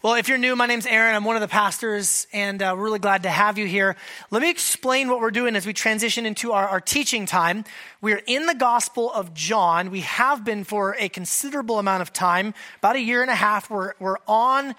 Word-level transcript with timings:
Well, 0.00 0.14
if 0.14 0.28
you're 0.28 0.38
new, 0.38 0.54
my 0.54 0.66
name's 0.66 0.86
Aaron. 0.86 1.16
I'm 1.16 1.24
one 1.24 1.34
of 1.34 1.42
the 1.42 1.48
pastors, 1.48 2.28
and 2.32 2.62
uh, 2.62 2.72
we're 2.76 2.84
really 2.84 2.98
glad 3.00 3.24
to 3.24 3.30
have 3.30 3.58
you 3.58 3.66
here. 3.66 3.96
Let 4.30 4.42
me 4.42 4.48
explain 4.48 5.08
what 5.08 5.18
we're 5.18 5.32
doing 5.32 5.56
as 5.56 5.66
we 5.66 5.72
transition 5.72 6.24
into 6.24 6.52
our, 6.52 6.68
our 6.68 6.80
teaching 6.80 7.26
time. 7.26 7.64
We're 8.00 8.22
in 8.24 8.46
the 8.46 8.54
Gospel 8.54 9.10
of 9.12 9.34
John. 9.34 9.90
We 9.90 10.02
have 10.02 10.44
been 10.44 10.62
for 10.62 10.94
a 11.00 11.08
considerable 11.08 11.80
amount 11.80 12.02
of 12.02 12.12
time, 12.12 12.54
about 12.78 12.94
a 12.94 13.00
year 13.00 13.22
and 13.22 13.30
a 13.30 13.34
half. 13.34 13.70
We're, 13.70 13.94
we're 13.98 14.18
on 14.28 14.76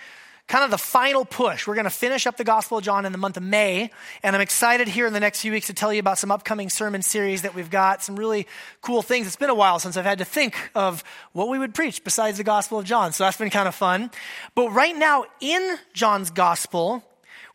kind 0.50 0.66
of 0.66 0.72
the 0.72 0.78
final 0.78 1.24
push. 1.24 1.68
We're 1.68 1.76
going 1.76 1.86
to 1.86 1.92
finish 1.92 2.28
up 2.28 2.36
the 2.36 2.44
Gospel 2.44 2.80
of 2.80 2.84
John 2.84 3.06
in 3.06 3.12
the 3.12 3.18
month 3.20 3.38
of 3.38 3.44
May, 3.44 3.92
and 4.24 4.36
I'm 4.36 4.42
excited 4.42 4.88
here 4.88 5.06
in 5.06 5.14
the 5.14 5.20
next 5.20 5.42
few 5.42 5.52
weeks 5.52 5.68
to 5.68 5.74
tell 5.74 5.94
you 5.94 6.00
about 6.00 6.18
some 6.18 6.32
upcoming 6.32 6.70
sermon 6.70 7.04
series 7.04 7.44
that 7.44 7.54
we've 7.54 7.70
got, 7.70 8.04
some 8.04 8.16
really 8.16 8.48
cool 8.82 9.04
things. 9.04 9.28
It's 9.28 9.36
been 9.36 9.52
a 9.52 9.56
while 9.56 9.78
since 9.78 9.96
I've 9.96 10.06
had 10.06 10.18
to 10.18 10.26
think 10.26 10.72
of 10.74 11.04
what 11.34 11.50
we 11.50 11.60
would 11.60 11.76
preach 11.76 12.04
besides 12.04 12.38
the 12.38 12.44
Gospel 12.44 12.80
of 12.80 12.86
John, 12.86 13.14
so 13.14 13.24
that's 13.24 13.38
been 13.38 13.52
kind 13.52 13.68
of 13.68 13.76
fun. 13.76 14.10
But 14.56 14.72
right 14.72 14.98
now, 14.98 15.26
in 15.40 15.78
John's 15.94 16.32
Gospel, 16.32 17.04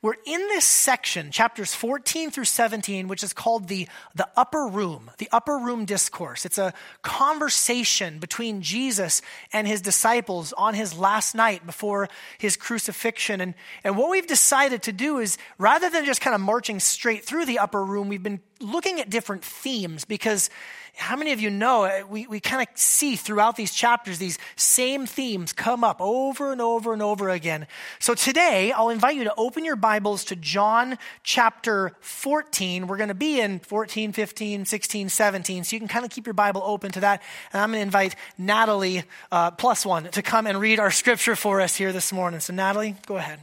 we're 0.04 0.16
in 0.26 0.40
this 0.48 0.66
section, 0.66 1.30
chapters 1.30 1.72
14 1.72 2.30
through 2.30 2.44
17, 2.44 3.08
which 3.08 3.22
is 3.22 3.32
called 3.32 3.68
the, 3.68 3.88
the 4.14 4.28
upper 4.36 4.66
room, 4.66 5.10
the 5.16 5.30
upper 5.32 5.56
room 5.56 5.86
discourse. 5.86 6.44
It's 6.44 6.58
a 6.58 6.74
conversation 7.00 8.18
between 8.18 8.60
Jesus 8.60 9.22
and 9.50 9.66
his 9.66 9.80
disciples 9.80 10.52
on 10.52 10.74
his 10.74 10.92
last 10.92 11.34
night 11.34 11.64
before 11.64 12.10
his 12.36 12.54
crucifixion. 12.58 13.40
And, 13.40 13.54
and 13.82 13.96
what 13.96 14.10
we've 14.10 14.26
decided 14.26 14.82
to 14.82 14.92
do 14.92 15.20
is 15.20 15.38
rather 15.56 15.88
than 15.88 16.04
just 16.04 16.20
kind 16.20 16.34
of 16.34 16.42
marching 16.42 16.80
straight 16.80 17.24
through 17.24 17.46
the 17.46 17.58
upper 17.58 17.82
room, 17.82 18.10
we've 18.10 18.22
been 18.22 18.40
looking 18.60 19.00
at 19.00 19.08
different 19.08 19.42
themes 19.42 20.04
because 20.04 20.50
how 20.96 21.16
many 21.16 21.32
of 21.32 21.40
you 21.40 21.50
know 21.50 21.84
uh, 21.84 22.02
we, 22.08 22.26
we 22.26 22.40
kind 22.40 22.66
of 22.66 22.68
see 22.78 23.16
throughout 23.16 23.56
these 23.56 23.72
chapters 23.72 24.18
these 24.18 24.38
same 24.56 25.06
themes 25.06 25.52
come 25.52 25.82
up 25.82 26.00
over 26.00 26.52
and 26.52 26.60
over 26.60 26.92
and 26.92 27.02
over 27.02 27.28
again? 27.28 27.66
So 27.98 28.14
today, 28.14 28.72
I'll 28.72 28.90
invite 28.90 29.16
you 29.16 29.24
to 29.24 29.34
open 29.36 29.64
your 29.64 29.76
Bibles 29.76 30.24
to 30.26 30.36
John 30.36 30.98
chapter 31.22 31.92
14. 32.00 32.86
We're 32.86 32.96
going 32.96 33.08
to 33.08 33.14
be 33.14 33.40
in 33.40 33.58
14, 33.58 34.12
15, 34.12 34.64
16, 34.64 35.08
17. 35.08 35.64
So 35.64 35.74
you 35.76 35.80
can 35.80 35.88
kind 35.88 36.04
of 36.04 36.10
keep 36.10 36.26
your 36.26 36.34
Bible 36.34 36.62
open 36.64 36.92
to 36.92 37.00
that. 37.00 37.22
And 37.52 37.60
I'm 37.60 37.70
going 37.70 37.80
to 37.80 37.82
invite 37.82 38.14
Natalie, 38.38 39.04
uh, 39.32 39.50
plus 39.52 39.84
one, 39.84 40.04
to 40.04 40.22
come 40.22 40.46
and 40.46 40.60
read 40.60 40.78
our 40.78 40.90
scripture 40.90 41.36
for 41.36 41.60
us 41.60 41.76
here 41.76 41.92
this 41.92 42.12
morning. 42.12 42.40
So, 42.40 42.52
Natalie, 42.52 42.96
go 43.06 43.16
ahead. 43.16 43.40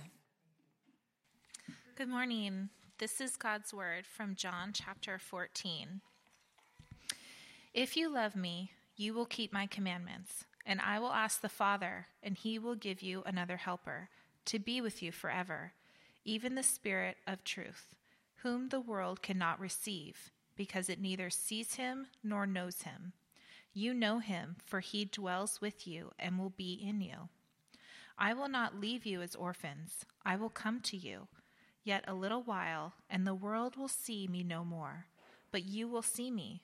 Good 1.95 2.09
morning. 2.09 2.70
This 2.98 3.20
is 3.20 3.36
God's 3.36 3.73
word 3.73 4.06
from 4.06 4.36
John 4.36 4.72
chapter 4.73 5.17
14. 5.20 6.02
If 7.73 7.95
you 7.95 8.09
love 8.14 8.36
me, 8.36 8.73
you 8.97 9.14
will 9.14 9.25
keep 9.25 9.53
my 9.53 9.66
commandments, 9.66 10.44
and 10.66 10.81
I 10.81 11.00
will 11.00 11.14
ask 11.14 11.39
the 11.39 11.47
Father, 11.47 12.08
and 12.22 12.36
he 12.36 12.59
will 12.59 12.75
give 12.75 13.02
you 13.02 13.23
another 13.25 13.55
helper 13.55 14.09
to 14.45 14.59
be 14.59 14.81
with 14.81 15.02
you 15.02 15.14
forever, 15.14 15.72
even 16.25 16.55
the 16.55 16.64
Spirit 16.64 17.16
of 17.25 17.45
truth, 17.45 17.95
whom 18.44 18.67
the 18.67 18.81
world 18.81 19.22
cannot 19.22 19.58
receive, 19.58 20.31
because 20.58 20.89
it 20.89 20.99
neither 20.99 21.30
sees 21.30 21.75
him 21.75 22.08
nor 22.22 22.45
knows 22.45 22.81
him. 22.81 23.14
You 23.73 23.94
know 23.94 24.19
him, 24.19 24.58
for 24.66 24.81
he 24.81 25.05
dwells 25.05 25.61
with 25.61 25.88
you 25.88 26.11
and 26.19 26.38
will 26.38 26.49
be 26.49 26.73
in 26.73 26.99
you. 26.99 27.30
I 28.17 28.33
will 28.33 28.49
not 28.49 28.81
leave 28.81 29.05
you 29.05 29.22
as 29.22 29.33
orphans, 29.33 30.05
I 30.25 30.36
will 30.36 30.49
come 30.49 30.81
to 30.81 30.97
you. 30.97 31.30
Yet 31.86 32.03
a 32.05 32.14
little 32.14 32.44
while, 32.44 32.95
and 33.09 33.25
the 33.25 33.33
world 33.33 33.77
will 33.77 33.88
see 33.88 34.27
me 34.27 34.44
no 34.44 34.66
more. 34.66 35.05
But 35.52 35.64
you 35.64 35.88
will 35.88 36.02
see 36.02 36.30
me, 36.30 36.64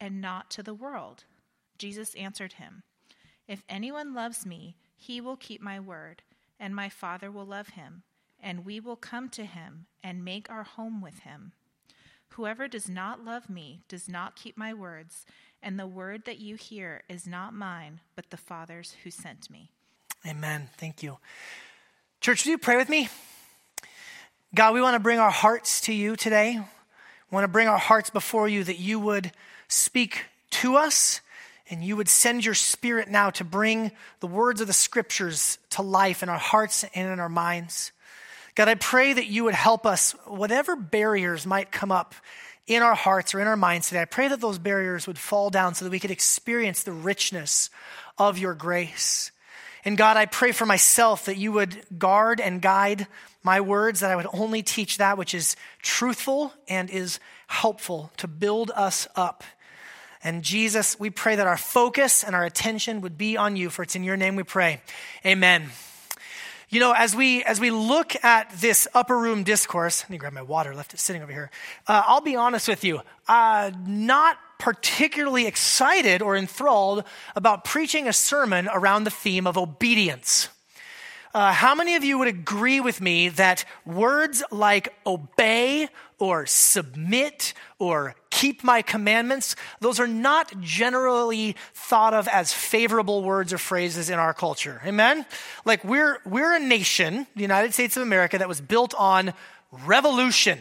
and 0.00 0.20
not 0.20 0.50
to 0.52 0.62
the 0.62 0.74
world? 0.74 1.24
Jesus 1.78 2.14
answered 2.14 2.54
him, 2.54 2.82
If 3.46 3.62
anyone 3.68 4.14
loves 4.14 4.46
me, 4.46 4.76
he 4.96 5.20
will 5.20 5.36
keep 5.36 5.60
my 5.60 5.78
word, 5.78 6.22
and 6.58 6.74
my 6.74 6.88
Father 6.88 7.30
will 7.30 7.44
love 7.44 7.68
him, 7.70 8.02
and 8.40 8.64
we 8.64 8.80
will 8.80 8.96
come 8.96 9.28
to 9.30 9.44
him 9.44 9.86
and 10.02 10.24
make 10.24 10.50
our 10.50 10.64
home 10.64 11.00
with 11.00 11.20
him. 11.20 11.52
Whoever 12.30 12.68
does 12.68 12.88
not 12.88 13.24
love 13.24 13.48
me 13.48 13.82
does 13.88 14.08
not 14.08 14.36
keep 14.36 14.56
my 14.56 14.74
words, 14.74 15.24
and 15.62 15.78
the 15.78 15.86
word 15.86 16.24
that 16.24 16.38
you 16.38 16.56
hear 16.56 17.02
is 17.08 17.26
not 17.26 17.54
mine, 17.54 18.00
but 18.14 18.30
the 18.30 18.36
Father's 18.36 18.96
who 19.04 19.10
sent 19.10 19.50
me. 19.50 19.70
Amen. 20.26 20.68
Thank 20.76 21.02
you. 21.02 21.18
Church, 22.20 22.44
do 22.44 22.50
you 22.50 22.58
pray 22.58 22.76
with 22.76 22.88
me? 22.88 23.08
God, 24.54 24.74
we 24.74 24.80
want 24.80 24.94
to 24.94 25.00
bring 25.00 25.18
our 25.18 25.30
hearts 25.30 25.80
to 25.82 25.92
you 25.92 26.16
today. 26.16 26.60
Want 27.30 27.44
to 27.44 27.48
bring 27.48 27.68
our 27.68 27.78
hearts 27.78 28.10
before 28.10 28.48
you 28.48 28.64
that 28.64 28.78
you 28.78 29.00
would 29.00 29.32
speak 29.68 30.26
to 30.50 30.76
us 30.76 31.20
and 31.68 31.82
you 31.82 31.96
would 31.96 32.08
send 32.08 32.44
your 32.44 32.54
spirit 32.54 33.08
now 33.08 33.30
to 33.30 33.44
bring 33.44 33.90
the 34.20 34.26
words 34.26 34.60
of 34.60 34.68
the 34.68 34.72
scriptures 34.72 35.58
to 35.70 35.82
life 35.82 36.22
in 36.22 36.28
our 36.28 36.38
hearts 36.38 36.84
and 36.94 37.08
in 37.08 37.18
our 37.18 37.28
minds. 37.28 37.90
God, 38.54 38.68
I 38.68 38.74
pray 38.76 39.12
that 39.12 39.26
you 39.26 39.44
would 39.44 39.54
help 39.54 39.84
us, 39.84 40.12
whatever 40.24 40.76
barriers 40.76 41.44
might 41.44 41.72
come 41.72 41.90
up 41.90 42.14
in 42.66 42.82
our 42.82 42.94
hearts 42.94 43.34
or 43.34 43.40
in 43.40 43.46
our 43.46 43.56
minds 43.56 43.88
today. 43.88 44.00
I 44.00 44.06
pray 44.06 44.28
that 44.28 44.40
those 44.40 44.58
barriers 44.58 45.06
would 45.06 45.18
fall 45.18 45.50
down 45.50 45.74
so 45.74 45.84
that 45.84 45.90
we 45.90 46.00
could 46.00 46.10
experience 46.10 46.82
the 46.82 46.92
richness 46.92 47.70
of 48.18 48.38
your 48.38 48.54
grace. 48.54 49.30
And 49.86 49.96
God, 49.96 50.16
I 50.16 50.26
pray 50.26 50.50
for 50.50 50.66
myself 50.66 51.26
that 51.26 51.36
you 51.36 51.52
would 51.52 51.80
guard 51.96 52.40
and 52.40 52.60
guide 52.60 53.06
my 53.44 53.60
words, 53.60 54.00
that 54.00 54.10
I 54.10 54.16
would 54.16 54.26
only 54.32 54.64
teach 54.64 54.98
that 54.98 55.16
which 55.16 55.32
is 55.32 55.54
truthful 55.80 56.52
and 56.68 56.90
is 56.90 57.20
helpful 57.46 58.10
to 58.16 58.26
build 58.26 58.72
us 58.74 59.06
up. 59.14 59.44
And 60.24 60.42
Jesus, 60.42 60.98
we 60.98 61.10
pray 61.10 61.36
that 61.36 61.46
our 61.46 61.56
focus 61.56 62.24
and 62.24 62.34
our 62.34 62.44
attention 62.44 63.00
would 63.02 63.16
be 63.16 63.36
on 63.36 63.54
you, 63.54 63.70
for 63.70 63.84
it's 63.84 63.94
in 63.94 64.02
your 64.02 64.16
name 64.16 64.34
we 64.34 64.42
pray. 64.42 64.80
Amen. 65.24 65.68
You 66.68 66.80
know, 66.80 66.92
as 66.92 67.14
we 67.14 67.44
as 67.44 67.60
we 67.60 67.70
look 67.70 68.24
at 68.24 68.50
this 68.56 68.88
upper 68.92 69.16
room 69.16 69.44
discourse, 69.44 70.02
I 70.02 70.10
need 70.10 70.16
to 70.16 70.20
grab 70.20 70.32
my 70.32 70.42
water, 70.42 70.74
left 70.74 70.94
it 70.94 70.98
sitting 70.98 71.22
over 71.22 71.30
here. 71.30 71.52
Uh, 71.86 72.02
I'll 72.04 72.20
be 72.20 72.34
honest 72.34 72.66
with 72.66 72.82
you, 72.82 73.02
uh, 73.28 73.70
not 73.86 74.36
particularly 74.58 75.46
excited 75.46 76.22
or 76.22 76.36
enthralled 76.36 77.04
about 77.34 77.64
preaching 77.64 78.08
a 78.08 78.12
sermon 78.12 78.68
around 78.72 79.04
the 79.04 79.10
theme 79.10 79.46
of 79.46 79.56
obedience. 79.58 80.48
Uh, 81.34 81.52
how 81.52 81.74
many 81.74 81.96
of 81.96 82.02
you 82.02 82.16
would 82.16 82.28
agree 82.28 82.80
with 82.80 83.00
me 83.02 83.28
that 83.28 83.66
words 83.84 84.42
like 84.50 84.94
obey 85.06 85.86
or 86.18 86.46
submit 86.46 87.52
or 87.78 88.14
keep 88.30 88.64
my 88.64 88.80
commandments, 88.80 89.54
those 89.80 90.00
are 90.00 90.06
not 90.06 90.58
generally 90.60 91.54
thought 91.74 92.14
of 92.14 92.26
as 92.28 92.54
favorable 92.54 93.22
words 93.22 93.52
or 93.52 93.58
phrases 93.58 94.08
in 94.08 94.18
our 94.18 94.32
culture. 94.32 94.80
Amen? 94.86 95.26
Like 95.66 95.84
we're, 95.84 96.20
we're 96.24 96.54
a 96.54 96.58
nation, 96.58 97.26
the 97.34 97.42
United 97.42 97.74
States 97.74 97.96
of 97.98 98.02
America, 98.02 98.38
that 98.38 98.48
was 98.48 98.62
built 98.62 98.94
on 98.94 99.34
revolution. 99.70 100.58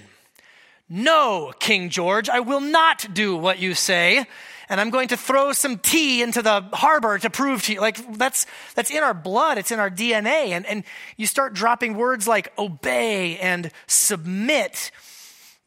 No, 0.87 1.53
King 1.59 1.89
George, 1.89 2.29
I 2.29 2.41
will 2.41 2.61
not 2.61 3.07
do 3.13 3.35
what 3.35 3.59
you 3.59 3.73
say 3.73 4.25
and 4.69 4.81
I'm 4.81 4.89
going 4.89 5.09
to 5.09 5.17
throw 5.17 5.51
some 5.51 5.77
tea 5.77 6.21
into 6.21 6.41
the 6.41 6.61
harbor 6.73 7.17
to 7.19 7.29
prove 7.29 7.63
to 7.63 7.73
you. 7.73 7.81
Like 7.81 8.17
that's, 8.17 8.45
that's 8.73 8.91
in 8.91 9.03
our 9.03 9.13
blood. 9.13 9.57
It's 9.57 9.71
in 9.71 9.79
our 9.79 9.89
DNA. 9.89 10.49
And, 10.49 10.65
and 10.65 10.83
you 11.17 11.27
start 11.27 11.53
dropping 11.53 11.95
words 11.95 12.27
like 12.27 12.51
obey 12.57 13.37
and 13.37 13.71
submit. 13.87 14.91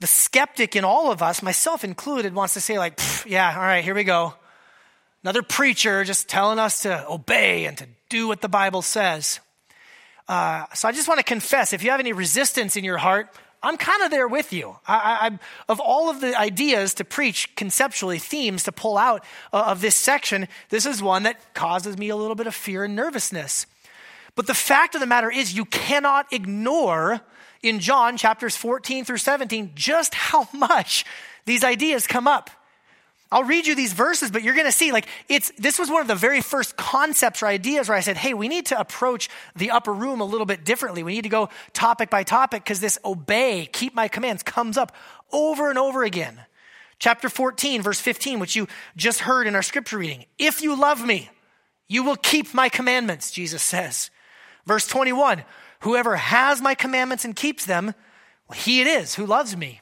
The 0.01 0.07
skeptic 0.07 0.77
in 0.77 0.85
all 0.85 1.11
of 1.11 1.23
us, 1.23 1.43
myself 1.43 1.85
included, 1.85 2.35
wants 2.35 2.55
to 2.55 2.61
say 2.61 2.79
like, 2.79 3.01
yeah, 3.27 3.53
all 3.55 3.63
right, 3.63 3.85
here 3.85 3.95
we 3.95 4.05
go. 4.05 4.35
Another 5.25 5.43
preacher 5.43 6.05
just 6.05 6.29
telling 6.29 6.59
us 6.59 6.83
to 6.83 7.09
obey 7.09 7.67
and 7.67 7.77
to 7.79 7.87
do 8.09 8.29
what 8.29 8.41
the 8.41 8.49
Bible 8.49 8.83
says. 8.83 9.41
Uh, 10.29 10.67
so 10.75 10.87
I 10.87 10.93
just 10.93 11.09
want 11.09 11.19
to 11.19 11.25
confess, 11.25 11.73
if 11.73 11.83
you 11.83 11.91
have 11.91 12.01
any 12.01 12.13
resistance 12.13 12.77
in 12.77 12.85
your 12.85 12.99
heart, 12.99 13.35
I'm 13.63 13.77
kind 13.77 14.03
of 14.03 14.11
there 14.11 14.29
with 14.29 14.53
you. 14.53 14.77
I, 14.87 15.31
I, 15.31 15.39
of 15.69 15.81
all 15.81 16.11
of 16.11 16.21
the 16.21 16.39
ideas 16.39 16.95
to 16.95 17.05
preach 17.05 17.55
conceptually, 17.57 18.19
themes 18.19 18.63
to 18.65 18.73
pull 18.73 18.97
out 18.97 19.25
uh, 19.53 19.65
of 19.67 19.81
this 19.81 19.97
section, 19.97 20.47
this 20.69 20.87
is 20.87 21.03
one 21.03 21.25
that 21.25 21.55
causes 21.55 21.99
me 21.99 22.09
a 22.09 22.17
little 22.17 22.37
bit 22.37 22.47
of 22.47 22.55
fear 22.55 22.85
and 22.85 22.95
nervousness. 22.95 23.67
But 24.37 24.47
the 24.47 24.55
fact 24.55 24.95
of 24.95 25.01
the 25.01 25.07
matter 25.07 25.31
is, 25.31 25.55
you 25.55 25.65
cannot 25.65 26.33
ignore 26.33 27.21
in 27.63 27.81
John 27.81 28.17
chapters 28.17 28.57
14 28.57 29.05
through 29.05 29.19
17 29.19 29.73
just 29.75 30.15
how 30.15 30.49
much 30.53 31.05
these 31.45 31.65
ideas 31.65 32.07
come 32.07 32.29
up. 32.29 32.51
I'll 33.31 33.45
read 33.45 33.67
you 33.67 33.75
these 33.75 33.93
verses, 33.93 34.31
but 34.31 34.43
you're 34.43 34.55
going 34.55 34.67
to 34.67 34.73
see 34.73 34.91
like 34.91 35.07
it's 35.29 35.53
this 35.59 35.79
was 35.79 35.91
one 35.91 36.01
of 36.01 36.09
the 36.09 36.15
very 36.15 36.41
first 36.41 36.77
concepts 36.77 37.43
or 37.43 37.47
ideas 37.47 37.89
where 37.89 37.97
I 37.97 38.01
said, 38.01 38.17
"Hey, 38.17 38.33
we 38.33 38.49
need 38.49 38.67
to 38.67 38.81
approach 38.81 39.29
the 39.55 39.71
upper 39.71 39.93
room 39.93 40.21
a 40.21 40.25
little 40.25 40.47
bit 40.47 40.65
differently. 40.65 41.03
We 41.03 41.15
need 41.15 41.23
to 41.23 41.29
go 41.29 41.51
topic 41.75 42.09
by 42.09 42.23
topic 42.23 42.65
because 42.65 42.81
this 42.81 42.99
obey, 43.05 43.69
keep 43.71 43.95
my 43.95 44.09
commands 44.09 44.43
comes 44.43 44.79
up 44.79 44.93
over 45.31 45.69
and 45.69 45.79
over 45.79 46.05
again." 46.05 46.41
Chapter 46.99 47.29
14, 47.29 47.81
verse 47.81 48.01
15, 48.01 48.41
which 48.41 48.57
you 48.57 48.67
just 48.97 49.21
heard 49.21 49.47
in 49.47 49.55
our 49.55 49.63
scripture 49.63 49.99
reading. 49.99 50.25
If 50.37 50.63
you 50.63 50.75
love 50.75 51.05
me, 51.05 51.31
you 51.87 52.03
will 52.03 52.17
keep 52.17 52.53
my 52.53 52.69
commandments, 52.69 53.31
Jesus 53.31 53.63
says. 53.63 54.11
Verse 54.67 54.87
21, 54.87 55.45
whoever 55.81 56.17
has 56.17 56.61
my 56.61 56.75
commandments 56.75 57.25
and 57.25 57.37
keeps 57.37 57.65
them, 57.65 57.95
well, 58.49 58.59
he 58.59 58.81
it 58.81 58.87
is 58.87 59.15
who 59.15 59.27
loves 59.27 59.57
me. 59.57 59.81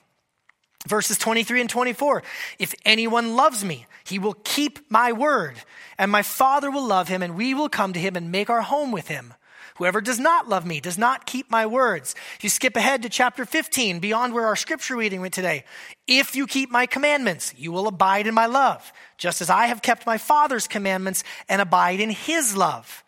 Verses 0.87 1.19
23 1.19 1.63
and 1.63 1.71
24 1.71 2.23
If 2.59 2.75
anyone 2.85 3.37
loves 3.37 3.65
me, 3.65 3.87
he 4.05 4.19
will 4.19 4.37
keep 4.45 4.91
my 4.91 5.13
word, 5.13 5.57
and 5.99 6.11
my 6.11 6.23
Father 6.23 6.71
will 6.71 6.87
love 6.87 7.09
him, 7.09 7.23
and 7.23 7.37
we 7.37 7.55
will 7.55 7.69
come 7.69 7.93
to 7.93 8.01
him 8.01 8.17
and 8.17 8.31
make 8.31 8.51
our 8.51 8.63
home 8.63 8.93
with 8.93 9.09
him. 9.09 9.35
Whoever 9.77 10.01
does 10.01 10.19
not 10.19 10.49
love 10.49 10.65
me 10.65 10.81
does 10.81 10.97
not 10.97 11.27
keep 11.27 11.51
my 11.51 11.67
words. 11.67 12.15
You 12.41 12.49
skip 12.49 12.77
ahead 12.77 13.03
to 13.03 13.11
chapter 13.11 13.45
15, 13.45 13.99
beyond 13.99 14.33
where 14.33 14.47
our 14.47 14.57
scripture 14.57 14.97
reading 14.97 15.21
went 15.21 15.35
today, 15.35 15.65
if 16.07 16.35
you 16.35 16.47
keep 16.47 16.71
my 16.71 16.87
commandments, 16.87 17.53
you 17.59 17.73
will 17.73 17.87
abide 17.87 18.27
in 18.27 18.33
my 18.33 18.47
love, 18.47 18.91
just 19.19 19.43
as 19.43 19.51
I 19.51 19.67
have 19.67 19.83
kept 19.83 20.07
my 20.07 20.17
Father's 20.17 20.67
commandments 20.67 21.25
and 21.49 21.61
abide 21.61 22.01
in 22.01 22.11
his 22.11 22.57
love. 22.57 23.05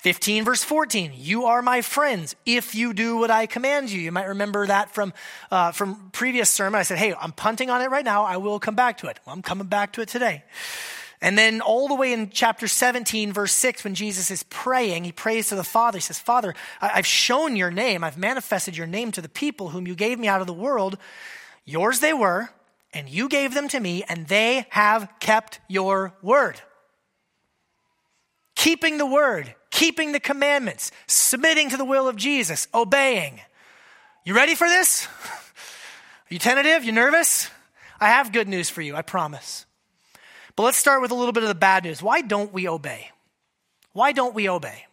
15 0.00 0.46
verse 0.46 0.64
14 0.64 1.12
you 1.14 1.44
are 1.44 1.60
my 1.60 1.82
friends 1.82 2.34
if 2.46 2.74
you 2.74 2.94
do 2.94 3.18
what 3.18 3.30
i 3.30 3.44
command 3.44 3.90
you. 3.90 4.00
You 4.00 4.10
might 4.10 4.28
remember 4.28 4.66
that 4.66 4.94
from 4.94 5.12
uh, 5.50 5.72
from 5.72 6.08
previous 6.12 6.48
sermon. 6.48 6.78
I 6.78 6.84
said 6.84 6.96
hey 6.96 7.12
i'm 7.20 7.32
punting 7.32 7.68
on 7.68 7.82
it 7.82 7.90
right 7.90 8.04
now. 8.04 8.24
I 8.24 8.38
will 8.38 8.58
come 8.58 8.74
back 8.74 8.98
to 8.98 9.08
it. 9.08 9.20
Well, 9.26 9.34
i'm 9.34 9.42
coming 9.42 9.66
back 9.66 9.92
to 9.94 10.00
it 10.00 10.08
today. 10.08 10.42
And 11.20 11.36
then 11.36 11.60
all 11.60 11.86
the 11.86 11.94
way 11.94 12.14
in 12.14 12.30
chapter 12.30 12.66
17 12.66 13.34
verse 13.34 13.52
6 13.52 13.84
when 13.84 13.94
jesus 13.94 14.30
is 14.30 14.42
praying 14.44 15.04
he 15.04 15.12
prays 15.12 15.50
to 15.50 15.54
the 15.54 15.64
father. 15.64 15.98
He 15.98 16.02
says 16.02 16.18
father 16.18 16.54
i've 16.80 17.06
shown 17.06 17.54
your 17.54 17.70
name. 17.70 18.02
I've 18.02 18.16
manifested 18.16 18.78
your 18.78 18.86
name 18.86 19.12
to 19.12 19.20
the 19.20 19.28
people 19.28 19.68
whom 19.68 19.86
you 19.86 19.94
gave 19.94 20.18
me 20.18 20.28
out 20.28 20.40
of 20.40 20.46
the 20.46 20.54
world. 20.54 20.96
Yours 21.66 22.00
they 22.00 22.14
were 22.14 22.48
and 22.94 23.06
you 23.06 23.28
gave 23.28 23.52
them 23.52 23.68
to 23.68 23.78
me 23.78 24.02
and 24.08 24.28
they 24.28 24.66
have 24.70 25.10
kept 25.20 25.60
your 25.68 26.14
word. 26.22 26.58
Keeping 28.56 28.96
the 28.96 29.06
word 29.06 29.54
keeping 29.80 30.12
the 30.12 30.20
commandments, 30.20 30.92
submitting 31.06 31.70
to 31.70 31.76
the 31.78 31.86
will 31.86 32.06
of 32.06 32.14
Jesus, 32.14 32.68
obeying. 32.74 33.40
You 34.26 34.34
ready 34.34 34.54
for 34.54 34.68
this? 34.68 35.06
Are 35.06 35.10
you 36.28 36.38
tentative? 36.38 36.84
You 36.84 36.92
nervous? 36.92 37.48
I 37.98 38.08
have 38.08 38.30
good 38.30 38.46
news 38.46 38.68
for 38.68 38.82
you, 38.82 38.94
I 38.94 39.00
promise. 39.00 39.64
But 40.54 40.64
let's 40.64 40.76
start 40.76 41.00
with 41.00 41.12
a 41.12 41.14
little 41.14 41.32
bit 41.32 41.44
of 41.44 41.48
the 41.48 41.54
bad 41.54 41.84
news. 41.84 42.02
Why 42.02 42.20
don't 42.20 42.52
we 42.52 42.68
obey? 42.68 43.10
Why 43.94 44.12
don't 44.12 44.34
we 44.34 44.50
obey? 44.50 44.84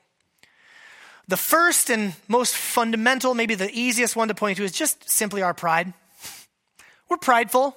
The 1.27 1.35
first 1.35 1.89
and 1.89 2.13
most 2.29 2.55
fundamental, 2.55 3.33
maybe 3.33 3.55
the 3.55 3.69
easiest 3.69 4.15
one 4.15 4.29
to 4.29 4.33
point 4.33 4.55
to, 4.55 4.63
is 4.63 4.71
just 4.71 5.09
simply 5.09 5.41
our 5.41 5.53
pride. 5.53 5.91
We're 7.09 7.17
prideful. 7.17 7.75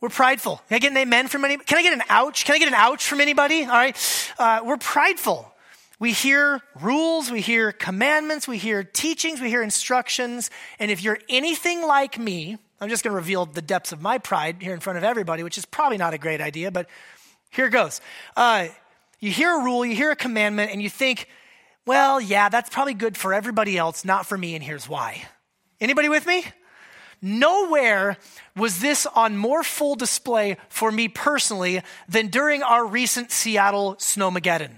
We're 0.00 0.08
prideful. 0.08 0.62
Can 0.68 0.76
I 0.76 0.78
get 0.78 0.92
an 0.92 0.96
amen 0.96 1.28
from 1.28 1.44
anybody? 1.44 1.66
Can 1.66 1.78
I 1.78 1.82
get 1.82 1.92
an 1.92 2.02
ouch? 2.08 2.46
Can 2.46 2.54
I 2.54 2.58
get 2.58 2.68
an 2.68 2.74
ouch 2.74 3.06
from 3.06 3.20
anybody? 3.20 3.64
All 3.64 3.70
right. 3.70 4.32
Uh, 4.38 4.60
we're 4.64 4.78
prideful. 4.78 5.52
We 5.98 6.12
hear 6.12 6.62
rules, 6.80 7.30
we 7.30 7.42
hear 7.42 7.72
commandments, 7.72 8.48
we 8.48 8.56
hear 8.56 8.82
teachings, 8.82 9.38
we 9.38 9.50
hear 9.50 9.62
instructions. 9.62 10.50
And 10.78 10.90
if 10.90 11.02
you're 11.02 11.18
anything 11.28 11.82
like 11.82 12.18
me, 12.18 12.56
I'm 12.80 12.88
just 12.88 13.04
going 13.04 13.12
to 13.12 13.16
reveal 13.16 13.44
the 13.44 13.60
depths 13.60 13.92
of 13.92 14.00
my 14.00 14.16
pride 14.16 14.62
here 14.62 14.72
in 14.72 14.80
front 14.80 14.96
of 14.96 15.04
everybody, 15.04 15.42
which 15.42 15.58
is 15.58 15.66
probably 15.66 15.98
not 15.98 16.14
a 16.14 16.18
great 16.18 16.40
idea, 16.40 16.70
but 16.70 16.88
here 17.50 17.66
it 17.66 17.70
goes. 17.70 18.00
Uh, 18.34 18.68
you 19.18 19.30
hear 19.30 19.60
a 19.60 19.62
rule, 19.62 19.84
you 19.84 19.94
hear 19.94 20.10
a 20.10 20.16
commandment, 20.16 20.72
and 20.72 20.80
you 20.80 20.88
think, 20.88 21.28
well, 21.84 22.18
yeah, 22.18 22.48
that's 22.48 22.70
probably 22.70 22.94
good 22.94 23.18
for 23.18 23.34
everybody 23.34 23.76
else, 23.76 24.02
not 24.02 24.24
for 24.24 24.38
me, 24.38 24.54
and 24.54 24.64
here's 24.64 24.88
why. 24.88 25.22
Anybody 25.82 26.08
with 26.08 26.26
me? 26.26 26.44
Nowhere 27.22 28.16
was 28.56 28.80
this 28.80 29.06
on 29.06 29.36
more 29.36 29.62
full 29.62 29.94
display 29.94 30.56
for 30.68 30.90
me 30.90 31.08
personally 31.08 31.82
than 32.08 32.28
during 32.28 32.62
our 32.62 32.86
recent 32.86 33.30
Seattle 33.30 33.96
Snowmageddon. 33.96 34.70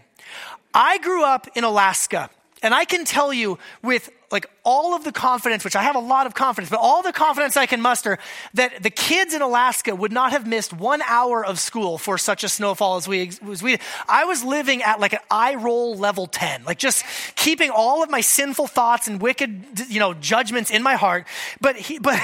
I 0.74 0.98
grew 0.98 1.24
up 1.24 1.48
in 1.54 1.64
Alaska, 1.64 2.30
and 2.62 2.74
I 2.74 2.84
can 2.84 3.04
tell 3.04 3.32
you 3.32 3.58
with 3.82 4.10
like 4.32 4.46
all 4.64 4.94
of 4.94 5.04
the 5.04 5.12
confidence, 5.12 5.62
which 5.62 5.76
I 5.76 5.82
have 5.82 5.94
a 5.94 6.00
lot 6.00 6.26
of 6.26 6.34
confidence, 6.34 6.70
but 6.70 6.80
all 6.80 7.02
the 7.02 7.12
confidence 7.12 7.56
I 7.56 7.66
can 7.66 7.82
muster 7.82 8.18
that 8.54 8.82
the 8.82 8.88
kids 8.88 9.34
in 9.34 9.42
Alaska 9.42 9.94
would 9.94 10.10
not 10.10 10.32
have 10.32 10.46
missed 10.46 10.72
one 10.72 11.02
hour 11.02 11.44
of 11.44 11.60
school 11.60 11.98
for 11.98 12.16
such 12.16 12.42
a 12.42 12.48
snowfall 12.48 12.96
as 12.96 13.06
we, 13.06 13.30
as 13.50 13.62
we, 13.62 13.78
I 14.08 14.24
was 14.24 14.42
living 14.42 14.82
at 14.82 14.98
like 14.98 15.12
an 15.12 15.20
eye 15.30 15.54
roll 15.54 15.96
level 15.96 16.26
10, 16.26 16.64
like 16.64 16.78
just 16.78 17.04
keeping 17.42 17.70
all 17.70 18.04
of 18.04 18.10
my 18.10 18.20
sinful 18.20 18.68
thoughts 18.68 19.08
and 19.08 19.20
wicked, 19.20 19.80
you 19.88 19.98
know, 19.98 20.14
judgments 20.14 20.70
in 20.70 20.80
my 20.80 20.94
heart. 20.94 21.26
But 21.60 21.74
he, 21.74 21.98
but, 21.98 22.16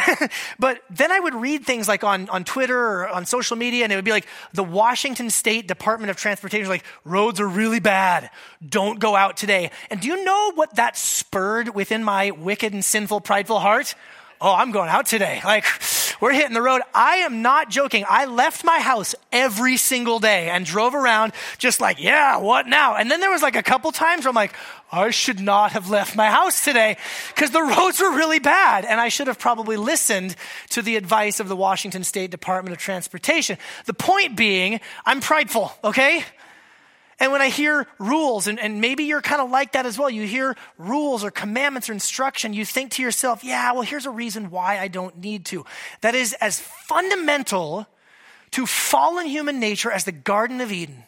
but 0.61 0.81
then 0.91 1.11
I 1.11 1.19
would 1.19 1.35
read 1.35 1.67
things 1.67 1.89
like 1.89 2.05
on, 2.05 2.29
on 2.29 2.45
Twitter 2.45 2.79
or 2.79 3.09
on 3.09 3.27
social 3.27 3.57
media 3.57 3.83
and 3.83 3.93
it 3.93 3.97
would 3.97 4.05
be 4.05 4.13
like 4.13 4.29
the 4.53 4.63
Washington 4.63 5.29
State 5.31 5.67
Department 5.67 6.11
of 6.11 6.17
Transportation, 6.17 6.69
like 6.69 6.85
roads 7.05 7.41
are 7.41 7.49
really 7.49 7.81
bad. 7.81 8.31
Don't 8.65 9.01
go 9.01 9.17
out 9.17 9.37
today. 9.37 9.73
And 9.91 10.01
do 10.01 10.07
you 10.07 10.25
know 10.25 10.53
what 10.55 10.77
that 10.77 10.97
spurred 10.97 11.75
within 11.75 12.05
my 12.05 12.31
wicked 12.31 12.73
and 12.73 12.85
sinful, 12.85 13.23
prideful 13.23 13.59
heart? 13.59 13.97
Oh, 14.41 14.55
I'm 14.55 14.71
going 14.71 14.89
out 14.89 15.07
today. 15.07 15.41
Like, 15.45 15.65
we're 16.21 16.33
hitting 16.33 16.55
the 16.55 16.63
road. 16.63 16.83
I 16.95 17.17
am 17.17 17.43
not 17.43 17.71
joking. 17.71 18.05
I 18.09 18.27
left 18.27 18.65
my 18.65 18.81
house 18.81 19.15
every 19.33 19.77
single 19.77 20.19
day 20.19 20.51
and 20.51 20.65
drove 20.65 20.95
around 20.95 21.33
just 21.59 21.81
like, 21.81 22.01
yeah, 22.01 22.39
what 22.39 22.67
now? 22.67 22.97
And 22.97 23.11
then 23.11 23.21
there 23.21 23.31
was 23.31 23.43
like 23.43 23.57
a 23.57 23.63
couple 23.63 23.93
times 23.93 24.25
where 24.25 24.31
I'm 24.31 24.35
like, 24.35 24.55
I 24.91 25.11
should 25.11 25.41
not 25.41 25.73
have 25.73 25.91
left 25.91 26.17
my 26.17 26.31
house 26.31 26.65
today 26.65 26.97
because 27.35 27.51
the 27.51 27.63
roads 27.79 28.01
were 28.01 28.11
really 28.11 28.39
bad. 28.39 28.85
And 28.85 29.01
I 29.01 29.09
should 29.09 29.27
have 29.27 29.39
probably 29.39 29.77
listened 29.77 30.35
to 30.71 30.83
the 30.83 30.97
advice 30.97 31.41
of 31.41 31.49
the 31.49 31.57
Washington 31.57 32.05
State 32.05 32.31
Department 32.31 32.75
of 32.75 32.79
Transportation. 32.81 33.59
The 33.85 33.95
point 33.95 34.37
being, 34.37 34.81
I'm 35.05 35.21
prideful, 35.21 35.73
okay? 35.85 36.25
And 37.21 37.33
when 37.33 37.43
I 37.43 37.49
hear 37.49 37.87
rules, 37.99 38.47
and, 38.47 38.61
and 38.61 38.81
maybe 38.81 39.05
you're 39.05 39.21
kind 39.21 39.41
of 39.41 39.51
like 39.51 39.73
that 39.73 39.87
as 39.87 39.99
well, 39.99 40.09
you 40.09 40.23
hear 40.23 40.57
rules 40.77 41.25
or 41.25 41.33
commandments 41.33 41.91
or 41.91 41.93
instruction, 41.93 42.53
you 42.53 42.65
think 42.65 42.93
to 42.93 43.03
yourself, 43.03 43.43
yeah, 43.43 43.73
well, 43.73 43.83
here's 43.83 44.07
a 44.07 44.11
reason 44.11 44.51
why 44.51 44.79
I 44.79 44.87
don't 44.87 45.19
need 45.19 45.45
to. 45.47 45.65
That 46.01 46.15
is 46.15 46.33
as 46.35 46.61
fundamental 46.61 47.89
to 48.53 48.67
fallen 48.67 49.27
human 49.27 49.59
nature 49.59 49.91
as 49.91 50.05
the 50.05 50.13
Garden 50.13 50.61
of 50.61 50.71
Eden. 50.71 51.05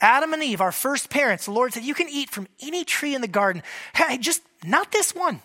Adam 0.00 0.32
and 0.32 0.42
Eve, 0.42 0.60
our 0.60 0.72
first 0.72 1.10
parents, 1.10 1.46
the 1.46 1.52
Lord 1.52 1.72
said, 1.72 1.84
You 1.84 1.94
can 1.94 2.08
eat 2.08 2.30
from 2.30 2.48
any 2.60 2.84
tree 2.84 3.14
in 3.14 3.20
the 3.20 3.28
garden. 3.28 3.62
Hey, 3.94 4.18
just 4.18 4.42
not 4.64 4.90
this 4.92 5.14
one. 5.14 5.40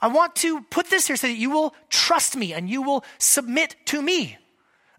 I 0.00 0.08
want 0.08 0.36
to 0.36 0.62
put 0.62 0.90
this 0.90 1.06
here 1.06 1.16
so 1.16 1.26
that 1.26 1.36
you 1.36 1.50
will 1.50 1.74
trust 1.88 2.36
me 2.36 2.52
and 2.52 2.68
you 2.68 2.82
will 2.82 3.04
submit 3.18 3.76
to 3.86 4.00
me. 4.00 4.36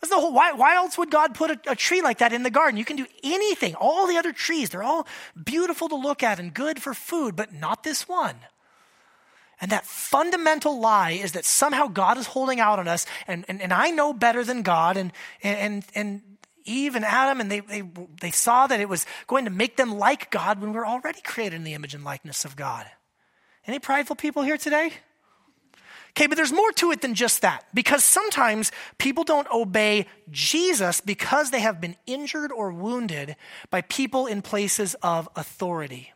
That's 0.02 0.12
the 0.12 0.20
whole, 0.20 0.34
why, 0.34 0.54
why 0.54 0.76
else 0.76 0.98
would 0.98 1.10
God 1.10 1.34
put 1.34 1.52
a, 1.52 1.72
a, 1.72 1.76
tree 1.76 2.02
like 2.02 2.20
that 2.20 2.34
in 2.34 2.44
the 2.44 2.50
garden? 2.50 2.78
You 2.78 2.86
can 2.86 2.98
do 2.98 3.08
anything. 3.24 3.74
All 3.76 4.08
the 4.08 4.18
other 4.18 4.32
trees, 4.32 4.70
they're 4.70 4.84
all 4.84 5.08
beautiful 5.42 5.90
to 5.90 5.96
look 5.96 6.22
at 6.22 6.40
and 6.40 6.54
good 6.54 6.82
for 6.82 6.94
food, 6.94 7.36
but 7.36 7.54
not 7.54 7.84
this 7.84 8.08
one. 8.08 8.36
And 9.60 9.72
that 9.72 9.86
fundamental 9.86 10.80
lie 10.80 11.12
is 11.12 11.32
that 11.32 11.46
somehow 11.46 11.88
God 11.88 12.18
is 12.18 12.28
holding 12.28 12.60
out 12.60 12.78
on 12.78 12.88
us, 12.88 13.08
and, 13.28 13.44
and, 13.48 13.60
and 13.60 13.74
I 13.74 13.90
know 13.90 14.14
better 14.14 14.44
than 14.44 14.62
God, 14.62 14.98
and, 14.98 15.12
and, 15.42 15.84
and 15.96 16.22
Eve 16.64 16.96
and 16.96 17.04
Adam, 17.04 17.42
and 17.42 17.50
they, 17.50 17.62
they, 17.62 17.82
they 18.22 18.30
saw 18.30 18.68
that 18.68 18.80
it 18.80 18.88
was 18.88 19.08
going 19.26 19.46
to 19.46 19.52
make 19.52 19.78
them 19.78 19.98
like 19.98 20.30
God 20.30 20.62
when 20.62 20.72
we 20.72 20.76
we're 20.78 20.86
already 20.86 21.22
created 21.22 21.56
in 21.56 21.64
the 21.64 21.74
image 21.74 21.96
and 21.96 22.04
likeness 22.04 22.46
of 22.46 22.56
God. 22.56 22.86
Any 23.66 23.80
prideful 23.80 24.16
people 24.16 24.44
here 24.44 24.58
today? 24.58 24.92
Okay, 26.18 26.26
but 26.26 26.36
there's 26.36 26.52
more 26.52 26.72
to 26.72 26.90
it 26.90 27.02
than 27.02 27.14
just 27.14 27.44
that 27.44 27.64
because 27.76 28.04
sometimes 28.04 28.72
people 28.98 29.24
don't 29.24 29.48
obey 29.52 30.08
Jesus 30.32 31.00
because 31.00 31.52
they 31.52 31.60
have 31.60 31.80
been 31.80 31.96
injured 32.08 32.52
or 32.52 32.72
wounded 32.72 33.36
by 33.70 33.82
people 33.82 34.26
in 34.26 34.42
places 34.42 34.96
of 35.04 35.30
authority. 35.36 36.12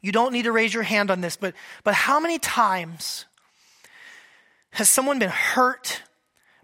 You 0.00 0.12
don't 0.12 0.32
need 0.32 0.44
to 0.44 0.52
raise 0.52 0.72
your 0.72 0.82
hand 0.82 1.10
on 1.10 1.20
this, 1.20 1.36
but, 1.36 1.52
but 1.84 1.92
how 1.92 2.18
many 2.20 2.38
times 2.38 3.26
has 4.70 4.88
someone 4.88 5.18
been 5.18 5.28
hurt 5.28 6.00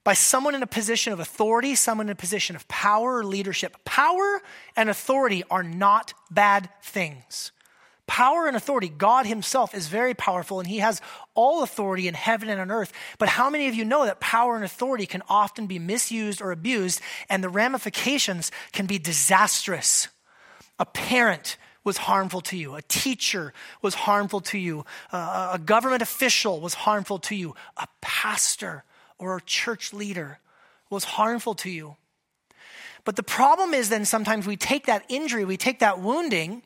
by 0.02 0.14
someone 0.14 0.54
in 0.54 0.62
a 0.62 0.66
position 0.66 1.12
of 1.12 1.20
authority, 1.20 1.74
someone 1.74 2.06
in 2.06 2.12
a 2.12 2.14
position 2.14 2.56
of 2.56 2.66
power 2.66 3.18
or 3.18 3.24
leadership? 3.24 3.76
Power 3.84 4.40
and 4.74 4.88
authority 4.88 5.44
are 5.50 5.62
not 5.62 6.14
bad 6.30 6.70
things. 6.82 7.52
Power 8.06 8.46
and 8.46 8.56
authority, 8.56 8.88
God 8.88 9.26
Himself 9.26 9.74
is 9.74 9.88
very 9.88 10.14
powerful 10.14 10.60
and 10.60 10.68
He 10.68 10.78
has 10.78 11.00
all 11.34 11.62
authority 11.62 12.06
in 12.06 12.14
heaven 12.14 12.48
and 12.48 12.60
on 12.60 12.70
earth. 12.70 12.92
But 13.18 13.28
how 13.28 13.50
many 13.50 13.68
of 13.68 13.74
you 13.74 13.84
know 13.84 14.04
that 14.06 14.20
power 14.20 14.54
and 14.54 14.64
authority 14.64 15.06
can 15.06 15.22
often 15.28 15.66
be 15.66 15.78
misused 15.78 16.40
or 16.40 16.52
abused 16.52 17.00
and 17.28 17.42
the 17.42 17.48
ramifications 17.48 18.52
can 18.72 18.86
be 18.86 18.98
disastrous? 18.98 20.08
A 20.78 20.86
parent 20.86 21.56
was 21.82 21.96
harmful 21.96 22.40
to 22.40 22.56
you, 22.56 22.74
a 22.74 22.82
teacher 22.82 23.52
was 23.80 23.94
harmful 23.94 24.40
to 24.40 24.58
you, 24.58 24.84
a 25.12 25.60
government 25.64 26.02
official 26.02 26.60
was 26.60 26.74
harmful 26.74 27.18
to 27.20 27.34
you, 27.36 27.54
a 27.76 27.86
pastor 28.00 28.84
or 29.18 29.36
a 29.36 29.40
church 29.40 29.92
leader 29.92 30.40
was 30.90 31.04
harmful 31.04 31.54
to 31.54 31.70
you. 31.70 31.96
But 33.04 33.14
the 33.14 33.22
problem 33.22 33.72
is 33.72 33.88
then 33.88 34.04
sometimes 34.04 34.48
we 34.48 34.56
take 34.56 34.86
that 34.86 35.04
injury, 35.08 35.44
we 35.44 35.56
take 35.56 35.78
that 35.78 36.00
wounding, 36.00 36.62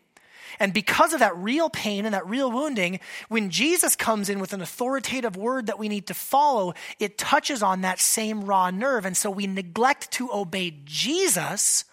and 0.58 0.72
because 0.72 1.12
of 1.12 1.20
that 1.20 1.36
real 1.36 1.70
pain 1.70 2.04
and 2.04 2.14
that 2.14 2.26
real 2.26 2.50
wounding, 2.50 3.00
when 3.28 3.50
Jesus 3.50 3.94
comes 3.94 4.28
in 4.28 4.40
with 4.40 4.52
an 4.52 4.60
authoritative 4.60 5.36
word 5.36 5.66
that 5.66 5.78
we 5.78 5.88
need 5.88 6.06
to 6.08 6.14
follow, 6.14 6.74
it 6.98 7.18
touches 7.18 7.62
on 7.62 7.82
that 7.82 8.00
same 8.00 8.44
raw 8.44 8.70
nerve. 8.70 9.04
And 9.04 9.16
so 9.16 9.30
we 9.30 9.46
neglect 9.46 10.10
to 10.12 10.32
obey 10.32 10.74
Jesus 10.84 11.84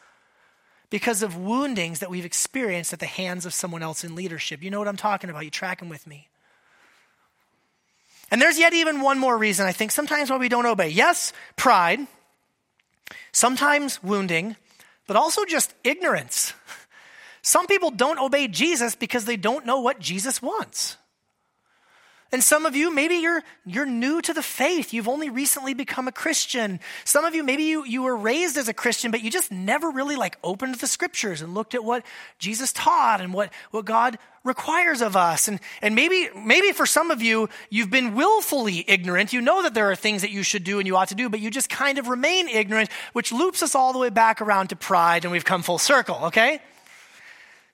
because 0.90 1.22
of 1.22 1.38
woundings 1.38 2.00
that 2.00 2.10
we've 2.10 2.26
experienced 2.26 2.94
at 2.94 3.00
the 3.00 3.06
hands 3.06 3.46
of 3.46 3.54
someone 3.54 3.84
else 3.84 4.04
in 4.04 4.16
leadership. 4.16 4.64
You 4.64 4.72
know 4.72 4.80
what 4.80 4.88
I'm 4.88 4.98
talking 4.98 5.30
about. 5.30 5.44
You 5.44 5.52
tracking 5.52 5.90
with 5.90 6.08
me. 6.08 6.30
And 8.32 8.42
there's 8.42 8.60
yet 8.60 8.74
even 8.74 9.02
one 9.02 9.20
more 9.20 9.38
reason 9.38 9.66
I 9.66 9.72
think 9.72 9.92
sometimes 9.92 10.30
why 10.30 10.38
we 10.38 10.50
don't 10.50 10.66
obey. 10.66 10.90
Yes, 10.90 11.32
pride, 11.56 12.00
sometimes 13.32 14.04
wounding, 14.04 14.56
but 15.08 15.16
also 15.16 15.46
just 15.46 15.74
ignorance. 15.84 16.54
Some 17.42 17.68
people 17.68 17.92
don't 17.92 18.20
obey 18.20 18.48
Jesus 18.48 18.96
because 18.96 19.26
they 19.26 19.38
don't 19.38 19.66
know 19.66 19.80
what 19.80 20.00
Jesus 20.00 20.42
wants. 20.42 20.98
And 22.32 22.44
some 22.44 22.66
of 22.66 22.76
you, 22.76 22.94
maybe 22.94 23.16
you're, 23.16 23.42
you're 23.66 23.86
new 23.86 24.22
to 24.22 24.34
the 24.34 24.42
faith. 24.42 24.94
You've 24.94 25.08
only 25.08 25.30
recently 25.30 25.74
become 25.74 26.10
a 26.10 26.12
Christian. 26.12 26.82
Some 27.06 27.24
of 27.24 27.34
you, 27.34 27.42
maybe 27.42 27.64
you, 27.64 27.86
you 27.86 28.02
were 28.02 28.18
raised 28.18 28.58
as 28.58 28.68
a 28.68 28.74
Christian, 28.74 29.12
but 29.12 29.22
you 29.22 29.32
just 29.32 29.50
never 29.50 29.90
really 29.90 30.18
like 30.18 30.38
opened 30.44 30.76
the 30.76 30.88
scriptures 30.88 31.42
and 31.42 31.54
looked 31.54 31.74
at 31.74 31.86
what 31.86 32.06
Jesus 32.38 32.74
taught 32.74 33.22
and 33.22 33.34
what, 33.34 33.54
what 33.72 33.86
God 33.86 34.18
requires 34.44 35.02
of 35.02 35.16
us. 35.16 35.48
And, 35.48 35.62
and 35.82 35.96
maybe, 35.96 36.28
maybe 36.36 36.74
for 36.74 36.86
some 36.86 37.12
of 37.12 37.22
you, 37.22 37.48
you've 37.70 37.92
been 37.92 38.14
willfully 38.14 38.84
ignorant. 38.90 39.32
You 39.32 39.40
know 39.40 39.64
that 39.64 39.74
there 39.74 39.90
are 39.90 39.96
things 39.96 40.22
that 40.22 40.32
you 40.32 40.44
should 40.44 40.66
do 40.66 40.80
and 40.80 40.88
you 40.88 40.98
ought 40.98 41.10
to 41.10 41.16
do, 41.16 41.30
but 41.30 41.40
you 41.40 41.50
just 41.50 41.70
kind 41.70 41.98
of 41.98 42.10
remain 42.10 42.50
ignorant, 42.50 42.90
which 43.14 43.32
loops 43.32 43.64
us 43.64 43.74
all 43.74 43.94
the 43.94 44.00
way 44.00 44.10
back 44.10 44.42
around 44.42 44.68
to 44.68 44.76
pride 44.76 45.24
and 45.24 45.32
we've 45.32 45.46
come 45.46 45.64
full 45.64 45.80
circle, 45.80 46.20
okay? 46.26 46.60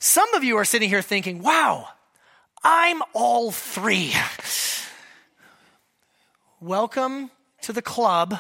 Some 0.06 0.34
of 0.34 0.44
you 0.44 0.58
are 0.58 0.66
sitting 0.66 0.90
here 0.90 1.02
thinking, 1.02 1.42
wow, 1.42 1.88
I'm 2.62 3.02
all 3.14 3.52
three. 3.52 4.14
Welcome 6.60 7.32
to 7.62 7.72
the 7.72 7.82
club 7.82 8.38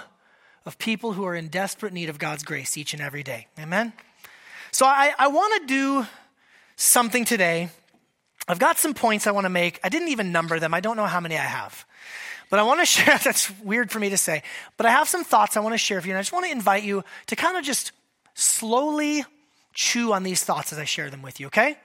of 0.66 0.78
people 0.78 1.14
who 1.14 1.24
are 1.24 1.34
in 1.34 1.48
desperate 1.48 1.94
need 1.94 2.10
of 2.10 2.20
God's 2.20 2.44
grace 2.44 2.76
each 2.76 2.92
and 2.92 3.02
every 3.02 3.24
day. 3.24 3.48
Amen? 3.58 3.94
So 4.74 4.86
I, 4.86 5.14
I 5.18 5.30
want 5.30 5.62
to 5.62 5.68
do 5.68 6.06
something 6.76 7.24
today. 7.24 7.70
I've 8.46 8.60
got 8.60 8.78
some 8.78 8.94
points 8.94 9.26
I 9.26 9.32
want 9.32 9.46
to 9.46 9.50
make. 9.50 9.80
I 9.86 9.88
didn't 9.88 10.10
even 10.10 10.34
number 10.34 10.60
them, 10.60 10.74
I 10.74 10.82
don't 10.82 10.98
know 10.98 11.06
how 11.06 11.22
many 11.22 11.38
I 11.38 11.46
have. 11.46 11.86
But 12.50 12.60
I 12.60 12.64
want 12.64 12.82
to 12.82 12.86
share, 12.86 13.18
that's 13.24 13.50
weird 13.62 13.90
for 13.90 14.00
me 14.00 14.10
to 14.10 14.18
say, 14.18 14.44
but 14.76 14.86
I 14.86 14.90
have 14.92 15.08
some 15.08 15.24
thoughts 15.24 15.56
I 15.56 15.62
want 15.62 15.76
to 15.76 15.78
share 15.78 16.00
with 16.00 16.08
you. 16.08 16.12
And 16.12 16.18
I 16.18 16.22
just 16.24 16.34
want 16.34 16.46
to 16.46 16.52
invite 16.52 16.84
you 16.84 17.06
to 17.28 17.38
kind 17.38 17.56
of 17.56 17.64
just 17.64 17.94
slowly 18.34 19.24
chew 19.74 20.14
on 20.14 20.24
these 20.24 20.44
thoughts 20.44 20.72
as 20.72 20.80
I 20.80 20.86
share 20.86 21.10
them 21.10 21.22
with 21.22 21.40
you, 21.40 21.48
okay? 21.48 21.78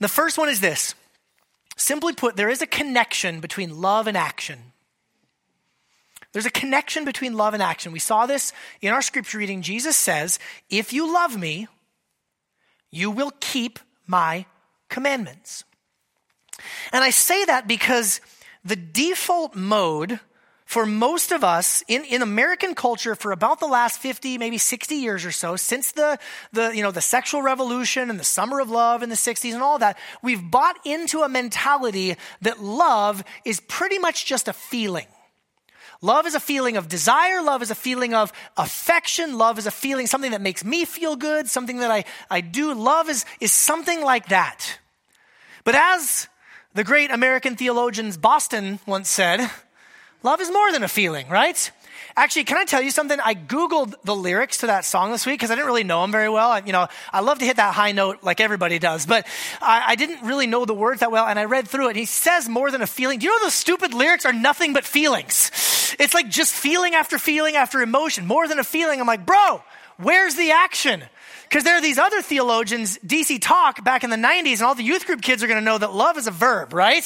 The 0.00 0.08
first 0.08 0.38
one 0.38 0.48
is 0.48 0.60
this 0.60 0.94
simply 1.76 2.12
put, 2.14 2.36
there 2.36 2.48
is 2.48 2.62
a 2.62 2.66
connection 2.66 3.40
between 3.40 3.80
love 3.80 4.06
and 4.06 4.16
action. 4.16 4.58
There's 6.32 6.46
a 6.46 6.50
connection 6.50 7.04
between 7.04 7.36
love 7.36 7.54
and 7.54 7.62
action. 7.62 7.92
We 7.92 7.98
saw 7.98 8.26
this 8.26 8.52
in 8.80 8.92
our 8.92 9.02
scripture 9.02 9.38
reading. 9.38 9.62
Jesus 9.62 9.96
says, 9.96 10.38
If 10.68 10.92
you 10.92 11.12
love 11.12 11.36
me, 11.36 11.66
you 12.90 13.10
will 13.10 13.32
keep 13.40 13.78
my 14.06 14.46
commandments. 14.88 15.64
And 16.92 17.02
I 17.02 17.10
say 17.10 17.44
that 17.46 17.66
because 17.66 18.20
the 18.64 18.76
default 18.76 19.54
mode 19.54 20.20
for 20.70 20.86
most 20.86 21.32
of 21.32 21.42
us 21.42 21.82
in, 21.88 22.04
in 22.04 22.22
American 22.22 22.76
culture 22.76 23.16
for 23.16 23.32
about 23.32 23.58
the 23.58 23.66
last 23.66 23.98
50, 23.98 24.38
maybe 24.38 24.56
60 24.56 24.94
years 24.94 25.24
or 25.24 25.32
so, 25.32 25.56
since 25.56 25.90
the, 25.90 26.16
the, 26.52 26.70
you 26.70 26.80
know, 26.80 26.92
the 26.92 27.00
sexual 27.00 27.42
revolution 27.42 28.08
and 28.08 28.20
the 28.20 28.24
summer 28.24 28.60
of 28.60 28.70
love 28.70 29.02
in 29.02 29.08
the 29.08 29.16
60s 29.16 29.52
and 29.52 29.64
all 29.64 29.80
that, 29.80 29.98
we've 30.22 30.48
bought 30.48 30.76
into 30.86 31.22
a 31.22 31.28
mentality 31.28 32.14
that 32.42 32.62
love 32.62 33.24
is 33.44 33.58
pretty 33.58 33.98
much 33.98 34.26
just 34.26 34.46
a 34.46 34.52
feeling. 34.52 35.08
Love 36.02 36.24
is 36.24 36.36
a 36.36 36.40
feeling 36.40 36.76
of 36.76 36.86
desire. 36.86 37.42
Love 37.42 37.62
is 37.62 37.72
a 37.72 37.74
feeling 37.74 38.14
of 38.14 38.32
affection. 38.56 39.36
Love 39.36 39.58
is 39.58 39.66
a 39.66 39.72
feeling, 39.72 40.06
something 40.06 40.30
that 40.30 40.40
makes 40.40 40.64
me 40.64 40.84
feel 40.84 41.16
good, 41.16 41.48
something 41.48 41.78
that 41.78 41.90
I, 41.90 42.04
I 42.30 42.42
do. 42.42 42.74
Love 42.74 43.08
is, 43.08 43.24
is 43.40 43.50
something 43.50 44.04
like 44.04 44.28
that. 44.28 44.78
But 45.64 45.74
as 45.74 46.28
the 46.74 46.84
great 46.84 47.10
American 47.10 47.56
theologian 47.56 48.12
Boston 48.12 48.78
once 48.86 49.08
said, 49.08 49.50
Love 50.22 50.40
is 50.40 50.50
more 50.50 50.70
than 50.72 50.82
a 50.82 50.88
feeling, 50.88 51.28
right? 51.28 51.70
Actually, 52.16 52.44
can 52.44 52.58
I 52.58 52.64
tell 52.64 52.82
you 52.82 52.90
something? 52.90 53.18
I 53.20 53.34
Googled 53.34 53.94
the 54.04 54.14
lyrics 54.14 54.58
to 54.58 54.66
that 54.66 54.84
song 54.84 55.12
this 55.12 55.24
week 55.24 55.38
because 55.38 55.50
I 55.50 55.54
didn't 55.54 55.66
really 55.66 55.84
know 55.84 56.02
them 56.02 56.12
very 56.12 56.28
well. 56.28 56.50
I, 56.50 56.58
you 56.58 56.72
know, 56.72 56.88
I 57.12 57.20
love 57.20 57.38
to 57.38 57.44
hit 57.44 57.56
that 57.56 57.72
high 57.74 57.92
note 57.92 58.18
like 58.22 58.40
everybody 58.40 58.78
does, 58.78 59.06
but 59.06 59.26
I, 59.62 59.84
I, 59.88 59.94
didn't 59.94 60.26
really 60.26 60.46
know 60.46 60.64
the 60.64 60.74
words 60.74 61.00
that 61.00 61.10
well, 61.10 61.26
and 61.26 61.38
I 61.38 61.44
read 61.44 61.68
through 61.68 61.86
it, 61.86 61.90
and 61.90 61.96
he 61.96 62.04
says 62.04 62.48
more 62.48 62.70
than 62.70 62.82
a 62.82 62.86
feeling. 62.86 63.20
Do 63.20 63.26
you 63.26 63.32
know 63.32 63.46
those 63.46 63.54
stupid 63.54 63.94
lyrics 63.94 64.26
are 64.26 64.32
nothing 64.32 64.72
but 64.72 64.84
feelings? 64.84 65.50
It's 65.98 66.12
like 66.12 66.28
just 66.28 66.52
feeling 66.52 66.94
after 66.94 67.18
feeling 67.18 67.56
after 67.56 67.80
emotion, 67.80 68.26
more 68.26 68.46
than 68.46 68.58
a 68.58 68.64
feeling. 68.64 69.00
I'm 69.00 69.06
like, 69.06 69.24
bro, 69.24 69.62
where's 69.96 70.34
the 70.34 70.50
action? 70.50 71.02
Because 71.48 71.64
there 71.64 71.76
are 71.76 71.82
these 71.82 71.98
other 71.98 72.22
theologians, 72.22 72.98
DC 72.98 73.40
Talk, 73.40 73.82
back 73.82 74.04
in 74.04 74.10
the 74.10 74.16
90s, 74.16 74.54
and 74.54 74.62
all 74.62 74.74
the 74.74 74.84
youth 74.84 75.06
group 75.06 75.22
kids 75.22 75.42
are 75.42 75.46
going 75.46 75.58
to 75.58 75.64
know 75.64 75.78
that 75.78 75.92
love 75.92 76.16
is 76.16 76.26
a 76.26 76.30
verb, 76.30 76.72
right? 76.72 77.04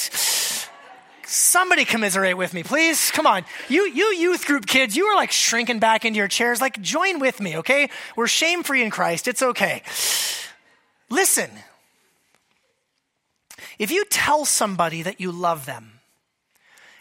Somebody 1.27 1.85
commiserate 1.85 2.37
with 2.37 2.53
me, 2.53 2.63
please. 2.63 3.11
Come 3.11 3.27
on. 3.27 3.45
You, 3.69 3.83
you 3.87 4.07
youth 4.15 4.47
group 4.47 4.67
kids, 4.67 4.97
you 4.97 5.07
are 5.07 5.17
like 5.17 5.33
shrinking 5.33 5.79
back 5.79 6.05
into 6.05 6.19
your 6.19 6.29
chairs. 6.29 6.61
Like, 6.61 6.81
join 6.81 7.19
with 7.19 7.41
me, 7.41 7.59
okay? 7.59 7.89
We're 8.17 8.27
shame 8.27 8.63
free 8.63 8.83
in 8.83 8.91
Christ. 8.91 9.27
It's 9.29 9.43
okay. 9.43 9.83
Listen. 11.11 11.51
If 13.79 13.91
you 13.91 14.05
tell 14.11 14.45
somebody 14.45 15.03
that 15.03 15.21
you 15.21 15.33
love 15.33 15.67
them, 15.67 15.95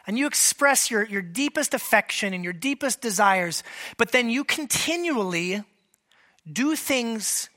and 0.05 0.17
you 0.17 0.27
express 0.27 0.91
your, 0.91 1.03
your 1.03 1.21
deepest 1.21 1.73
affection 1.73 2.33
and 2.33 2.43
your 2.43 2.53
deepest 2.53 3.01
desires, 3.01 3.63
but 3.97 4.11
then 4.11 4.29
you 4.29 4.43
continually 4.43 5.63
do 6.51 6.75
things 6.75 7.49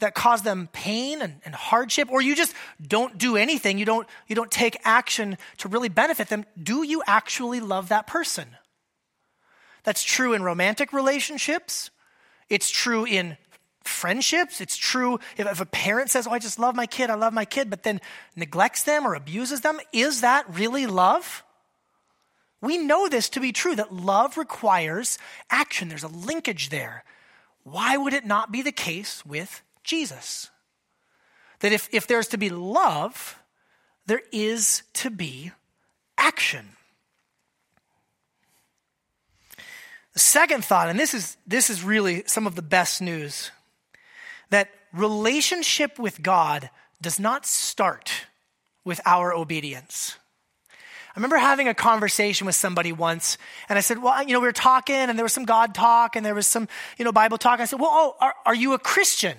that 0.00 0.14
cause 0.14 0.42
them 0.42 0.68
pain 0.72 1.22
and, 1.22 1.40
and, 1.44 1.54
hardship, 1.54 2.08
or 2.10 2.20
you 2.20 2.34
just 2.34 2.54
don't 2.86 3.16
do 3.16 3.36
anything, 3.36 3.78
you 3.78 3.84
don't, 3.84 4.08
you 4.26 4.34
don't 4.34 4.50
take 4.50 4.76
action 4.84 5.38
to 5.58 5.68
really 5.68 5.88
benefit 5.88 6.28
them, 6.28 6.44
do 6.60 6.82
you 6.82 7.02
actually 7.06 7.60
love 7.60 7.88
that 7.88 8.06
person? 8.06 8.48
That's 9.84 10.02
true 10.02 10.32
in 10.32 10.42
romantic 10.42 10.92
relationships. 10.92 11.90
It's 12.48 12.70
true 12.70 13.04
in 13.04 13.36
friendships. 13.84 14.60
It's 14.60 14.76
true 14.76 15.20
if, 15.36 15.46
if 15.46 15.60
a 15.60 15.66
parent 15.66 16.10
says, 16.10 16.26
Oh, 16.26 16.32
I 16.32 16.38
just 16.38 16.58
love 16.58 16.74
my 16.74 16.86
kid, 16.86 17.10
I 17.10 17.14
love 17.14 17.32
my 17.32 17.44
kid, 17.44 17.70
but 17.70 17.82
then 17.82 18.00
neglects 18.34 18.82
them 18.82 19.06
or 19.06 19.14
abuses 19.14 19.60
them. 19.60 19.78
Is 19.92 20.22
that 20.22 20.46
really 20.52 20.86
love? 20.86 21.44
We 22.60 22.78
know 22.78 23.08
this 23.08 23.28
to 23.30 23.40
be 23.40 23.52
true 23.52 23.76
that 23.76 23.92
love 23.92 24.38
requires 24.38 25.18
action. 25.50 25.88
There's 25.88 26.02
a 26.02 26.08
linkage 26.08 26.70
there. 26.70 27.04
Why 27.62 27.98
would 27.98 28.14
it 28.14 28.24
not 28.24 28.50
be 28.50 28.62
the 28.62 28.72
case 28.72 29.24
with 29.24 29.62
Jesus. 29.84 30.50
That 31.60 31.72
if, 31.72 31.88
if 31.92 32.06
there's 32.06 32.28
to 32.28 32.38
be 32.38 32.50
love, 32.50 33.38
there 34.06 34.22
is 34.32 34.82
to 34.94 35.10
be 35.10 35.52
action. 36.18 36.70
The 40.12 40.20
second 40.20 40.64
thought, 40.64 40.88
and 40.88 40.98
this 40.98 41.12
is, 41.12 41.36
this 41.46 41.70
is 41.70 41.82
really 41.82 42.22
some 42.26 42.46
of 42.46 42.54
the 42.54 42.62
best 42.62 43.02
news, 43.02 43.50
that 44.50 44.70
relationship 44.92 45.98
with 45.98 46.22
God 46.22 46.70
does 47.02 47.18
not 47.18 47.46
start 47.46 48.26
with 48.84 49.00
our 49.04 49.34
obedience. 49.34 50.16
I 51.16 51.18
remember 51.18 51.36
having 51.36 51.68
a 51.68 51.74
conversation 51.74 52.46
with 52.46 52.54
somebody 52.54 52.92
once, 52.92 53.38
and 53.68 53.76
I 53.78 53.82
said, 53.82 54.02
Well, 54.02 54.22
you 54.22 54.32
know, 54.32 54.40
we 54.40 54.46
were 54.46 54.52
talking, 54.52 54.96
and 54.96 55.16
there 55.16 55.24
was 55.24 55.32
some 55.32 55.44
God 55.44 55.74
talk, 55.74 56.16
and 56.16 56.26
there 56.26 56.34
was 56.34 56.46
some, 56.46 56.68
you 56.98 57.04
know, 57.04 57.12
Bible 57.12 57.38
talk. 57.38 57.60
I 57.60 57.66
said, 57.66 57.80
Well, 57.80 57.90
oh, 57.92 58.16
are, 58.20 58.34
are 58.46 58.54
you 58.54 58.72
a 58.72 58.78
Christian? 58.78 59.36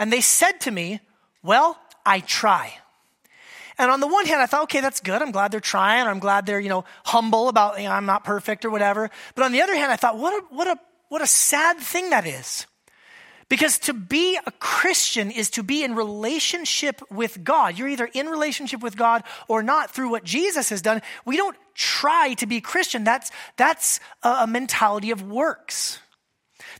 And 0.00 0.12
they 0.12 0.22
said 0.22 0.60
to 0.62 0.72
me, 0.72 1.00
Well, 1.44 1.78
I 2.04 2.18
try. 2.18 2.72
And 3.78 3.90
on 3.90 4.00
the 4.00 4.06
one 4.06 4.26
hand, 4.26 4.42
I 4.42 4.46
thought, 4.46 4.64
okay, 4.64 4.82
that's 4.82 5.00
good. 5.00 5.22
I'm 5.22 5.30
glad 5.30 5.52
they're 5.52 5.60
trying. 5.60 6.06
I'm 6.06 6.18
glad 6.18 6.44
they're, 6.44 6.60
you 6.60 6.68
know, 6.68 6.84
humble 7.02 7.48
about, 7.48 7.78
you 7.78 7.84
know, 7.84 7.92
I'm 7.92 8.04
not 8.04 8.24
perfect 8.24 8.66
or 8.66 8.70
whatever. 8.70 9.10
But 9.34 9.44
on 9.46 9.52
the 9.52 9.62
other 9.62 9.74
hand, 9.74 9.90
I 9.90 9.96
thought, 9.96 10.18
what 10.18 10.34
a, 10.34 10.54
what 10.54 10.68
a, 10.68 10.78
what 11.08 11.22
a 11.22 11.26
sad 11.26 11.78
thing 11.78 12.10
that 12.10 12.26
is. 12.26 12.66
Because 13.48 13.78
to 13.80 13.94
be 13.94 14.38
a 14.46 14.50
Christian 14.52 15.30
is 15.30 15.48
to 15.50 15.62
be 15.62 15.82
in 15.82 15.94
relationship 15.94 17.00
with 17.10 17.42
God. 17.42 17.78
You're 17.78 17.88
either 17.88 18.04
in 18.12 18.26
relationship 18.26 18.82
with 18.82 18.98
God 18.98 19.24
or 19.48 19.62
not 19.62 19.90
through 19.90 20.10
what 20.10 20.24
Jesus 20.24 20.68
has 20.68 20.82
done. 20.82 21.00
We 21.24 21.38
don't 21.38 21.56
try 21.74 22.34
to 22.34 22.46
be 22.46 22.60
Christian. 22.60 23.02
That's, 23.02 23.30
that's 23.56 23.98
a, 24.22 24.28
a 24.40 24.46
mentality 24.46 25.10
of 25.10 25.22
works. 25.22 26.00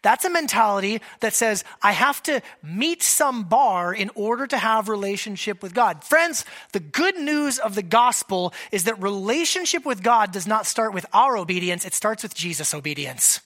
That's 0.03 0.25
a 0.25 0.31
mentality 0.31 1.03
that 1.21 1.35
says, 1.35 1.63
I 1.83 1.93
have 1.93 2.23
to 2.23 2.41
meet 2.63 3.03
some 3.03 3.45
bar 3.45 3.93
in 3.93 4.11
order 4.15 4.47
to 4.47 4.57
have 4.57 4.89
relationship 4.89 5.63
with 5.63 5.75
God. 5.75 6.03
Friends, 6.05 6.47
the 6.73 6.81
good 6.81 7.19
news 7.19 7.59
of 7.59 7.75
the 7.75 7.83
gospel 7.83 8.55
is 8.73 8.85
that 8.85 9.03
relationship 9.03 9.85
with 9.85 10.03
God 10.03 10.33
does 10.33 10.47
not 10.47 10.65
start 10.65 10.95
with 10.95 11.05
our 11.13 11.37
obedience, 11.37 11.85
it 11.85 11.93
starts 11.93 12.23
with 12.23 12.35
Jesus' 12.35 12.73
obedience. 12.73 13.41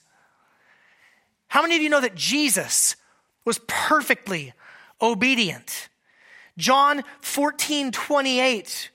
How 1.49 1.63
many 1.63 1.77
of 1.77 1.83
you 1.83 1.89
know 1.89 2.01
that 2.01 2.15
Jesus 2.15 2.97
was 3.45 3.59
perfectly 3.67 4.53
obedient? 5.01 5.89
John 6.57 7.03
14, 7.21 7.91
28, 7.91 8.91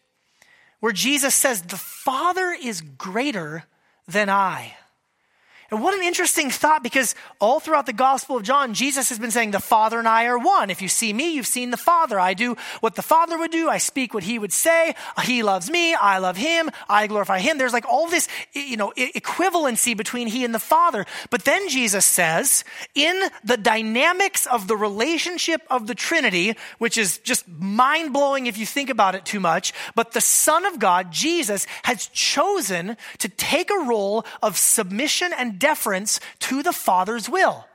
where 0.79 0.93
Jesus 0.93 1.35
says, 1.35 1.61
The 1.61 1.77
Father 1.77 2.51
is 2.51 2.79
greater 2.81 3.65
than 4.07 4.29
I. 4.29 4.75
And 5.71 5.83
what 5.83 5.93
an 5.93 6.03
interesting 6.03 6.49
thought 6.49 6.81
because 6.81 7.13
all 7.39 7.59
throughout 7.59 7.85
the 7.85 7.93
Gospel 7.93 8.37
of 8.37 8.43
John, 8.43 8.73
Jesus 8.73 9.09
has 9.09 9.19
been 9.19 9.31
saying, 9.31 9.51
The 9.51 9.59
Father 9.59 9.99
and 9.99 10.07
I 10.07 10.25
are 10.25 10.37
one. 10.37 10.69
If 10.69 10.81
you 10.81 10.87
see 10.87 11.13
me, 11.13 11.33
you've 11.33 11.45
seen 11.45 11.69
the 11.69 11.77
Father. 11.77 12.19
I 12.19 12.33
do 12.33 12.57
what 12.79 12.95
the 12.95 13.01
Father 13.01 13.37
would 13.37 13.51
do. 13.51 13.69
I 13.69 13.77
speak 13.77 14.13
what 14.13 14.23
he 14.23 14.39
would 14.39 14.53
say. 14.53 14.95
He 15.23 15.43
loves 15.43 15.69
me. 15.69 15.93
I 15.93 16.17
love 16.17 16.37
him. 16.37 16.71
I 16.87 17.05
glorify 17.05 17.39
him. 17.39 17.57
There's 17.57 17.73
like 17.73 17.87
all 17.87 18.09
this, 18.09 18.27
you 18.53 18.77
know, 18.77 18.91
equivalency 18.97 19.95
between 19.95 20.27
he 20.27 20.43
and 20.43 20.55
the 20.55 20.59
Father. 20.59 21.05
But 21.29 21.45
then 21.45 21.69
Jesus 21.69 22.05
says, 22.05 22.63
in 22.95 23.21
the 23.43 23.57
dynamics 23.57 24.47
of 24.47 24.67
the 24.67 24.75
relationship 24.77 25.61
of 25.69 25.85
the 25.85 25.95
Trinity, 25.95 26.55
which 26.79 26.97
is 26.97 27.19
just 27.19 27.47
mind 27.47 28.13
blowing 28.13 28.47
if 28.47 28.57
you 28.57 28.65
think 28.65 28.89
about 28.89 29.13
it 29.13 29.25
too 29.25 29.39
much, 29.39 29.73
but 29.93 30.13
the 30.13 30.21
Son 30.21 30.65
of 30.65 30.79
God, 30.79 31.11
Jesus, 31.11 31.67
has 31.83 32.07
chosen 32.07 32.97
to 33.19 33.29
take 33.29 33.69
a 33.69 33.85
role 33.85 34.25
of 34.41 34.57
submission 34.57 35.31
and 35.37 35.58
deference 35.59 36.19
to 36.39 36.63
the 36.63 36.73
Father's 36.73 37.29
will. 37.29 37.65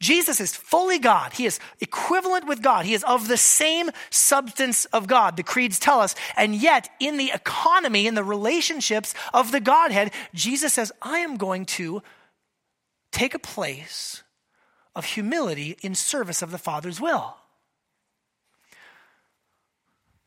Jesus 0.00 0.40
is 0.40 0.54
fully 0.54 0.98
God. 0.98 1.32
He 1.32 1.46
is 1.46 1.58
equivalent 1.80 2.46
with 2.46 2.62
God. 2.62 2.84
He 2.84 2.94
is 2.94 3.04
of 3.04 3.26
the 3.26 3.36
same 3.36 3.90
substance 4.10 4.84
of 4.86 5.06
God, 5.06 5.36
the 5.36 5.42
creeds 5.42 5.78
tell 5.78 6.00
us. 6.00 6.14
And 6.36 6.54
yet, 6.54 6.88
in 7.00 7.16
the 7.16 7.32
economy, 7.32 8.06
in 8.06 8.14
the 8.14 8.24
relationships 8.24 9.14
of 9.32 9.50
the 9.50 9.60
Godhead, 9.60 10.12
Jesus 10.34 10.74
says, 10.74 10.92
I 11.00 11.20
am 11.20 11.36
going 11.36 11.64
to 11.66 12.02
take 13.12 13.34
a 13.34 13.38
place 13.38 14.22
of 14.94 15.04
humility 15.04 15.76
in 15.82 15.94
service 15.94 16.42
of 16.42 16.50
the 16.50 16.58
Father's 16.58 17.00
will. 17.00 17.36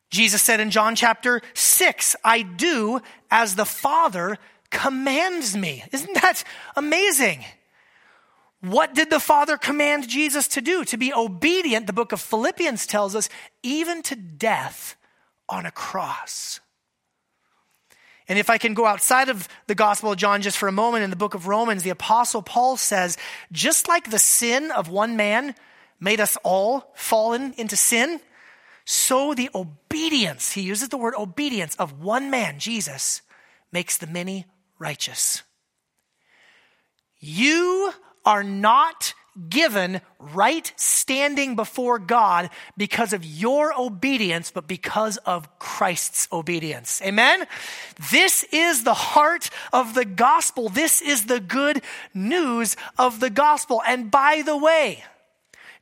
Jesus 0.10 0.42
said 0.42 0.60
in 0.60 0.72
John 0.72 0.96
chapter 0.96 1.42
6, 1.54 2.16
I 2.24 2.42
do 2.42 3.00
as 3.30 3.56
the 3.56 3.66
Father 3.66 4.38
commands 4.72 5.56
me. 5.56 5.84
Isn't 5.92 6.16
that 6.16 6.44
amazing? 6.76 7.46
What 8.62 8.94
did 8.94 9.10
the 9.10 9.20
Father 9.20 9.58
command 9.58 10.08
Jesus 10.08 10.48
to 10.50 10.62
do? 10.62 10.86
To 10.86 10.98
be 10.98 11.14
obedient, 11.14 11.88
the 11.88 11.94
book 11.94 12.12
of 12.12 12.22
Philippians 12.22 12.86
tells 12.86 13.16
us, 13.16 13.28
even 13.64 14.02
to 14.04 14.16
death 14.16 14.96
on 15.50 15.66
a 15.66 15.72
cross. 15.72 16.60
And 18.28 18.40
if 18.40 18.50
I 18.50 18.58
can 18.58 18.74
go 18.74 18.86
outside 18.86 19.30
of 19.30 19.48
the 19.68 19.76
Gospel 19.76 20.12
of 20.12 20.18
John 20.18 20.42
just 20.42 20.58
for 20.58 20.70
a 20.70 20.72
moment, 20.72 21.04
in 21.04 21.10
the 21.10 21.16
book 21.16 21.34
of 21.34 21.48
Romans, 21.48 21.84
the 21.84 21.90
Apostle 21.90 22.42
Paul 22.42 22.78
says, 22.78 23.18
just 23.52 23.88
like 23.88 24.10
the 24.10 24.20
sin 24.20 24.72
of 24.72 24.90
one 24.90 25.18
man 25.18 25.56
made 26.00 26.22
us 26.22 26.38
all 26.44 26.92
fallen 26.96 27.54
into 27.58 27.76
sin, 27.76 28.22
so 28.86 29.34
the 29.34 29.50
obedience, 29.54 30.52
he 30.52 30.62
uses 30.62 30.90
the 30.90 30.98
word 30.98 31.16
obedience, 31.18 31.76
of 31.76 32.00
one 32.00 32.30
man, 32.30 32.60
Jesus, 32.60 33.22
makes 33.72 33.98
the 33.98 34.08
many 34.08 34.46
righteous. 34.82 35.44
You 37.20 37.94
are 38.26 38.44
not 38.44 39.14
given 39.50 40.02
right 40.20 40.74
standing 40.76 41.56
before 41.56 42.00
God 42.00 42.50
because 42.76 43.14
of 43.14 43.24
your 43.24 43.74
obedience, 43.80 44.52
but 44.52 44.68
because 44.68 45.18
of 45.18 45.60
Christ's 45.60 46.28
obedience. 46.32 47.02
Amen? 47.02 47.46
This 48.12 48.44
is 48.52 48.84
the 48.84 48.94
heart 48.94 49.50
of 49.72 49.94
the 49.94 50.04
gospel. 50.04 50.68
This 50.68 51.02
is 51.02 51.28
the 51.28 51.40
good 51.40 51.82
news 52.14 52.76
of 52.98 53.22
the 53.22 53.30
gospel. 53.30 53.82
And 53.88 54.12
by 54.12 54.42
the 54.46 54.58
way, 54.58 55.04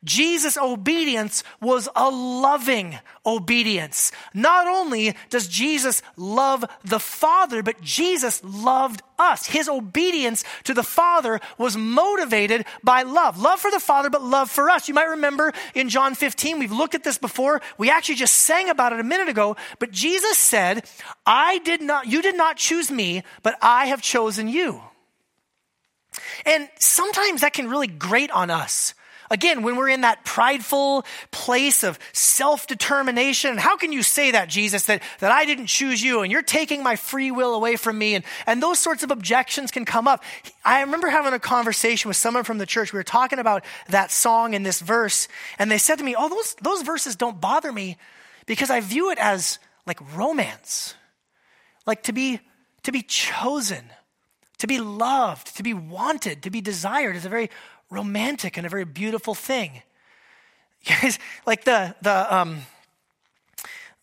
Jesus' 0.04 0.58
obedience 0.58 1.44
was 1.60 1.90
a 1.94 2.10
loving 2.10 2.98
obedience. 3.26 4.14
Not 4.34 4.66
only 4.66 5.16
does 5.30 5.48
Jesus 5.48 6.02
love 6.16 6.64
the 6.86 7.00
Father, 7.00 7.62
but 7.62 7.82
Jesus 7.82 8.42
loved 8.44 9.02
us. 9.18 9.46
His 9.46 9.68
obedience 9.68 10.46
to 10.64 10.74
the 10.74 10.84
Father 10.84 11.42
was 11.58 11.76
motivated 11.76 12.66
by 12.82 13.04
love. 13.04 13.42
Love 13.42 13.60
for 13.60 13.72
the 13.72 13.80
Father, 13.80 14.10
but 14.10 14.24
love 14.24 14.50
for 14.50 14.70
us. 14.70 14.88
You 14.88 14.94
might 14.94 15.10
remember 15.10 15.52
in 15.76 15.90
John 15.90 16.16
15, 16.16 16.60
we've 16.60 16.72
looked 16.72 16.96
at 16.96 17.04
this 17.04 17.18
before. 17.18 17.62
We 17.78 17.90
actually 17.90 18.16
just 18.16 18.36
sang 18.36 18.70
about 18.70 18.94
it 18.94 19.02
a 19.02 19.04
minute 19.04 19.28
ago, 19.28 19.58
but 19.80 19.92
Jesus 19.92 20.38
said, 20.38 20.86
I 21.26 21.58
did 21.60 21.82
not, 21.82 22.08
you 22.08 22.22
did 22.22 22.38
not 22.38 22.56
choose 22.56 22.90
me, 22.90 23.24
but 23.44 23.58
I 23.62 23.88
have 23.88 24.02
chosen 24.02 24.48
you. 24.48 24.82
And 26.46 26.70
sometimes 26.80 27.42
that 27.42 27.52
can 27.52 27.70
really 27.70 27.88
grate 27.88 28.32
on 28.32 28.50
us 28.50 28.94
Again, 29.30 29.62
when 29.62 29.76
we're 29.76 29.90
in 29.90 30.02
that 30.02 30.26
prideful 30.26 31.06
place 31.32 31.84
of 31.84 32.00
self 32.14 32.66
determination, 32.68 33.58
how 33.58 33.78
can 33.78 33.92
you 33.92 34.02
say 34.02 34.32
that, 34.32 34.50
Jesus, 34.50 34.86
that, 34.86 35.04
that 35.20 35.32
I 35.32 35.46
didn't 35.46 35.68
choose 35.68 36.02
you 36.02 36.22
and 36.22 36.32
you're 36.32 36.42
taking 36.42 36.82
my 36.82 36.96
free 36.96 37.30
will 37.30 37.54
away 37.54 37.76
from 37.76 37.98
me? 37.98 38.16
And, 38.16 38.24
and 38.48 38.62
those 38.62 38.80
sorts 38.80 39.04
of 39.04 39.12
objections 39.12 39.72
can 39.72 39.86
come 39.86 40.08
up. 40.08 40.24
I 40.66 40.82
remember 40.82 41.10
having 41.10 41.34
a 41.34 41.40
conversation 41.40 42.10
with 42.10 42.18
someone 42.18 42.44
from 42.44 42.58
the 42.58 42.66
church. 42.66 42.92
We 42.92 42.98
were 42.98 43.04
talking 43.04 43.40
about 43.40 43.64
that 43.90 44.12
song 44.12 44.54
in 44.54 44.64
this 44.64 44.80
verse, 44.80 45.28
and 45.60 45.70
they 45.70 45.78
said 45.78 45.98
to 45.98 46.04
me, 46.04 46.16
Oh, 46.18 46.30
those, 46.30 46.56
those 46.62 46.82
verses 46.82 47.16
don't 47.16 47.40
bother 47.40 47.72
me 47.72 47.98
because 48.46 48.70
I 48.70 48.80
view 48.80 49.12
it 49.12 49.20
as 49.20 49.60
like 49.86 50.00
romance, 50.16 50.96
like 51.86 52.04
to 52.04 52.14
be, 52.14 52.40
to 52.84 52.92
be 52.92 53.02
chosen 53.02 53.84
to 54.60 54.68
be 54.68 54.80
loved, 54.80 55.56
to 55.58 55.64
be 55.64 55.74
wanted, 55.74 56.44
to 56.44 56.50
be 56.50 56.62
desired 56.62 57.16
is 57.16 57.26
a 57.26 57.30
very 57.30 57.50
romantic 57.90 58.58
and 58.58 58.66
a 58.66 58.70
very 58.70 58.86
beautiful 58.86 59.36
thing. 59.36 59.82
Like 61.46 61.66
the 61.66 61.96
the 62.02 62.36
um 62.36 62.62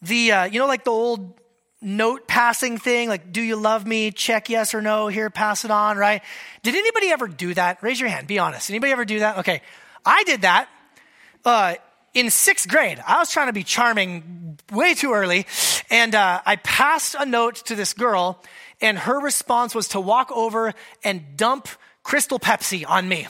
the 0.02 0.32
uh, 0.32 0.44
you 0.44 0.58
know 0.58 0.66
like 0.66 0.84
the 0.84 0.90
old 0.90 1.34
note 1.80 2.26
passing 2.26 2.78
thing 2.78 3.08
like 3.08 3.32
do 3.32 3.40
you 3.40 3.56
love 3.56 3.86
me? 3.86 4.10
Check 4.10 4.50
yes 4.50 4.74
or 4.74 4.82
no 4.82 5.08
here 5.08 5.30
pass 5.30 5.64
it 5.64 5.70
on 5.70 5.96
right? 5.96 6.22
Did 6.62 6.74
anybody 6.74 7.10
ever 7.10 7.28
do 7.28 7.54
that? 7.54 7.82
Raise 7.82 8.00
your 8.00 8.08
hand 8.08 8.26
be 8.26 8.38
honest. 8.38 8.70
Anybody 8.70 8.92
ever 8.92 9.04
do 9.04 9.20
that? 9.20 9.38
Okay. 9.38 9.62
I 10.04 10.24
did 10.24 10.42
that 10.42 10.68
uh, 11.44 11.74
in 12.14 12.30
sixth 12.30 12.68
grade. 12.68 13.02
I 13.06 13.18
was 13.18 13.30
trying 13.30 13.46
to 13.46 13.52
be 13.52 13.64
charming 13.64 14.58
way 14.72 14.94
too 14.94 15.12
early 15.12 15.46
and 15.90 16.14
uh, 16.14 16.40
i 16.44 16.56
passed 16.56 17.14
a 17.18 17.24
note 17.24 17.56
to 17.66 17.74
this 17.74 17.92
girl 17.92 18.42
and 18.80 18.98
her 18.98 19.20
response 19.20 19.74
was 19.74 19.88
to 19.88 20.00
walk 20.00 20.30
over 20.32 20.74
and 21.04 21.36
dump 21.36 21.68
Crystal 22.06 22.38
Pepsi 22.38 22.88
on 22.88 23.08
me, 23.08 23.26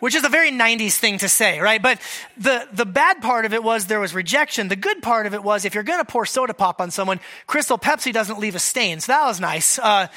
which 0.00 0.14
is 0.14 0.22
a 0.22 0.28
very 0.28 0.50
90s 0.50 0.98
thing 0.98 1.16
to 1.16 1.30
say, 1.30 1.60
right? 1.60 1.80
But 1.80 1.98
the, 2.36 2.68
the 2.70 2.84
bad 2.84 3.22
part 3.22 3.46
of 3.46 3.54
it 3.54 3.64
was 3.64 3.86
there 3.86 4.00
was 4.00 4.12
rejection. 4.12 4.68
The 4.68 4.76
good 4.76 5.00
part 5.00 5.24
of 5.24 5.32
it 5.32 5.42
was 5.42 5.64
if 5.64 5.74
you're 5.74 5.82
going 5.82 6.00
to 6.00 6.04
pour 6.04 6.26
soda 6.26 6.52
pop 6.52 6.78
on 6.78 6.90
someone, 6.90 7.20
Crystal 7.46 7.78
Pepsi 7.78 8.12
doesn't 8.12 8.38
leave 8.38 8.54
a 8.54 8.58
stain. 8.58 9.00
So 9.00 9.12
that 9.12 9.24
was 9.24 9.40
nice. 9.40 9.78
Uh, 9.78 10.08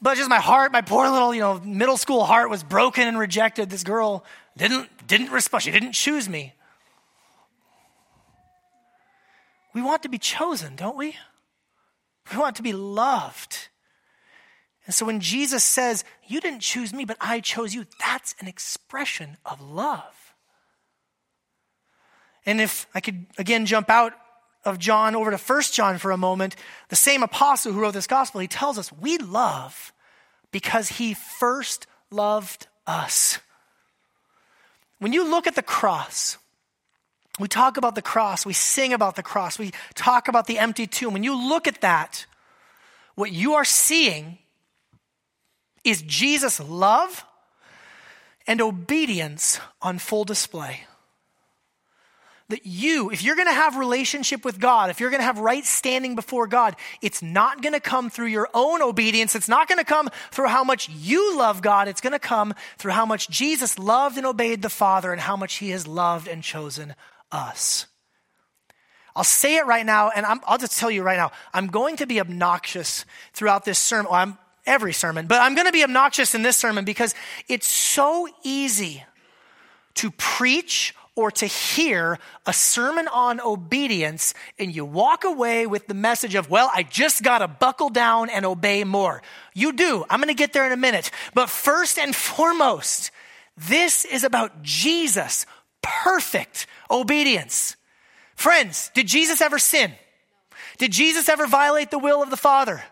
but 0.00 0.16
just 0.16 0.30
my 0.30 0.38
heart, 0.38 0.70
my 0.70 0.80
poor 0.80 1.10
little, 1.10 1.34
you 1.34 1.40
know, 1.40 1.58
middle 1.58 1.96
school 1.96 2.24
heart 2.24 2.50
was 2.50 2.62
broken 2.62 3.08
and 3.08 3.18
rejected. 3.18 3.68
This 3.68 3.82
girl 3.82 4.24
didn't, 4.56 4.88
didn't 5.08 5.32
respond. 5.32 5.64
She 5.64 5.72
didn't 5.72 5.90
choose 5.90 6.28
me. 6.28 6.54
We 9.74 9.82
want 9.82 10.04
to 10.04 10.08
be 10.08 10.18
chosen, 10.18 10.76
don't 10.76 10.96
we? 10.96 11.16
We 12.30 12.38
want 12.38 12.54
to 12.56 12.62
be 12.62 12.72
loved. 12.72 13.70
And 14.86 14.94
so 14.94 15.04
when 15.04 15.20
Jesus 15.20 15.64
says, 15.64 16.04
You 16.26 16.40
didn't 16.40 16.60
choose 16.60 16.92
me, 16.92 17.04
but 17.04 17.16
I 17.20 17.40
chose 17.40 17.74
you, 17.74 17.86
that's 18.00 18.34
an 18.40 18.48
expression 18.48 19.36
of 19.44 19.60
love. 19.60 20.34
And 22.46 22.60
if 22.60 22.86
I 22.94 23.00
could 23.00 23.26
again 23.36 23.66
jump 23.66 23.90
out 23.90 24.12
of 24.64 24.78
John 24.78 25.14
over 25.14 25.30
to 25.30 25.38
First 25.38 25.74
John 25.74 25.98
for 25.98 26.12
a 26.12 26.16
moment, 26.16 26.56
the 26.88 26.96
same 26.96 27.22
apostle 27.22 27.72
who 27.72 27.80
wrote 27.80 27.94
this 27.94 28.06
gospel, 28.06 28.40
he 28.40 28.48
tells 28.48 28.78
us 28.78 28.92
we 28.92 29.18
love 29.18 29.92
because 30.52 30.88
he 30.88 31.14
first 31.14 31.86
loved 32.10 32.68
us. 32.86 33.40
When 34.98 35.12
you 35.12 35.28
look 35.28 35.46
at 35.46 35.56
the 35.56 35.62
cross, 35.62 36.38
we 37.38 37.48
talk 37.48 37.76
about 37.76 37.94
the 37.94 38.02
cross, 38.02 38.46
we 38.46 38.54
sing 38.54 38.92
about 38.92 39.16
the 39.16 39.22
cross, 39.22 39.58
we 39.58 39.72
talk 39.94 40.28
about 40.28 40.46
the 40.46 40.58
empty 40.58 40.86
tomb. 40.86 41.12
When 41.12 41.24
you 41.24 41.36
look 41.48 41.66
at 41.66 41.82
that, 41.82 42.26
what 43.14 43.32
you 43.32 43.54
are 43.54 43.64
seeing 43.64 44.38
is 45.86 46.02
Jesus' 46.02 46.58
love 46.60 47.24
and 48.46 48.60
obedience 48.60 49.60
on 49.80 49.98
full 49.98 50.24
display. 50.24 50.84
that 52.48 52.64
you, 52.64 53.10
if 53.10 53.24
you're 53.24 53.34
going 53.34 53.48
to 53.48 53.52
have 53.52 53.76
relationship 53.76 54.44
with 54.44 54.60
God, 54.60 54.88
if 54.88 55.00
you're 55.00 55.10
going 55.10 55.20
to 55.20 55.24
have 55.24 55.40
right 55.40 55.64
standing 55.64 56.14
before 56.14 56.46
God, 56.46 56.76
it's 57.02 57.20
not 57.20 57.60
going 57.60 57.72
to 57.72 57.80
come 57.80 58.08
through 58.08 58.28
your 58.28 58.48
own 58.54 58.82
obedience. 58.82 59.34
It's 59.34 59.48
not 59.48 59.66
going 59.66 59.78
to 59.78 59.84
come 59.84 60.08
through 60.30 60.46
how 60.46 60.62
much 60.62 60.88
you 60.88 61.36
love 61.36 61.60
God. 61.60 61.88
It's 61.88 62.00
going 62.00 62.12
to 62.12 62.20
come 62.20 62.54
through 62.78 62.92
how 62.92 63.04
much 63.04 63.28
Jesus 63.28 63.80
loved 63.80 64.16
and 64.16 64.24
obeyed 64.24 64.62
the 64.62 64.68
Father 64.68 65.10
and 65.10 65.20
how 65.20 65.36
much 65.36 65.56
he 65.56 65.70
has 65.70 65.88
loved 65.88 66.28
and 66.28 66.40
chosen 66.40 66.94
us. 67.32 67.86
I'll 69.16 69.24
say 69.24 69.56
it 69.56 69.66
right 69.66 69.84
now, 69.84 70.10
and 70.10 70.24
i 70.26 70.34
will 70.34 70.58
just 70.58 70.78
tell 70.78 70.90
you 70.90 71.02
right 71.02 71.16
now, 71.16 71.32
I'm 71.52 71.66
going 71.66 71.96
to 71.96 72.06
be 72.06 72.20
obnoxious 72.20 73.04
throughout 73.32 73.64
this 73.64 73.78
sermon. 73.78 74.12
I'm 74.12 74.38
every 74.66 74.92
sermon, 74.92 75.26
but 75.26 75.40
I'm 75.40 75.54
going 75.54 75.66
to 75.66 75.72
be 75.72 75.84
obnoxious 75.84 76.34
in 76.34 76.42
this 76.42 76.56
sermon 76.56 76.84
because 76.84 77.14
it's 77.48 77.66
so 77.66 78.28
easy 78.42 79.04
to 79.94 80.10
preach 80.12 80.94
or 81.16 81.30
to 81.30 81.46
hear 81.46 82.18
a 82.44 82.52
sermon 82.52 83.08
on 83.08 83.40
obedience 83.40 84.34
and 84.58 84.74
you 84.74 84.84
walk 84.84 85.24
away 85.24 85.66
with 85.66 85.86
the 85.86 85.94
message 85.94 86.34
of, 86.34 86.50
well, 86.50 86.70
I 86.72 86.82
just 86.82 87.22
got 87.22 87.38
to 87.38 87.48
buckle 87.48 87.88
down 87.88 88.28
and 88.28 88.44
obey 88.44 88.84
more. 88.84 89.22
You 89.54 89.72
do. 89.72 90.04
I'm 90.10 90.20
going 90.20 90.28
to 90.28 90.34
get 90.34 90.52
there 90.52 90.66
in 90.66 90.72
a 90.72 90.76
minute. 90.76 91.10
But 91.32 91.48
first 91.48 91.98
and 91.98 92.14
foremost, 92.14 93.10
this 93.56 94.04
is 94.04 94.24
about 94.24 94.62
Jesus, 94.62 95.46
perfect 95.80 96.66
obedience. 96.90 97.76
Friends, 98.34 98.90
did 98.94 99.06
Jesus 99.06 99.40
ever 99.40 99.58
sin? 99.58 99.92
Did 100.76 100.92
Jesus 100.92 101.30
ever 101.30 101.46
violate 101.46 101.90
the 101.90 101.98
will 101.98 102.22
of 102.22 102.28
the 102.28 102.36
Father? 102.36 102.82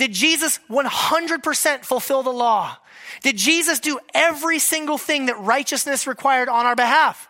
Did 0.00 0.14
Jesus 0.14 0.58
100% 0.70 1.84
fulfill 1.84 2.22
the 2.22 2.32
law? 2.32 2.74
Did 3.20 3.36
Jesus 3.36 3.80
do 3.80 3.98
every 4.14 4.58
single 4.58 4.96
thing 4.96 5.26
that 5.26 5.38
righteousness 5.38 6.06
required 6.06 6.48
on 6.48 6.64
our 6.64 6.74
behalf? 6.74 7.28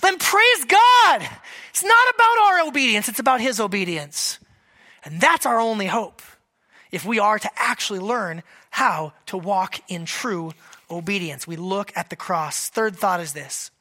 Then 0.00 0.18
praise 0.18 0.64
God. 0.64 1.28
It's 1.70 1.82
not 1.82 2.14
about 2.14 2.38
our 2.38 2.68
obedience, 2.68 3.08
it's 3.08 3.18
about 3.18 3.40
His 3.40 3.58
obedience. 3.58 4.38
And 5.04 5.20
that's 5.20 5.44
our 5.44 5.58
only 5.58 5.86
hope 5.86 6.22
if 6.92 7.04
we 7.04 7.18
are 7.18 7.40
to 7.40 7.50
actually 7.56 7.98
learn 7.98 8.44
how 8.70 9.12
to 9.26 9.36
walk 9.36 9.80
in 9.88 10.04
true 10.04 10.52
obedience. 10.88 11.48
We 11.48 11.56
look 11.56 11.92
at 11.96 12.10
the 12.10 12.16
cross. 12.16 12.68
Third 12.68 12.94
thought 12.94 13.18
is 13.18 13.32
this 13.32 13.72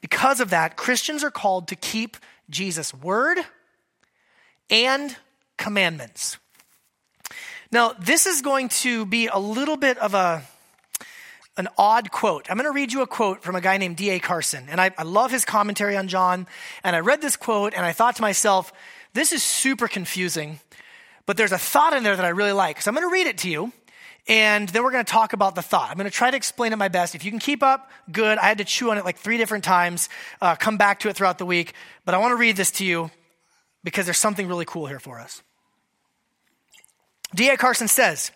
because 0.00 0.40
of 0.40 0.50
that, 0.50 0.76
Christians 0.76 1.22
are 1.22 1.30
called 1.30 1.68
to 1.68 1.76
keep 1.76 2.16
Jesus' 2.50 2.92
word 2.92 3.38
and 4.68 5.16
commandments. 5.56 6.38
Now, 7.72 7.92
this 7.98 8.26
is 8.26 8.42
going 8.42 8.68
to 8.68 9.06
be 9.06 9.26
a 9.26 9.38
little 9.38 9.76
bit 9.76 9.98
of 9.98 10.14
a 10.14 10.42
an 11.56 11.68
odd 11.78 12.10
quote. 12.10 12.46
I'm 12.50 12.58
going 12.58 12.70
to 12.70 12.74
read 12.74 12.92
you 12.92 13.00
a 13.00 13.06
quote 13.06 13.42
from 13.42 13.56
a 13.56 13.60
guy 13.60 13.78
named 13.78 13.96
D.A. 13.96 14.18
Carson. 14.18 14.66
And 14.68 14.80
I, 14.80 14.90
I 14.98 15.04
love 15.04 15.30
his 15.30 15.44
commentary 15.44 15.96
on 15.96 16.06
John. 16.06 16.46
And 16.84 16.94
I 16.94 17.00
read 17.00 17.22
this 17.22 17.34
quote 17.34 17.72
and 17.74 17.84
I 17.84 17.92
thought 17.92 18.16
to 18.16 18.22
myself, 18.22 18.72
this 19.14 19.32
is 19.32 19.42
super 19.42 19.88
confusing, 19.88 20.60
but 21.24 21.38
there's 21.38 21.52
a 21.52 21.58
thought 21.58 21.94
in 21.94 22.02
there 22.02 22.14
that 22.14 22.24
I 22.24 22.28
really 22.28 22.52
like. 22.52 22.82
So 22.82 22.90
I'm 22.90 22.94
going 22.94 23.08
to 23.08 23.12
read 23.12 23.26
it 23.26 23.38
to 23.38 23.48
you. 23.48 23.72
And 24.28 24.68
then 24.68 24.82
we're 24.82 24.90
going 24.90 25.04
to 25.04 25.10
talk 25.10 25.32
about 25.32 25.54
the 25.54 25.62
thought. 25.62 25.88
I'm 25.88 25.96
going 25.96 26.10
to 26.10 26.10
try 26.10 26.30
to 26.30 26.36
explain 26.36 26.72
it 26.72 26.76
my 26.76 26.88
best. 26.88 27.14
If 27.14 27.24
you 27.24 27.30
can 27.30 27.38
keep 27.38 27.62
up, 27.62 27.90
good. 28.10 28.38
I 28.38 28.42
had 28.48 28.58
to 28.58 28.64
chew 28.64 28.90
on 28.90 28.98
it 28.98 29.04
like 29.04 29.16
three 29.16 29.38
different 29.38 29.64
times, 29.64 30.08
uh, 30.42 30.56
come 30.56 30.76
back 30.76 31.00
to 31.00 31.08
it 31.08 31.16
throughout 31.16 31.38
the 31.38 31.46
week. 31.46 31.74
But 32.04 32.14
I 32.14 32.18
want 32.18 32.32
to 32.32 32.36
read 32.36 32.56
this 32.56 32.70
to 32.72 32.84
you 32.84 33.10
because 33.84 34.04
there's 34.04 34.18
something 34.18 34.48
really 34.48 34.64
cool 34.64 34.86
here 34.86 34.98
for 34.98 35.20
us. 35.20 35.42
D.A. 37.36 37.58
Carson 37.58 37.86
says, 37.86 38.32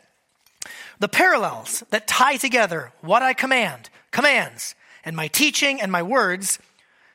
the 0.99 1.09
parallels 1.09 1.83
that 1.89 2.07
tie 2.07 2.37
together 2.37 2.93
what 3.01 3.23
I 3.23 3.33
command, 3.33 3.89
commands, 4.11 4.75
and 5.07 5.17
my 5.17 5.27
teaching 5.27 5.81
and 5.81 5.91
my 5.91 6.03
words 6.03 6.59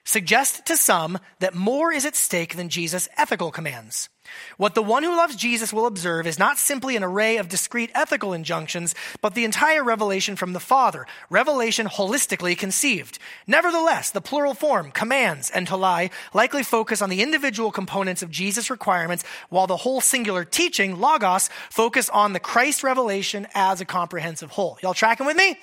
suggest 0.05 0.65
to 0.67 0.77
some 0.77 1.19
that 1.39 1.53
more 1.53 1.91
is 1.91 2.05
at 2.05 2.15
stake 2.15 2.55
than 2.55 2.69
Jesus' 2.69 3.09
ethical 3.17 3.51
commands. 3.51 4.09
What 4.57 4.75
the 4.75 4.83
one 4.83 5.03
who 5.03 5.15
loves 5.15 5.35
Jesus 5.35 5.73
will 5.73 5.85
observe 5.85 6.25
is 6.27 6.39
not 6.39 6.57
simply 6.57 6.95
an 6.95 7.03
array 7.03 7.37
of 7.37 7.49
discrete 7.49 7.91
ethical 7.93 8.33
injunctions, 8.33 8.95
but 9.21 9.35
the 9.35 9.45
entire 9.45 9.83
revelation 9.83 10.35
from 10.35 10.53
the 10.53 10.59
Father, 10.59 11.05
revelation 11.29 11.87
holistically 11.87 12.57
conceived. 12.57 13.19
Nevertheless, 13.47 14.11
the 14.11 14.21
plural 14.21 14.53
form, 14.53 14.91
commands 14.91 15.51
entolai, 15.51 16.11
likely 16.33 16.63
focus 16.63 17.01
on 17.01 17.09
the 17.09 17.21
individual 17.21 17.71
components 17.71 18.23
of 18.23 18.31
Jesus' 18.31 18.69
requirements, 18.69 19.23
while 19.49 19.67
the 19.67 19.77
whole 19.77 20.01
singular 20.01 20.45
teaching, 20.45 20.99
logos, 20.99 21.49
focus 21.69 22.09
on 22.09 22.33
the 22.33 22.39
Christ 22.39 22.83
revelation 22.83 23.47
as 23.53 23.81
a 23.81 23.85
comprehensive 23.85 24.51
whole. 24.51 24.77
Y'all 24.81 24.93
tracking 24.93 25.25
with 25.25 25.37
me? 25.37 25.57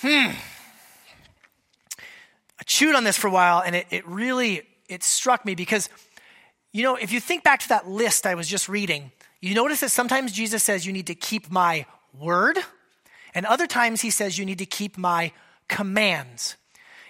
Hmm. 0.00 0.30
I 2.60 2.62
chewed 2.64 2.94
on 2.94 3.04
this 3.04 3.16
for 3.16 3.28
a 3.28 3.32
while 3.32 3.62
and 3.64 3.74
it, 3.74 3.86
it 3.90 4.06
really, 4.06 4.62
it 4.88 5.02
struck 5.02 5.44
me 5.44 5.54
because 5.54 5.88
you 6.72 6.84
know, 6.84 6.94
if 6.94 7.10
you 7.10 7.18
think 7.18 7.42
back 7.42 7.60
to 7.60 7.68
that 7.70 7.88
list 7.88 8.26
I 8.26 8.34
was 8.34 8.46
just 8.46 8.68
reading, 8.68 9.10
you 9.40 9.54
notice 9.54 9.80
that 9.80 9.90
sometimes 9.90 10.32
Jesus 10.32 10.62
says 10.62 10.86
you 10.86 10.92
need 10.92 11.08
to 11.08 11.14
keep 11.14 11.50
my 11.50 11.86
word, 12.18 12.58
and 13.34 13.46
other 13.46 13.66
times 13.66 14.02
he 14.02 14.10
says 14.10 14.38
you 14.38 14.44
need 14.44 14.58
to 14.58 14.66
keep 14.66 14.96
my 14.96 15.32
commands. 15.68 16.56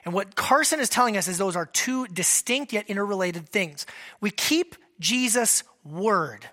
And 0.04 0.14
what 0.14 0.34
Carson 0.34 0.80
is 0.80 0.88
telling 0.88 1.16
us 1.16 1.28
is 1.28 1.36
those 1.36 1.56
are 1.56 1.66
two 1.66 2.06
distinct 2.06 2.72
yet 2.72 2.88
interrelated 2.88 3.48
things. 3.48 3.84
We 4.20 4.30
keep 4.30 4.76
Jesus' 4.98 5.62
word, 5.84 6.48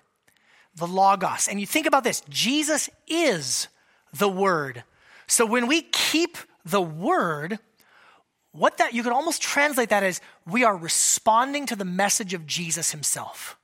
the 0.74 0.86
Logos. 0.86 1.48
And 1.48 1.60
you 1.60 1.66
think 1.66 1.86
about 1.86 2.04
this 2.04 2.22
Jesus 2.28 2.90
is 3.06 3.68
the 4.12 4.28
word. 4.28 4.84
So 5.26 5.46
when 5.46 5.66
we 5.66 5.82
keep 5.82 6.36
the 6.64 6.82
word, 6.82 7.58
what 8.52 8.78
that 8.78 8.94
you 8.94 9.02
could 9.02 9.12
almost 9.12 9.42
translate 9.42 9.90
that 9.90 10.02
as 10.02 10.20
we 10.46 10.64
are 10.64 10.76
responding 10.76 11.66
to 11.66 11.76
the 11.76 11.84
message 11.84 12.34
of 12.34 12.46
Jesus 12.46 12.90
himself. 12.90 13.56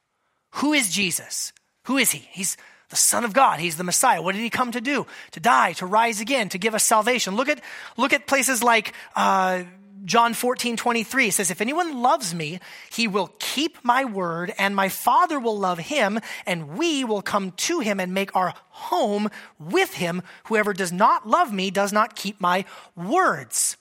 Who 0.56 0.72
is 0.72 0.90
Jesus? 0.90 1.52
Who 1.84 1.96
is 1.96 2.12
he? 2.12 2.28
He's 2.30 2.56
the 2.90 2.96
Son 2.96 3.24
of 3.24 3.32
God. 3.32 3.60
He's 3.60 3.76
the 3.76 3.84
Messiah. 3.84 4.22
What 4.22 4.34
did 4.34 4.42
he 4.42 4.50
come 4.50 4.72
to 4.72 4.80
do? 4.80 5.06
To 5.32 5.40
die, 5.40 5.72
to 5.74 5.86
rise 5.86 6.20
again, 6.20 6.48
to 6.50 6.58
give 6.58 6.74
us 6.74 6.84
salvation. 6.84 7.34
Look 7.34 7.48
at, 7.48 7.60
look 7.96 8.12
at 8.12 8.26
places 8.26 8.62
like 8.62 8.92
uh, 9.16 9.64
John 10.04 10.34
14, 10.34 10.76
23. 10.76 11.28
It 11.28 11.32
says, 11.32 11.50
If 11.50 11.60
anyone 11.60 12.02
loves 12.02 12.34
me, 12.34 12.60
he 12.90 13.08
will 13.08 13.32
keep 13.38 13.78
my 13.82 14.04
word, 14.04 14.52
and 14.58 14.76
my 14.76 14.88
Father 14.88 15.40
will 15.40 15.58
love 15.58 15.78
him, 15.78 16.20
and 16.46 16.76
we 16.76 17.04
will 17.04 17.22
come 17.22 17.52
to 17.52 17.80
him 17.80 17.98
and 18.00 18.12
make 18.12 18.36
our 18.36 18.54
home 18.68 19.30
with 19.58 19.94
him. 19.94 20.22
Whoever 20.44 20.72
does 20.72 20.92
not 20.92 21.26
love 21.26 21.52
me 21.52 21.70
does 21.70 21.92
not 21.92 22.16
keep 22.16 22.40
my 22.40 22.64
words. 22.94 23.76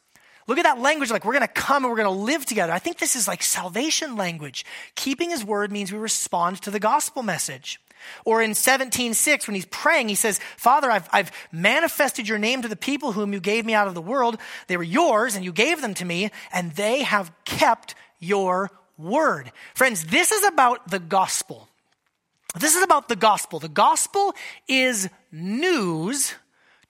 Look 0.47 0.58
at 0.58 0.63
that 0.63 0.79
language 0.79 1.10
like 1.10 1.23
we're 1.25 1.34
going 1.34 1.47
to 1.47 1.47
come 1.47 1.84
and 1.84 1.91
we're 1.91 1.97
going 1.97 2.15
to 2.15 2.23
live 2.23 2.45
together. 2.45 2.73
I 2.73 2.79
think 2.79 2.97
this 2.97 3.15
is 3.15 3.27
like 3.27 3.41
salvation 3.41 4.15
language. 4.15 4.65
Keeping 4.95 5.29
his 5.29 5.45
word 5.45 5.71
means 5.71 5.91
we 5.91 5.97
respond 5.97 6.62
to 6.63 6.71
the 6.71 6.79
gospel 6.79 7.23
message. 7.23 7.79
Or 8.25 8.41
in 8.41 8.51
17:6 8.51 9.47
when 9.47 9.56
he's 9.56 9.65
praying 9.65 10.10
he 10.10 10.15
says, 10.15 10.39
"Father, 10.58 10.91
I've, 10.91 11.08
I've 11.12 11.32
manifested 11.51 12.27
your 12.27 12.38
name 12.38 12.62
to 12.62 12.67
the 12.67 12.75
people 12.75 13.13
whom 13.13 13.32
you 13.32 13.39
gave 13.39 13.65
me 13.65 13.73
out 13.73 13.88
of 13.88 13.93
the 13.93 14.01
world. 14.01 14.38
They 14.67 14.77
were 14.77 14.84
yours 14.84 15.36
and 15.36 15.45
you 15.45 15.53
gave 15.53 15.82
them 15.82 15.93
to 15.95 16.06
me, 16.06 16.32
and 16.51 16.73
they 16.73 17.03
have 17.03 17.32
kept 17.45 17.95
your 18.19 18.71
word." 18.97 19.51
Friends, 19.73 20.06
this 20.06 20.32
is 20.32 20.43
about 20.45 20.89
the 20.89 20.99
gospel. 20.99 21.69
This 22.60 22.75
is 22.75 22.84
about 22.84 23.08
the 23.08 23.15
gospel. 23.15 23.60
The 23.60 23.69
gospel 23.69 24.36
is 24.67 25.10
news 25.32 26.36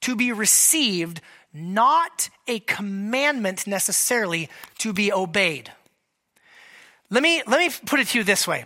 to 0.02 0.14
be 0.14 0.32
received 0.32 1.22
not 1.54 2.28
a 2.48 2.58
commandment 2.60 3.66
necessarily 3.66 4.50
to 4.78 4.92
be 4.92 5.12
obeyed. 5.12 5.72
Let 7.10 7.22
me, 7.22 7.42
let 7.46 7.60
me 7.60 7.70
put 7.86 8.00
it 8.00 8.08
to 8.08 8.18
you 8.18 8.24
this 8.24 8.46
way. 8.46 8.64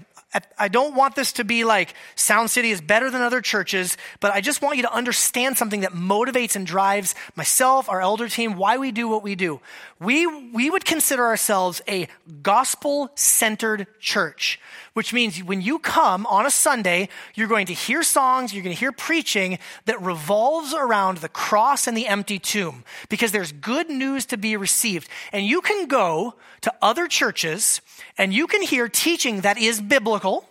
I 0.58 0.68
don't 0.68 0.94
want 0.94 1.14
this 1.16 1.32
to 1.34 1.44
be 1.44 1.64
like 1.64 1.94
Sound 2.14 2.50
City 2.50 2.70
is 2.70 2.82
better 2.82 3.10
than 3.10 3.22
other 3.22 3.40
churches, 3.40 3.96
but 4.20 4.30
I 4.30 4.42
just 4.42 4.60
want 4.60 4.76
you 4.76 4.82
to 4.82 4.92
understand 4.92 5.56
something 5.56 5.80
that 5.80 5.92
motivates 5.92 6.54
and 6.54 6.66
drives 6.66 7.14
myself, 7.34 7.88
our 7.88 8.02
elder 8.02 8.28
team, 8.28 8.56
why 8.56 8.76
we 8.76 8.92
do 8.92 9.08
what 9.08 9.22
we 9.22 9.34
do. 9.36 9.60
We, 9.98 10.26
we 10.26 10.68
would 10.68 10.84
consider 10.84 11.24
ourselves 11.24 11.80
a 11.88 12.08
gospel 12.42 13.10
centered 13.14 13.86
church, 14.00 14.60
which 14.98 15.12
means 15.12 15.40
when 15.44 15.62
you 15.62 15.78
come 15.78 16.26
on 16.26 16.44
a 16.44 16.50
Sunday, 16.50 17.08
you're 17.36 17.46
going 17.46 17.66
to 17.66 17.72
hear 17.72 18.02
songs, 18.02 18.52
you're 18.52 18.64
going 18.64 18.74
to 18.74 18.80
hear 18.80 18.90
preaching 18.90 19.56
that 19.84 20.02
revolves 20.02 20.74
around 20.74 21.18
the 21.18 21.28
cross 21.28 21.86
and 21.86 21.96
the 21.96 22.08
empty 22.08 22.36
tomb 22.40 22.82
because 23.08 23.30
there's 23.30 23.52
good 23.52 23.88
news 23.88 24.26
to 24.26 24.36
be 24.36 24.56
received. 24.56 25.08
And 25.32 25.46
you 25.46 25.60
can 25.60 25.86
go 25.86 26.34
to 26.62 26.74
other 26.82 27.06
churches 27.06 27.80
and 28.18 28.34
you 28.34 28.48
can 28.48 28.60
hear 28.60 28.88
teaching 28.88 29.42
that 29.42 29.56
is 29.56 29.80
biblical. 29.80 30.44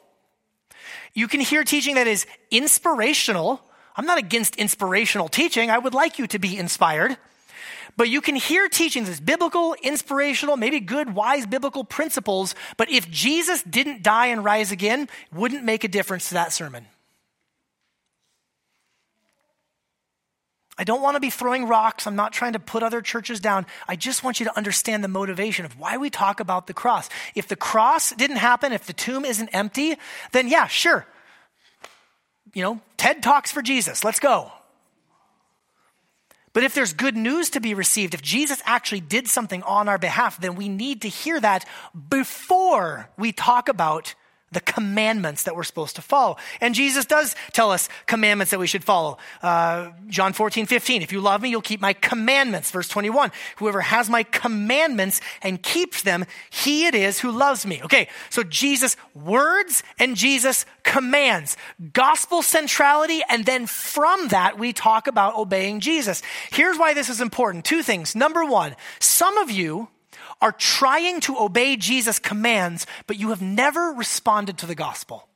You 1.14 1.28
can 1.28 1.42
hear 1.42 1.66
teaching 1.66 1.96
that 1.96 2.08
is 2.08 2.26
inspirational. 2.50 3.62
I'm 3.98 4.06
not 4.06 4.18
against 4.18 4.56
inspirational 4.56 5.28
teaching. 5.28 5.70
I 5.70 5.78
would 5.78 5.94
like 5.94 6.20
you 6.20 6.28
to 6.28 6.40
be 6.40 6.58
inspired. 6.58 7.18
But 7.98 8.10
you 8.10 8.22
can 8.22 8.36
hear 8.36 8.70
teachings 8.70 9.08
that's 9.08 9.20
biblical, 9.20 9.76
inspirational, 9.82 10.56
maybe 10.56 10.80
good, 10.80 11.16
wise 11.16 11.48
biblical 11.48 11.84
principles. 11.84 12.54
But 12.78 12.90
if 12.92 13.10
Jesus 13.10 13.64
didn't 13.64 14.04
die 14.04 14.28
and 14.28 14.46
rise 14.46 14.72
again, 14.72 15.10
wouldn't 15.34 15.64
make 15.64 15.84
a 15.84 15.88
difference 15.88 16.30
to 16.30 16.36
that 16.36 16.54
sermon. 16.54 16.86
I 20.78 20.84
don't 20.84 21.02
want 21.02 21.16
to 21.16 21.20
be 21.20 21.32
throwing 21.32 21.68
rocks. 21.68 22.06
I'm 22.06 22.16
not 22.16 22.34
trying 22.34 22.54
to 22.54 22.60
put 22.60 22.84
other 22.84 23.02
churches 23.02 23.40
down. 23.40 23.66
I 23.88 23.96
just 23.96 24.24
want 24.24 24.40
you 24.40 24.46
to 24.46 24.56
understand 24.56 25.04
the 25.04 25.08
motivation 25.08 25.66
of 25.66 25.80
why 25.80 25.98
we 25.98 26.12
talk 26.12 26.40
about 26.40 26.68
the 26.68 26.74
cross. 26.76 27.10
If 27.34 27.48
the 27.48 27.56
cross 27.56 28.12
didn't 28.12 28.38
happen, 28.38 28.72
if 28.72 28.86
the 28.86 28.94
tomb 28.94 29.26
isn't 29.26 29.50
empty, 29.54 29.98
then 30.34 30.48
yeah, 30.48 30.68
sure. 30.68 31.08
You 32.54 32.62
know, 32.62 32.82
TED 32.96 33.24
Talks 33.24 33.52
for 33.52 33.64
Jesus. 33.64 34.04
Let's 34.04 34.20
go. 34.20 34.52
But 36.58 36.64
if 36.64 36.74
there's 36.74 36.94
good 36.94 37.16
news 37.16 37.52
to 37.52 37.60
be 37.60 37.76
received, 37.76 38.16
if 38.16 38.24
Jesus 38.24 38.64
actually 38.66 39.02
did 39.02 39.28
something 39.28 39.62
on 39.62 39.88
our 39.88 40.00
behalf, 40.00 40.42
then 40.42 40.56
we 40.56 40.70
need 40.70 41.04
to 41.04 41.08
hear 41.08 41.40
that 41.40 41.68
before 42.10 43.12
we 43.16 43.32
talk 43.32 43.70
about 43.70 44.16
the 44.52 44.62
commandments 44.62 45.44
that 45.44 45.56
we're 45.56 45.64
supposed 45.64 45.98
to 45.98 46.02
follow. 46.02 46.38
And 46.62 46.74
Jesus 46.74 47.06
does 47.06 47.36
tell 47.52 47.72
us 47.72 47.90
commandments 48.06 48.52
that 48.52 48.60
we 48.60 48.68
should 48.68 48.84
follow. 48.84 49.18
Uh, 49.42 49.92
John 50.08 50.32
14, 50.32 50.66
15. 50.66 51.02
If 51.02 51.12
you 51.12 51.20
love 51.20 51.42
me, 51.42 51.50
you'll 51.50 51.62
keep 51.62 51.82
my 51.82 51.94
commandments. 51.94 52.72
Verse 52.72 52.88
21. 52.88 53.32
Whoever 53.58 53.82
has 53.82 54.10
my 54.10 54.24
commandments 54.24 55.20
and 55.42 55.62
keeps 55.62 56.02
them, 56.02 56.26
he 56.50 56.86
it 56.86 56.96
is 56.96 57.20
who 57.20 57.32
loves 57.32 57.66
me. 57.66 57.82
Okay, 57.84 58.08
so 58.30 58.44
Jesus' 58.44 58.96
words 59.14 59.84
and 60.00 60.16
Jesus' 60.16 60.66
commands. 60.84 61.58
Gospel 61.92 62.42
centrality, 62.42 63.22
and 63.30 63.46
then 63.46 63.68
from 63.68 64.30
that, 64.30 64.58
we 64.58 64.72
talk 64.72 65.08
about 65.08 65.36
obeying 65.36 65.82
Jesus. 65.82 66.22
Here's 66.52 66.78
why 66.78 66.94
this 66.94 67.10
is 67.10 67.20
important. 67.20 67.66
Two 67.66 67.84
things. 67.84 68.16
Number 68.16 68.46
one, 68.46 68.76
some 69.00 69.38
of 69.38 69.52
you 69.52 69.90
are 70.42 70.52
trying 70.52 71.20
to 71.22 71.38
obey 71.38 71.76
Jesus' 71.76 72.20
commands, 72.20 72.86
but 73.06 73.20
you 73.20 73.30
have 73.30 73.42
never 73.42 73.92
responded 73.92 74.58
to 74.60 74.66
the 74.66 74.76
gospel. 74.76 75.28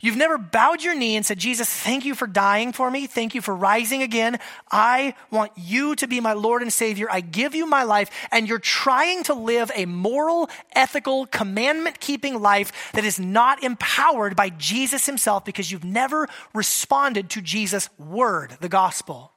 You've 0.00 0.16
never 0.16 0.38
bowed 0.38 0.82
your 0.82 0.94
knee 0.94 1.16
and 1.16 1.26
said, 1.26 1.38
Jesus, 1.38 1.68
thank 1.68 2.04
you 2.04 2.14
for 2.14 2.26
dying 2.26 2.72
for 2.72 2.90
me. 2.90 3.06
Thank 3.06 3.34
you 3.34 3.42
for 3.42 3.54
rising 3.54 4.02
again. 4.02 4.38
I 4.70 5.14
want 5.30 5.52
you 5.56 5.94
to 5.96 6.06
be 6.06 6.20
my 6.20 6.32
Lord 6.32 6.62
and 6.62 6.72
Savior. 6.72 7.06
I 7.10 7.20
give 7.20 7.54
you 7.54 7.66
my 7.66 7.82
life. 7.82 8.10
And 8.30 8.48
you're 8.48 8.58
trying 8.58 9.22
to 9.24 9.34
live 9.34 9.70
a 9.74 9.84
moral, 9.86 10.48
ethical, 10.72 11.26
commandment 11.26 12.00
keeping 12.00 12.40
life 12.40 12.92
that 12.94 13.04
is 13.04 13.20
not 13.20 13.62
empowered 13.62 14.36
by 14.36 14.50
Jesus 14.50 15.06
himself 15.06 15.44
because 15.44 15.70
you've 15.70 15.84
never 15.84 16.28
responded 16.54 17.28
to 17.30 17.42
Jesus' 17.42 17.90
word, 17.98 18.56
the 18.60 18.68
gospel. 18.68 19.32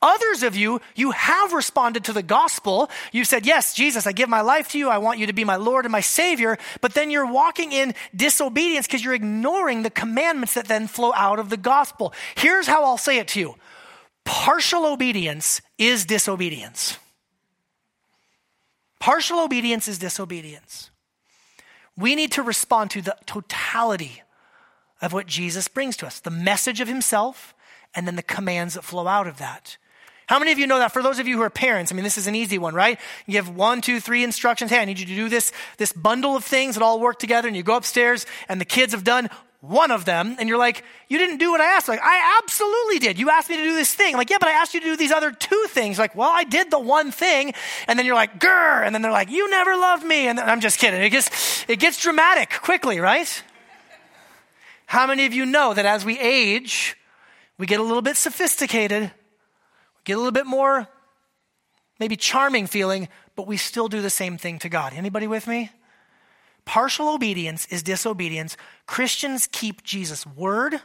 Others 0.00 0.42
of 0.42 0.56
you, 0.56 0.80
you 0.94 1.10
have 1.12 1.52
responded 1.52 2.04
to 2.04 2.12
the 2.12 2.22
gospel. 2.22 2.90
You 3.12 3.24
said, 3.24 3.46
Yes, 3.46 3.74
Jesus, 3.74 4.06
I 4.06 4.12
give 4.12 4.28
my 4.28 4.40
life 4.40 4.68
to 4.70 4.78
you. 4.78 4.88
I 4.88 4.98
want 4.98 5.18
you 5.18 5.26
to 5.26 5.32
be 5.32 5.44
my 5.44 5.56
Lord 5.56 5.84
and 5.84 5.92
my 5.92 6.00
Savior. 6.00 6.58
But 6.80 6.94
then 6.94 7.10
you're 7.10 7.30
walking 7.30 7.72
in 7.72 7.94
disobedience 8.14 8.86
because 8.86 9.04
you're 9.04 9.14
ignoring 9.14 9.82
the 9.82 9.90
commandments 9.90 10.54
that 10.54 10.68
then 10.68 10.86
flow 10.86 11.12
out 11.14 11.38
of 11.38 11.50
the 11.50 11.56
gospel. 11.56 12.12
Here's 12.36 12.66
how 12.66 12.84
I'll 12.84 12.98
say 12.98 13.18
it 13.18 13.28
to 13.28 13.40
you 13.40 13.54
partial 14.24 14.86
obedience 14.86 15.60
is 15.78 16.04
disobedience. 16.04 16.98
Partial 19.00 19.40
obedience 19.40 19.88
is 19.88 19.98
disobedience. 19.98 20.90
We 21.96 22.14
need 22.14 22.32
to 22.32 22.42
respond 22.42 22.90
to 22.92 23.02
the 23.02 23.16
totality 23.26 24.22
of 25.00 25.12
what 25.12 25.26
Jesus 25.26 25.68
brings 25.68 25.96
to 25.98 26.06
us 26.06 26.20
the 26.20 26.30
message 26.30 26.80
of 26.80 26.88
Himself 26.88 27.54
and 27.98 28.06
then 28.06 28.14
the 28.14 28.22
commands 28.22 28.74
that 28.74 28.84
flow 28.84 29.08
out 29.08 29.26
of 29.26 29.38
that. 29.38 29.76
How 30.28 30.38
many 30.38 30.52
of 30.52 30.58
you 30.60 30.68
know 30.68 30.78
that? 30.78 30.92
For 30.92 31.02
those 31.02 31.18
of 31.18 31.26
you 31.26 31.36
who 31.36 31.42
are 31.42 31.50
parents, 31.50 31.90
I 31.90 31.96
mean, 31.96 32.04
this 32.04 32.16
is 32.16 32.28
an 32.28 32.36
easy 32.36 32.56
one, 32.56 32.72
right? 32.72 33.00
You 33.26 33.38
have 33.38 33.48
one, 33.48 33.80
two, 33.80 33.98
three 33.98 34.22
instructions. 34.22 34.70
Hey, 34.70 34.78
I 34.78 34.84
need 34.84 35.00
you 35.00 35.06
to 35.06 35.14
do 35.16 35.28
this, 35.28 35.50
this 35.78 35.92
bundle 35.92 36.36
of 36.36 36.44
things 36.44 36.76
that 36.76 36.84
all 36.84 37.00
work 37.00 37.18
together, 37.18 37.48
and 37.48 37.56
you 37.56 37.64
go 37.64 37.74
upstairs, 37.74 38.24
and 38.48 38.60
the 38.60 38.64
kids 38.64 38.92
have 38.92 39.02
done 39.02 39.30
one 39.62 39.90
of 39.90 40.04
them, 40.04 40.36
and 40.38 40.48
you're 40.48 40.58
like, 40.58 40.84
you 41.08 41.18
didn't 41.18 41.38
do 41.38 41.50
what 41.50 41.60
I 41.60 41.64
asked. 41.72 41.88
Like, 41.88 41.98
I 42.00 42.38
absolutely 42.40 43.00
did. 43.00 43.18
You 43.18 43.30
asked 43.30 43.50
me 43.50 43.56
to 43.56 43.64
do 43.64 43.74
this 43.74 43.92
thing. 43.92 44.14
I'm 44.14 44.18
like, 44.18 44.30
yeah, 44.30 44.36
but 44.38 44.48
I 44.48 44.52
asked 44.52 44.74
you 44.74 44.80
to 44.80 44.86
do 44.86 44.96
these 44.96 45.10
other 45.10 45.32
two 45.32 45.64
things. 45.70 45.98
Like, 45.98 46.14
well, 46.14 46.30
I 46.32 46.44
did 46.44 46.70
the 46.70 46.78
one 46.78 47.10
thing, 47.10 47.52
and 47.88 47.98
then 47.98 48.06
you're 48.06 48.14
like, 48.14 48.38
grr, 48.38 48.86
and 48.86 48.94
then 48.94 49.02
they're 49.02 49.10
like, 49.10 49.30
you 49.30 49.50
never 49.50 49.74
loved 49.74 50.04
me, 50.04 50.28
and 50.28 50.38
then, 50.38 50.48
I'm 50.48 50.60
just 50.60 50.78
kidding. 50.78 51.02
It 51.02 51.10
gets, 51.10 51.64
it 51.68 51.80
gets 51.80 52.00
dramatic 52.00 52.60
quickly, 52.62 53.00
right? 53.00 53.42
How 54.86 55.06
many 55.06 55.26
of 55.26 55.34
you 55.34 55.46
know 55.46 55.74
that 55.74 55.84
as 55.84 56.04
we 56.04 56.18
age, 56.18 56.96
we 57.58 57.66
get 57.66 57.80
a 57.80 57.82
little 57.82 58.02
bit 58.02 58.16
sophisticated, 58.16 59.02
we 59.02 60.02
get 60.04 60.14
a 60.14 60.18
little 60.18 60.32
bit 60.32 60.46
more 60.46 60.88
maybe 61.98 62.16
charming 62.16 62.66
feeling, 62.66 63.08
but 63.34 63.46
we 63.46 63.56
still 63.56 63.88
do 63.88 64.00
the 64.00 64.10
same 64.10 64.38
thing 64.38 64.58
to 64.60 64.68
God. 64.68 64.92
Anybody 64.94 65.26
with 65.26 65.46
me? 65.46 65.70
Partial 66.64 67.08
obedience 67.08 67.66
is 67.66 67.82
disobedience. 67.82 68.56
Christians 68.86 69.48
keep 69.50 69.82
Jesus' 69.82 70.26
word 70.26 70.80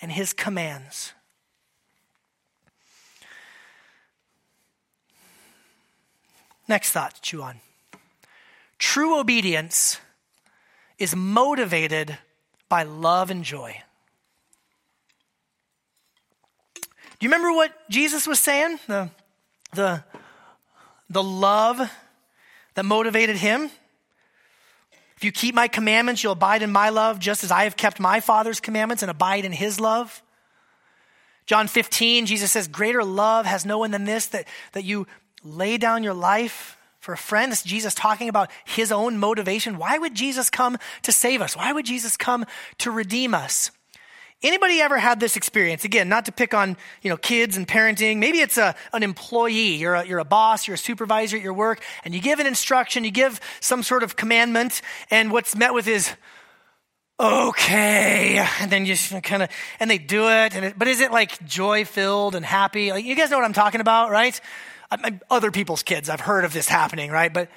and 0.00 0.12
his 0.12 0.32
commands. 0.32 1.12
Next 6.68 6.90
thought 6.90 7.14
to 7.14 7.20
chew 7.22 7.42
on. 7.42 7.60
True 8.78 9.18
obedience 9.18 10.00
is 10.98 11.14
motivated 11.14 12.18
by 12.68 12.82
love 12.82 13.30
and 13.30 13.44
joy. 13.44 13.82
Do 16.74 16.80
you 17.22 17.28
remember 17.28 17.52
what 17.52 17.72
Jesus 17.88 18.26
was 18.26 18.40
saying? 18.40 18.80
The, 18.88 19.08
the, 19.74 20.02
the 21.08 21.22
love 21.22 21.90
that 22.74 22.84
motivated 22.84 23.36
him? 23.36 23.70
If 25.16 25.24
you 25.24 25.30
keep 25.30 25.54
my 25.54 25.68
commandments, 25.68 26.24
you'll 26.24 26.32
abide 26.32 26.62
in 26.62 26.72
my 26.72 26.88
love, 26.88 27.20
just 27.20 27.44
as 27.44 27.52
I 27.52 27.62
have 27.62 27.76
kept 27.76 28.00
my 28.00 28.18
Father's 28.18 28.58
commandments 28.58 29.04
and 29.04 29.10
abide 29.10 29.44
in 29.44 29.52
his 29.52 29.78
love. 29.78 30.20
John 31.46 31.68
15, 31.68 32.26
Jesus 32.26 32.50
says, 32.50 32.66
Greater 32.66 33.04
love 33.04 33.46
has 33.46 33.64
no 33.64 33.78
one 33.78 33.92
than 33.92 34.04
this, 34.04 34.26
that, 34.26 34.48
that 34.72 34.82
you 34.82 35.06
lay 35.44 35.78
down 35.78 36.02
your 36.02 36.14
life 36.14 36.76
for 36.98 37.12
a 37.12 37.16
friend. 37.16 37.52
This 37.52 37.60
is 37.60 37.64
Jesus 37.64 37.94
talking 37.94 38.28
about 38.28 38.50
his 38.64 38.90
own 38.90 39.16
motivation. 39.18 39.78
Why 39.78 39.96
would 39.96 40.14
Jesus 40.14 40.50
come 40.50 40.76
to 41.02 41.12
save 41.12 41.40
us? 41.40 41.56
Why 41.56 41.72
would 41.72 41.86
Jesus 41.86 42.16
come 42.16 42.46
to 42.78 42.90
redeem 42.90 43.32
us? 43.32 43.70
Anybody 44.42 44.80
ever 44.80 44.98
had 44.98 45.20
this 45.20 45.36
experience? 45.36 45.84
Again, 45.84 46.08
not 46.08 46.24
to 46.24 46.32
pick 46.32 46.52
on, 46.52 46.76
you 47.00 47.10
know, 47.10 47.16
kids 47.16 47.56
and 47.56 47.66
parenting. 47.66 48.18
Maybe 48.18 48.38
it's 48.40 48.58
a, 48.58 48.74
an 48.92 49.04
employee. 49.04 49.76
You're 49.76 49.94
a, 49.94 50.06
you're 50.06 50.18
a 50.18 50.24
boss, 50.24 50.66
you're 50.66 50.74
a 50.74 50.78
supervisor 50.78 51.36
at 51.36 51.42
your 51.42 51.54
work, 51.54 51.80
and 52.04 52.12
you 52.12 52.20
give 52.20 52.40
an 52.40 52.46
instruction, 52.46 53.04
you 53.04 53.12
give 53.12 53.40
some 53.60 53.84
sort 53.84 54.02
of 54.02 54.16
commandment, 54.16 54.82
and 55.10 55.30
what's 55.30 55.54
met 55.54 55.72
with 55.74 55.86
is, 55.86 56.12
okay. 57.20 58.44
And 58.58 58.70
then 58.70 58.84
you 58.84 58.96
kind 59.22 59.44
of, 59.44 59.48
and 59.78 59.88
they 59.88 59.98
do 59.98 60.28
it, 60.28 60.56
it, 60.56 60.78
but 60.78 60.88
is 60.88 61.00
it 61.00 61.12
like 61.12 61.44
joy 61.46 61.84
filled 61.84 62.34
and 62.34 62.44
happy? 62.44 62.90
Like, 62.90 63.04
you 63.04 63.14
guys 63.14 63.30
know 63.30 63.36
what 63.36 63.44
I'm 63.44 63.52
talking 63.52 63.80
about, 63.80 64.10
right? 64.10 64.40
I, 64.90 65.20
other 65.30 65.52
people's 65.52 65.84
kids, 65.84 66.08
I've 66.08 66.20
heard 66.20 66.44
of 66.44 66.52
this 66.52 66.66
happening, 66.66 67.12
right? 67.12 67.32
But 67.32 67.48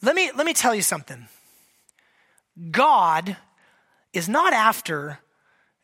let 0.00 0.16
me, 0.16 0.30
let 0.34 0.46
me 0.46 0.54
tell 0.54 0.74
you 0.74 0.82
something. 0.82 1.28
God 2.70 3.36
is 4.12 4.28
not 4.28 4.52
after 4.52 5.18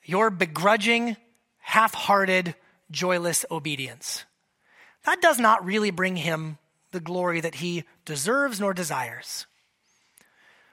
your 0.04 0.30
begrudging, 0.30 1.16
half 1.58 1.94
hearted, 1.94 2.54
joyless 2.90 3.44
obedience. 3.50 4.24
That 5.04 5.20
does 5.20 5.38
not 5.38 5.64
really 5.64 5.90
bring 5.90 6.16
him 6.16 6.58
the 6.92 7.00
glory 7.00 7.40
that 7.40 7.56
he 7.56 7.84
deserves 8.04 8.60
nor 8.60 8.74
desires. 8.74 9.46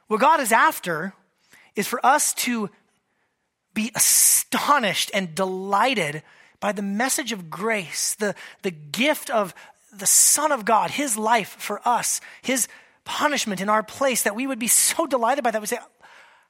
What 0.08 0.22
God 0.22 0.39
is 0.39 0.52
after 0.52 1.13
is 1.76 1.88
for 1.88 2.06
us 2.06 2.34
to 2.36 2.70
be 3.74 3.91
astonished 3.96 5.12
and 5.13 5.36
delighted 5.36 6.24
by 6.60 6.72
the 6.72 6.82
message 6.82 7.32
of 7.32 7.50
grace, 7.50 8.15
the, 8.15 8.36
the 8.62 8.72
gift 8.72 9.30
of 9.30 9.54
the 9.94 10.06
Son 10.06 10.52
of 10.52 10.65
God, 10.65 10.91
his 10.91 11.18
life 11.18 11.56
for 11.60 11.86
us, 11.88 12.22
his 12.41 12.68
punishment 13.04 13.62
in 13.62 13.70
our 13.70 13.84
place, 13.84 14.24
that 14.24 14.36
we 14.36 14.48
would 14.48 14.60
be 14.60 14.68
so 14.68 15.06
delighted 15.06 15.44
by 15.44 15.52
that. 15.52 15.62
We 15.62 15.68
say, 15.68 15.80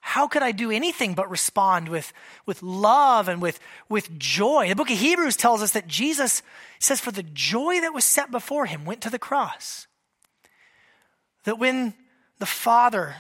how 0.08 0.28
could 0.28 0.44
I 0.44 0.52
do 0.52 0.70
anything 0.70 1.15
but 1.15 1.32
respond 1.32 1.89
with, 1.89 2.13
with 2.46 2.62
love 2.62 3.28
and 3.28 3.41
with, 3.41 3.60
with 3.89 4.20
joy? 4.20 4.70
The 4.70 4.76
book 4.76 4.91
of 4.91 5.00
Hebrews 5.00 5.36
tells 5.36 5.63
us 5.63 5.72
that 5.72 5.88
Jesus 5.88 6.44
says, 6.78 7.00
for 7.02 7.10
the 7.10 7.24
joy 7.24 7.82
that 7.82 7.91
was 7.91 8.06
set 8.06 8.30
before 8.30 8.68
him, 8.68 8.86
went 8.86 9.02
to 9.02 9.10
the 9.10 9.18
cross. 9.18 9.88
That 11.46 11.58
when 11.58 11.96
the 12.38 12.46
Father 12.46 13.15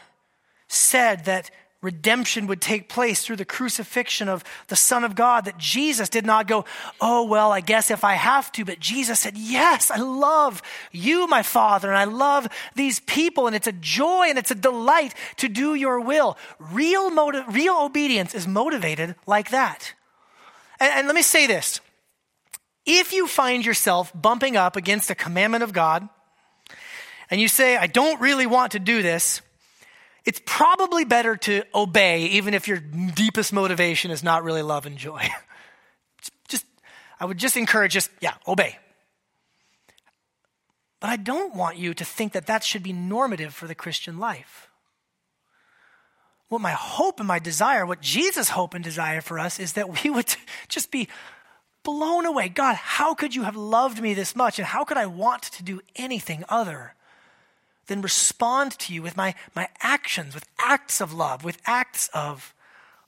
said 0.67 1.25
that 1.25 1.49
redemption 1.85 2.47
would 2.47 2.59
take 2.59 2.89
place 2.89 3.23
through 3.23 3.35
the 3.35 3.45
crucifixion 3.45 4.27
of 4.27 4.43
the 4.67 4.75
Son 4.75 5.03
of 5.03 5.15
God, 5.15 5.45
that 5.45 5.57
Jesus 5.57 6.09
did 6.09 6.25
not 6.25 6.47
go, 6.47 6.65
Oh, 6.99 7.23
well, 7.25 7.51
I 7.51 7.61
guess 7.61 7.91
if 7.91 8.03
I 8.03 8.15
have 8.15 8.51
to, 8.53 8.65
but 8.65 8.79
Jesus 8.79 9.19
said, 9.19 9.37
Yes, 9.37 9.91
I 9.91 9.97
love 9.97 10.61
you, 10.91 11.27
my 11.27 11.43
Father, 11.43 11.87
and 11.87 11.97
I 11.97 12.05
love 12.05 12.47
these 12.75 12.99
people, 12.99 13.47
and 13.47 13.55
it's 13.55 13.67
a 13.67 13.71
joy 13.71 14.25
and 14.27 14.37
it's 14.37 14.51
a 14.51 14.55
delight 14.55 15.13
to 15.37 15.47
do 15.47 15.75
your 15.75 16.01
will. 16.01 16.37
Real, 16.59 17.11
motive, 17.11 17.45
real 17.47 17.77
obedience 17.77 18.33
is 18.33 18.47
motivated 18.47 19.15
like 19.27 19.51
that. 19.51 19.93
And, 20.79 20.91
and 20.91 21.07
let 21.07 21.15
me 21.15 21.21
say 21.21 21.47
this 21.47 21.79
if 22.85 23.13
you 23.13 23.27
find 23.27 23.65
yourself 23.65 24.11
bumping 24.13 24.57
up 24.57 24.75
against 24.75 25.09
a 25.09 25.15
commandment 25.15 25.63
of 25.63 25.71
God, 25.71 26.09
and 27.29 27.39
you 27.39 27.47
say, 27.47 27.77
I 27.77 27.87
don't 27.87 28.19
really 28.19 28.45
want 28.45 28.73
to 28.73 28.79
do 28.79 29.01
this, 29.01 29.41
it's 30.25 30.41
probably 30.45 31.05
better 31.05 31.35
to 31.37 31.63
obey, 31.73 32.25
even 32.25 32.53
if 32.53 32.67
your 32.67 32.79
deepest 32.79 33.53
motivation 33.53 34.11
is 34.11 34.23
not 34.23 34.43
really 34.43 34.63
love 34.63 34.85
and 34.85 34.97
joy. 34.97 35.27
just 36.47 36.65
I 37.19 37.25
would 37.25 37.37
just 37.37 37.55
encourage 37.55 37.93
just, 37.93 38.09
yeah, 38.19 38.33
obey. 38.47 38.77
But 40.99 41.09
I 41.11 41.17
don't 41.17 41.55
want 41.55 41.77
you 41.77 41.93
to 41.93 42.03
think 42.03 42.33
that 42.33 42.47
that 42.47 42.63
should 42.63 42.81
be 42.81 42.93
normative 42.93 43.53
for 43.53 43.67
the 43.67 43.75
Christian 43.75 44.17
life. 44.17 44.69
What 46.47 46.61
my 46.61 46.71
hope 46.71 47.19
and 47.19 47.27
my 47.27 47.39
desire, 47.39 47.85
what 47.85 48.01
Jesus' 48.01 48.49
hope 48.49 48.73
and 48.73 48.83
desire 48.83 49.21
for 49.21 49.37
us 49.37 49.59
is 49.59 49.73
that 49.73 50.03
we 50.03 50.09
would 50.09 50.35
just 50.67 50.89
be 50.89 51.07
blown 51.83 52.25
away. 52.25 52.49
God, 52.49 52.75
how 52.75 53.13
could 53.13 53.35
you 53.35 53.43
have 53.43 53.55
loved 53.55 54.01
me 54.01 54.15
this 54.15 54.35
much? 54.35 54.57
And 54.57 54.65
how 54.65 54.83
could 54.83 54.97
I 54.97 55.05
want 55.05 55.43
to 55.43 55.63
do 55.63 55.81
anything 55.95 56.43
other 56.49 56.95
than 57.87 58.01
respond 58.01 58.77
to 58.79 58.93
you 58.93 59.01
with 59.01 59.17
my, 59.17 59.35
my 59.55 59.69
actions, 59.81 60.33
with 60.33 60.47
acts 60.59 61.01
of 61.01 61.13
love, 61.13 61.43
with 61.43 61.61
acts 61.65 62.09
of 62.13 62.53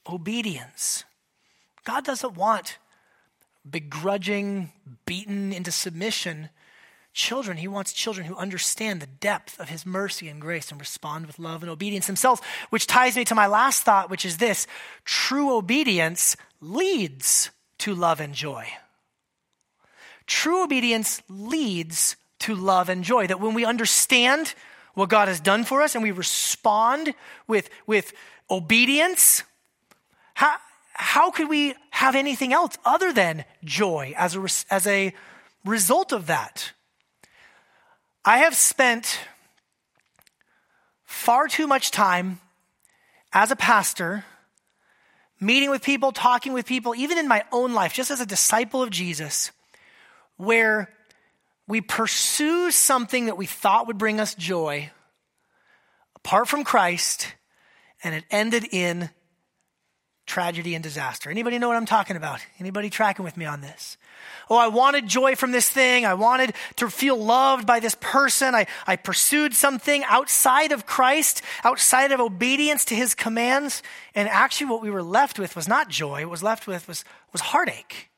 obedience? 0.09 1.03
God 1.83 2.03
doesn't 2.03 2.35
want 2.35 2.77
begrudging, 3.69 4.71
beaten 5.05 5.51
into 5.51 5.71
submission 5.71 6.49
children. 7.17 7.57
He 7.57 7.67
wants 7.67 7.93
children 7.93 8.27
who 8.27 8.35
understand 8.35 9.01
the 9.01 9.07
depth 9.07 9.59
of 9.59 9.69
his 9.69 9.85
mercy 9.85 10.27
and 10.27 10.39
grace 10.39 10.69
and 10.69 10.79
respond 10.79 11.25
with 11.25 11.39
love 11.39 11.63
and 11.63 11.69
obedience 11.69 12.05
themselves, 12.05 12.41
which 12.69 12.85
ties 12.85 13.15
me 13.15 13.25
to 13.25 13.35
my 13.35 13.47
last 13.47 13.83
thought, 13.83 14.09
which 14.09 14.23
is 14.23 14.37
this 14.37 14.67
true 15.03 15.55
obedience 15.55 16.37
leads 16.61 17.49
to 17.79 17.95
love 17.95 18.19
and 18.19 18.35
joy. 18.35 18.67
True 20.27 20.63
obedience 20.63 21.21
leads 21.27 22.17
to 22.39 22.55
love 22.55 22.89
and 22.89 23.03
joy. 23.03 23.27
That 23.27 23.39
when 23.39 23.53
we 23.53 23.65
understand 23.65 24.53
what 24.93 25.09
God 25.09 25.27
has 25.27 25.39
done 25.39 25.63
for 25.63 25.81
us 25.81 25.95
and 25.95 26.03
we 26.03 26.11
respond 26.11 27.13
with, 27.47 27.69
with 27.85 28.13
obedience, 28.49 29.43
how, 30.33 30.57
how 30.93 31.31
could 31.31 31.49
we 31.49 31.75
have 31.91 32.15
anything 32.15 32.53
else 32.53 32.77
other 32.85 33.13
than 33.13 33.45
joy 33.63 34.13
as 34.17 34.35
a, 34.35 34.47
as 34.73 34.87
a 34.87 35.13
result 35.65 36.11
of 36.11 36.27
that? 36.27 36.71
I 38.25 38.39
have 38.39 38.55
spent 38.55 39.19
far 41.05 41.47
too 41.47 41.67
much 41.67 41.91
time 41.91 42.39
as 43.31 43.51
a 43.51 43.55
pastor 43.55 44.25
meeting 45.39 45.69
with 45.69 45.83
people, 45.83 46.11
talking 46.11 46.53
with 46.53 46.65
people, 46.65 46.95
even 46.95 47.17
in 47.17 47.27
my 47.27 47.43
own 47.51 47.73
life, 47.73 47.93
just 47.93 48.11
as 48.11 48.19
a 48.19 48.25
disciple 48.25 48.81
of 48.81 48.89
Jesus, 48.89 49.51
where 50.37 50.89
we 51.67 51.81
pursue 51.81 52.71
something 52.71 53.25
that 53.25 53.37
we 53.37 53.45
thought 53.45 53.87
would 53.87 53.97
bring 53.97 54.19
us 54.19 54.35
joy 54.35 54.91
apart 56.15 56.47
from 56.47 56.63
Christ, 56.63 57.35
and 58.03 58.15
it 58.15 58.23
ended 58.29 58.65
in 58.71 59.09
tragedy 60.25 60.75
and 60.75 60.83
disaster. 60.83 61.29
Anybody 61.29 61.57
know 61.57 61.69
what 61.69 61.77
I'm 61.77 61.85
talking 61.85 62.17
about? 62.17 62.41
Anybody 62.59 62.89
tracking 62.89 63.23
with 63.23 63.37
me 63.37 63.45
on 63.45 63.61
this? 63.61 63.97
Oh, 64.49 64.57
I 64.57 64.67
wanted 64.67 65.07
joy 65.07 65.35
from 65.35 65.53
this 65.53 65.69
thing. 65.69 66.05
I 66.05 66.15
wanted 66.15 66.53
to 66.77 66.89
feel 66.89 67.17
loved 67.17 67.65
by 67.65 67.79
this 67.79 67.95
person. 68.01 68.53
I, 68.53 68.67
I 68.85 68.97
pursued 68.97 69.53
something 69.53 70.03
outside 70.03 70.73
of 70.73 70.85
Christ, 70.85 71.41
outside 71.63 72.11
of 72.11 72.19
obedience 72.19 72.83
to 72.85 72.95
his 72.95 73.15
commands. 73.15 73.81
And 74.15 74.27
actually, 74.27 74.67
what 74.67 74.81
we 74.81 74.91
were 74.91 75.03
left 75.03 75.39
with 75.39 75.55
was 75.55 75.67
not 75.67 75.89
joy. 75.89 76.23
What 76.23 76.31
was 76.31 76.43
left 76.43 76.67
with 76.67 76.87
was, 76.87 77.05
was 77.31 77.41
heartache. 77.41 78.09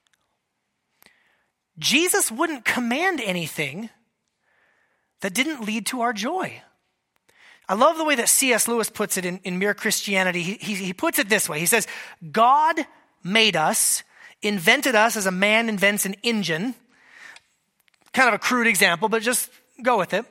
Jesus 1.79 2.31
wouldn't 2.31 2.65
command 2.65 3.21
anything 3.23 3.89
that 5.21 5.33
didn't 5.33 5.65
lead 5.65 5.85
to 5.87 6.01
our 6.01 6.13
joy. 6.13 6.61
I 7.67 7.75
love 7.75 7.97
the 7.97 8.03
way 8.03 8.15
that 8.15 8.29
C.S. 8.29 8.67
Lewis 8.67 8.89
puts 8.89 9.17
it 9.17 9.25
in, 9.25 9.39
in 9.43 9.59
Mere 9.59 9.73
Christianity. 9.73 10.41
He, 10.41 10.53
he, 10.55 10.75
he 10.75 10.93
puts 10.93 11.19
it 11.19 11.29
this 11.29 11.47
way 11.47 11.59
He 11.59 11.65
says, 11.65 11.87
God 12.31 12.85
made 13.23 13.55
us, 13.55 14.03
invented 14.41 14.95
us 14.95 15.15
as 15.15 15.25
a 15.25 15.31
man 15.31 15.69
invents 15.69 16.05
an 16.05 16.15
engine. 16.23 16.75
Kind 18.11 18.27
of 18.27 18.33
a 18.33 18.39
crude 18.39 18.67
example, 18.67 19.07
but 19.07 19.21
just 19.21 19.49
go 19.83 19.97
with 19.97 20.13
it. 20.13 20.25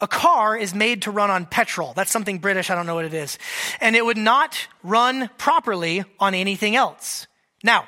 A 0.00 0.06
car 0.06 0.56
is 0.56 0.74
made 0.74 1.02
to 1.02 1.10
run 1.10 1.30
on 1.30 1.46
petrol. 1.46 1.92
That's 1.94 2.12
something 2.12 2.38
British, 2.38 2.70
I 2.70 2.76
don't 2.76 2.86
know 2.86 2.94
what 2.94 3.04
it 3.04 3.14
is. 3.14 3.36
And 3.80 3.96
it 3.96 4.04
would 4.04 4.16
not 4.16 4.68
run 4.84 5.28
properly 5.38 6.04
on 6.20 6.34
anything 6.34 6.76
else. 6.76 7.26
Now, 7.64 7.86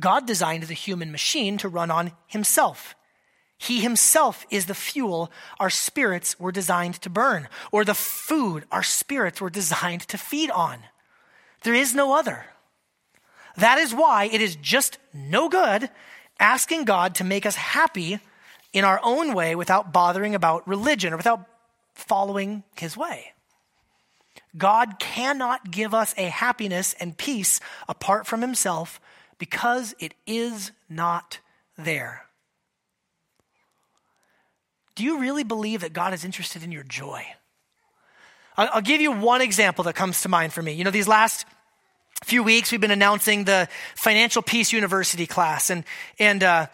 God 0.00 0.26
designed 0.26 0.64
the 0.64 0.74
human 0.74 1.10
machine 1.10 1.58
to 1.58 1.68
run 1.68 1.90
on 1.90 2.12
himself. 2.26 2.94
He 3.58 3.80
himself 3.80 4.44
is 4.50 4.66
the 4.66 4.74
fuel 4.74 5.30
our 5.58 5.70
spirits 5.70 6.38
were 6.38 6.52
designed 6.52 6.94
to 7.02 7.10
burn, 7.10 7.48
or 7.72 7.84
the 7.84 7.94
food 7.94 8.64
our 8.70 8.82
spirits 8.82 9.40
were 9.40 9.50
designed 9.50 10.02
to 10.08 10.18
feed 10.18 10.50
on. 10.50 10.80
There 11.62 11.74
is 11.74 11.94
no 11.94 12.14
other. 12.14 12.46
That 13.56 13.78
is 13.78 13.94
why 13.94 14.24
it 14.24 14.42
is 14.42 14.56
just 14.56 14.98
no 15.14 15.48
good 15.48 15.88
asking 16.38 16.84
God 16.84 17.14
to 17.16 17.24
make 17.24 17.46
us 17.46 17.56
happy 17.56 18.20
in 18.74 18.84
our 18.84 19.00
own 19.02 19.32
way 19.32 19.54
without 19.54 19.92
bothering 19.92 20.34
about 20.34 20.68
religion 20.68 21.14
or 21.14 21.16
without 21.16 21.46
following 21.94 22.62
his 22.76 22.94
way. 22.94 23.32
God 24.56 24.98
cannot 24.98 25.70
give 25.70 25.94
us 25.94 26.14
a 26.18 26.24
happiness 26.24 26.94
and 27.00 27.16
peace 27.16 27.58
apart 27.88 28.26
from 28.26 28.42
himself 28.42 29.00
because 29.38 29.94
it 29.98 30.14
is 30.26 30.72
not 30.88 31.40
there. 31.76 32.22
Do 34.94 35.04
you 35.04 35.20
really 35.20 35.44
believe 35.44 35.82
that 35.82 35.92
God 35.92 36.14
is 36.14 36.24
interested 36.24 36.62
in 36.62 36.72
your 36.72 36.82
joy? 36.82 37.24
I'll, 38.56 38.80
give 38.80 39.02
you 39.02 39.12
one 39.12 39.42
example 39.42 39.84
that 39.84 39.94
comes 39.94 40.22
to 40.22 40.30
mind 40.30 40.54
for 40.54 40.62
me. 40.62 40.72
You 40.72 40.84
know, 40.84 40.90
these 40.90 41.06
last 41.06 41.44
few 42.24 42.42
weeks 42.42 42.72
we've 42.72 42.80
been 42.80 42.90
announcing 42.90 43.44
the 43.44 43.68
Financial 43.94 44.40
Peace 44.40 44.72
University 44.72 45.26
class, 45.26 45.68
and 45.68 45.84
and 46.18 46.42
uh, 46.42 46.66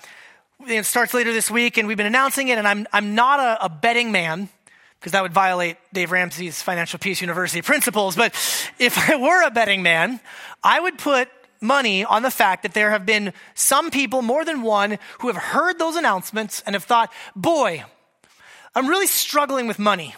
it 0.68 0.86
starts 0.86 1.12
later 1.12 1.32
this 1.32 1.50
week, 1.50 1.78
and 1.78 1.88
we've 1.88 1.96
been 1.96 2.06
announcing 2.06 2.48
it. 2.48 2.58
And 2.58 2.68
I'm 2.68 2.86
I'm 2.92 3.16
not 3.16 3.40
a, 3.40 3.64
a 3.64 3.68
betting 3.68 4.12
man 4.12 4.48
because 5.00 5.10
that 5.10 5.22
would 5.22 5.32
violate 5.32 5.76
Dave 5.92 6.12
Ramsey's 6.12 6.62
Financial 6.62 7.00
Peace 7.00 7.20
University 7.20 7.62
principles. 7.62 8.14
But 8.14 8.32
if 8.78 8.96
I 9.10 9.16
were 9.16 9.44
a 9.44 9.50
betting 9.50 9.82
man, 9.82 10.20
I 10.62 10.78
would 10.78 10.98
put 10.98 11.28
money 11.62 12.04
on 12.04 12.22
the 12.22 12.30
fact 12.30 12.62
that 12.62 12.74
there 12.74 12.90
have 12.90 13.06
been 13.06 13.32
some 13.54 13.90
people, 13.90 14.22
more 14.22 14.44
than 14.44 14.62
one, 14.62 14.98
who 15.20 15.28
have 15.28 15.36
heard 15.36 15.78
those 15.78 15.96
announcements 15.96 16.62
and 16.66 16.74
have 16.74 16.84
thought, 16.84 17.12
boy, 17.36 17.84
I'm 18.74 18.88
really 18.88 19.06
struggling 19.06 19.68
with 19.68 19.78
money. 19.78 20.14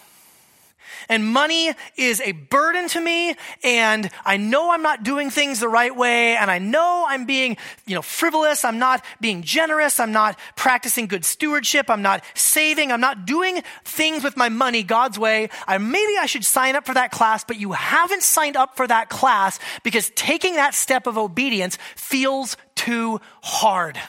And 1.09 1.25
money 1.25 1.73
is 1.95 2.21
a 2.21 2.31
burden 2.31 2.87
to 2.89 3.01
me, 3.01 3.35
and 3.63 4.09
I 4.25 4.37
know 4.37 4.71
I'm 4.71 4.81
not 4.81 5.03
doing 5.03 5.29
things 5.29 5.59
the 5.59 5.69
right 5.69 5.95
way, 5.95 6.35
and 6.35 6.49
I 6.49 6.59
know 6.59 7.05
I'm 7.07 7.25
being, 7.25 7.57
you 7.85 7.95
know, 7.95 8.01
frivolous, 8.01 8.65
I'm 8.65 8.79
not 8.79 9.03
being 9.21 9.41
generous, 9.41 9.99
I'm 9.99 10.11
not 10.11 10.39
practicing 10.55 11.07
good 11.07 11.25
stewardship, 11.25 11.89
I'm 11.89 12.01
not 12.01 12.23
saving, 12.33 12.91
I'm 12.91 13.01
not 13.01 13.25
doing 13.25 13.61
things 13.83 14.23
with 14.23 14.37
my 14.37 14.49
money 14.49 14.83
God's 14.83 15.19
way. 15.19 15.49
I, 15.67 15.77
maybe 15.77 16.17
I 16.19 16.25
should 16.25 16.45
sign 16.45 16.75
up 16.75 16.85
for 16.85 16.93
that 16.93 17.11
class, 17.11 17.43
but 17.43 17.59
you 17.59 17.73
haven't 17.73 18.23
signed 18.23 18.57
up 18.57 18.77
for 18.77 18.87
that 18.87 19.09
class 19.09 19.59
because 19.83 20.11
taking 20.15 20.55
that 20.55 20.73
step 20.73 21.07
of 21.07 21.17
obedience 21.17 21.77
feels 21.95 22.57
too 22.75 23.19
hard. 23.41 23.99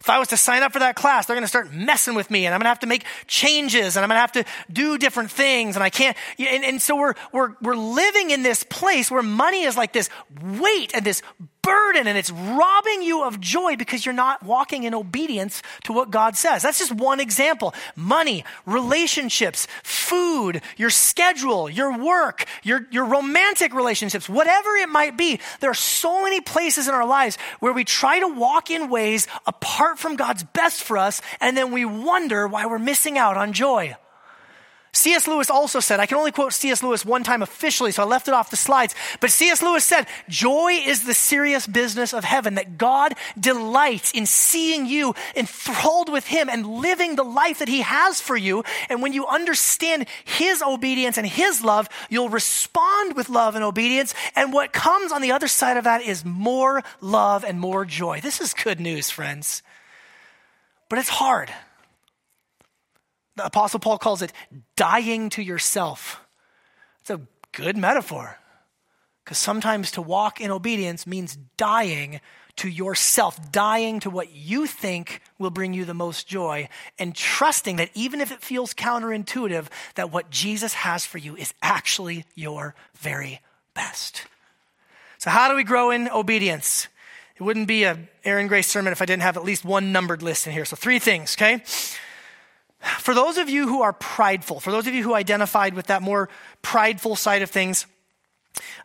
If 0.00 0.08
I 0.08 0.18
was 0.18 0.28
to 0.28 0.36
sign 0.38 0.62
up 0.62 0.72
for 0.72 0.78
that 0.78 0.96
class, 0.96 1.26
they're 1.26 1.36
going 1.36 1.44
to 1.44 1.48
start 1.48 1.72
messing 1.72 2.14
with 2.14 2.30
me 2.30 2.46
and 2.46 2.54
I'm 2.54 2.58
going 2.58 2.64
to 2.64 2.70
have 2.70 2.80
to 2.80 2.86
make 2.86 3.04
changes 3.26 3.96
and 3.96 4.04
I'm 4.04 4.08
going 4.08 4.16
to 4.16 4.20
have 4.20 4.32
to 4.32 4.44
do 4.72 4.96
different 4.96 5.30
things 5.30 5.76
and 5.76 5.82
I 5.82 5.90
can't. 5.90 6.16
And, 6.38 6.64
and 6.64 6.80
so 6.80 6.96
we're, 6.96 7.14
we're, 7.32 7.54
we're 7.60 7.76
living 7.76 8.30
in 8.30 8.42
this 8.42 8.64
place 8.64 9.10
where 9.10 9.22
money 9.22 9.62
is 9.64 9.76
like 9.76 9.92
this 9.92 10.08
weight 10.42 10.94
and 10.94 11.04
this 11.04 11.20
burden 11.62 12.06
and 12.06 12.16
it's 12.16 12.30
robbing 12.30 13.02
you 13.02 13.24
of 13.24 13.40
joy 13.40 13.76
because 13.76 14.04
you're 14.04 14.14
not 14.14 14.42
walking 14.42 14.84
in 14.84 14.94
obedience 14.94 15.62
to 15.84 15.92
what 15.92 16.10
God 16.10 16.36
says. 16.36 16.62
That's 16.62 16.78
just 16.78 16.92
one 16.92 17.20
example. 17.20 17.74
Money, 17.96 18.44
relationships, 18.66 19.66
food, 19.82 20.62
your 20.76 20.90
schedule, 20.90 21.68
your 21.68 21.98
work, 21.98 22.44
your, 22.62 22.86
your 22.90 23.04
romantic 23.04 23.74
relationships, 23.74 24.28
whatever 24.28 24.70
it 24.76 24.88
might 24.88 25.16
be. 25.16 25.40
There 25.60 25.70
are 25.70 25.74
so 25.74 26.22
many 26.22 26.40
places 26.40 26.88
in 26.88 26.94
our 26.94 27.06
lives 27.06 27.36
where 27.60 27.72
we 27.72 27.84
try 27.84 28.20
to 28.20 28.28
walk 28.28 28.70
in 28.70 28.90
ways 28.90 29.26
apart 29.46 29.98
from 29.98 30.16
God's 30.16 30.42
best 30.42 30.82
for 30.82 30.98
us 30.98 31.20
and 31.40 31.56
then 31.56 31.72
we 31.72 31.84
wonder 31.84 32.46
why 32.46 32.66
we're 32.66 32.78
missing 32.78 33.18
out 33.18 33.36
on 33.36 33.52
joy. 33.52 33.96
C.S. 35.00 35.26
Lewis 35.26 35.48
also 35.48 35.80
said, 35.80 35.98
I 35.98 36.04
can 36.04 36.18
only 36.18 36.30
quote 36.30 36.52
C.S. 36.52 36.82
Lewis 36.82 37.06
one 37.06 37.24
time 37.24 37.40
officially, 37.40 37.90
so 37.90 38.02
I 38.02 38.06
left 38.06 38.28
it 38.28 38.34
off 38.34 38.50
the 38.50 38.56
slides. 38.56 38.94
But 39.20 39.30
C.S. 39.30 39.62
Lewis 39.62 39.82
said, 39.82 40.06
Joy 40.28 40.72
is 40.72 41.04
the 41.04 41.14
serious 41.14 41.66
business 41.66 42.12
of 42.12 42.22
heaven, 42.22 42.56
that 42.56 42.76
God 42.76 43.14
delights 43.38 44.12
in 44.12 44.26
seeing 44.26 44.84
you 44.84 45.14
enthralled 45.34 46.12
with 46.12 46.26
Him 46.26 46.50
and 46.50 46.66
living 46.66 47.16
the 47.16 47.24
life 47.24 47.60
that 47.60 47.68
He 47.68 47.80
has 47.80 48.20
for 48.20 48.36
you. 48.36 48.62
And 48.90 49.00
when 49.00 49.14
you 49.14 49.26
understand 49.26 50.06
His 50.24 50.62
obedience 50.62 51.16
and 51.16 51.26
His 51.26 51.64
love, 51.64 51.88
you'll 52.10 52.28
respond 52.28 53.16
with 53.16 53.30
love 53.30 53.54
and 53.54 53.64
obedience. 53.64 54.14
And 54.36 54.52
what 54.52 54.72
comes 54.72 55.12
on 55.12 55.22
the 55.22 55.32
other 55.32 55.48
side 55.48 55.78
of 55.78 55.84
that 55.84 56.02
is 56.02 56.26
more 56.26 56.82
love 57.00 57.42
and 57.42 57.58
more 57.58 57.86
joy. 57.86 58.20
This 58.20 58.40
is 58.40 58.52
good 58.52 58.80
news, 58.80 59.08
friends. 59.08 59.62
But 60.90 60.98
it's 60.98 61.08
hard. 61.08 61.50
The 63.40 63.46
Apostle 63.46 63.80
Paul 63.80 63.96
calls 63.96 64.20
it 64.20 64.34
dying 64.76 65.30
to 65.30 65.42
yourself. 65.42 66.20
It's 67.00 67.08
a 67.08 67.22
good 67.52 67.74
metaphor 67.74 68.36
because 69.24 69.38
sometimes 69.38 69.92
to 69.92 70.02
walk 70.02 70.42
in 70.42 70.50
obedience 70.50 71.06
means 71.06 71.38
dying 71.56 72.20
to 72.56 72.68
yourself, 72.68 73.50
dying 73.50 73.98
to 74.00 74.10
what 74.10 74.34
you 74.34 74.66
think 74.66 75.22
will 75.38 75.48
bring 75.48 75.72
you 75.72 75.86
the 75.86 75.94
most 75.94 76.28
joy, 76.28 76.68
and 76.98 77.14
trusting 77.14 77.76
that 77.76 77.88
even 77.94 78.20
if 78.20 78.30
it 78.30 78.42
feels 78.42 78.74
counterintuitive, 78.74 79.68
that 79.94 80.12
what 80.12 80.28
Jesus 80.28 80.74
has 80.74 81.06
for 81.06 81.16
you 81.16 81.34
is 81.34 81.54
actually 81.62 82.26
your 82.34 82.74
very 82.94 83.40
best. 83.72 84.26
So, 85.16 85.30
how 85.30 85.48
do 85.48 85.56
we 85.56 85.64
grow 85.64 85.90
in 85.90 86.10
obedience? 86.10 86.88
It 87.36 87.42
wouldn't 87.42 87.68
be 87.68 87.84
a 87.84 87.98
Aaron 88.22 88.48
Grace 88.48 88.66
sermon 88.66 88.92
if 88.92 89.00
I 89.00 89.06
didn't 89.06 89.22
have 89.22 89.38
at 89.38 89.44
least 89.44 89.64
one 89.64 89.92
numbered 89.92 90.22
list 90.22 90.46
in 90.46 90.52
here. 90.52 90.66
So, 90.66 90.76
three 90.76 90.98
things, 90.98 91.34
okay? 91.38 91.62
For 92.80 93.14
those 93.14 93.36
of 93.36 93.48
you 93.48 93.68
who 93.68 93.82
are 93.82 93.92
prideful, 93.92 94.60
for 94.60 94.70
those 94.70 94.86
of 94.86 94.94
you 94.94 95.02
who 95.02 95.14
identified 95.14 95.74
with 95.74 95.88
that 95.88 96.02
more 96.02 96.28
prideful 96.62 97.14
side 97.16 97.42
of 97.42 97.50
things, 97.50 97.86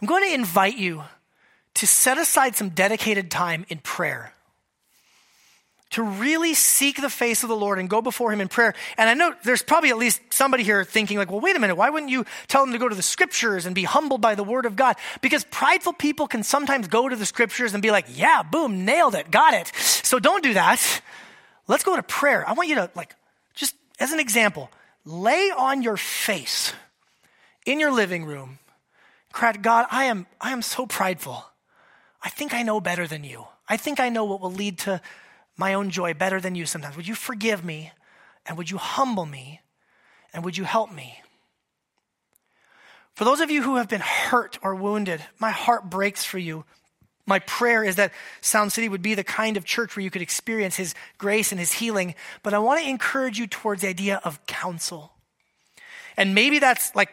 I'm 0.01 0.07
going 0.07 0.23
to 0.23 0.33
invite 0.33 0.77
you 0.77 1.03
to 1.75 1.87
set 1.87 2.17
aside 2.17 2.55
some 2.55 2.69
dedicated 2.69 3.31
time 3.31 3.65
in 3.69 3.79
prayer. 3.79 4.33
To 5.91 6.03
really 6.03 6.55
seek 6.55 6.99
the 6.99 7.09
face 7.09 7.43
of 7.43 7.49
the 7.49 7.55
Lord 7.55 7.79
and 7.79 7.89
go 7.89 8.01
before 8.01 8.33
Him 8.33 8.41
in 8.41 8.49
prayer. 8.49 8.73
And 8.97 9.09
I 9.09 9.13
know 9.13 9.33
there's 9.43 9.61
probably 9.61 9.91
at 9.91 9.97
least 9.97 10.19
somebody 10.29 10.63
here 10.63 10.83
thinking, 10.83 11.17
like, 11.17 11.31
well, 11.31 11.39
wait 11.39 11.55
a 11.55 11.59
minute, 11.59 11.75
why 11.75 11.89
wouldn't 11.89 12.11
you 12.11 12.25
tell 12.47 12.63
them 12.65 12.73
to 12.73 12.79
go 12.79 12.89
to 12.89 12.95
the 12.95 13.01
scriptures 13.01 13.65
and 13.65 13.73
be 13.73 13.83
humbled 13.83 14.19
by 14.19 14.35
the 14.35 14.43
Word 14.43 14.65
of 14.65 14.75
God? 14.75 14.97
Because 15.21 15.45
prideful 15.45 15.93
people 15.93 16.27
can 16.27 16.43
sometimes 16.43 16.89
go 16.89 17.07
to 17.07 17.15
the 17.15 17.25
scriptures 17.25 17.73
and 17.73 17.81
be 17.81 17.91
like, 17.91 18.07
yeah, 18.09 18.43
boom, 18.43 18.83
nailed 18.83 19.15
it, 19.15 19.31
got 19.31 19.53
it. 19.53 19.71
So 19.75 20.19
don't 20.19 20.43
do 20.43 20.55
that. 20.55 21.01
Let's 21.67 21.83
go 21.83 21.95
to 21.95 22.03
prayer. 22.03 22.47
I 22.47 22.53
want 22.53 22.67
you 22.67 22.75
to, 22.75 22.89
like, 22.95 23.15
as 23.99 24.11
an 24.11 24.19
example, 24.19 24.69
lay 25.03 25.51
on 25.55 25.81
your 25.81 25.97
face 25.97 26.73
in 27.65 27.79
your 27.79 27.91
living 27.91 28.25
room. 28.25 28.59
Cry, 29.31 29.53
God, 29.53 29.85
I 29.91 30.05
am, 30.05 30.27
I 30.39 30.51
am 30.51 30.61
so 30.61 30.85
prideful. 30.85 31.45
I 32.21 32.29
think 32.29 32.53
I 32.53 32.63
know 32.63 32.79
better 32.79 33.07
than 33.07 33.23
you. 33.23 33.45
I 33.67 33.77
think 33.77 33.99
I 33.99 34.09
know 34.09 34.25
what 34.25 34.41
will 34.41 34.51
lead 34.51 34.79
to 34.79 35.01
my 35.57 35.73
own 35.73 35.89
joy 35.89 36.13
better 36.13 36.39
than 36.39 36.55
you 36.55 36.65
sometimes. 36.65 36.95
Would 36.95 37.07
you 37.07 37.15
forgive 37.15 37.63
me? 37.63 37.91
And 38.45 38.57
would 38.57 38.69
you 38.69 38.77
humble 38.77 39.25
me? 39.25 39.61
And 40.33 40.43
would 40.43 40.57
you 40.57 40.63
help 40.63 40.91
me? 40.91 41.19
For 43.13 43.23
those 43.23 43.39
of 43.39 43.49
you 43.49 43.63
who 43.63 43.77
have 43.77 43.87
been 43.87 44.01
hurt 44.01 44.59
or 44.61 44.75
wounded, 44.75 45.23
my 45.39 45.51
heart 45.51 45.89
breaks 45.89 46.25
for 46.25 46.37
you. 46.37 46.65
My 47.25 47.39
prayer 47.39 47.83
is 47.83 47.95
that 47.95 48.13
Sound 48.41 48.71
City 48.71 48.87
would 48.87 49.01
be 49.01 49.15
the 49.15 49.23
kind 49.23 49.57
of 49.57 49.65
church 49.65 49.95
where 49.95 50.03
you 50.03 50.11
could 50.11 50.21
experience 50.21 50.75
His 50.75 50.93
grace 51.17 51.51
and 51.51 51.59
His 51.59 51.73
healing. 51.73 52.15
But 52.43 52.53
I 52.53 52.59
want 52.59 52.83
to 52.83 52.89
encourage 52.89 53.39
you 53.39 53.47
towards 53.47 53.81
the 53.81 53.87
idea 53.87 54.21
of 54.23 54.45
counsel. 54.45 55.11
And 56.17 56.35
maybe 56.35 56.59
that's 56.59 56.95
like 56.95 57.09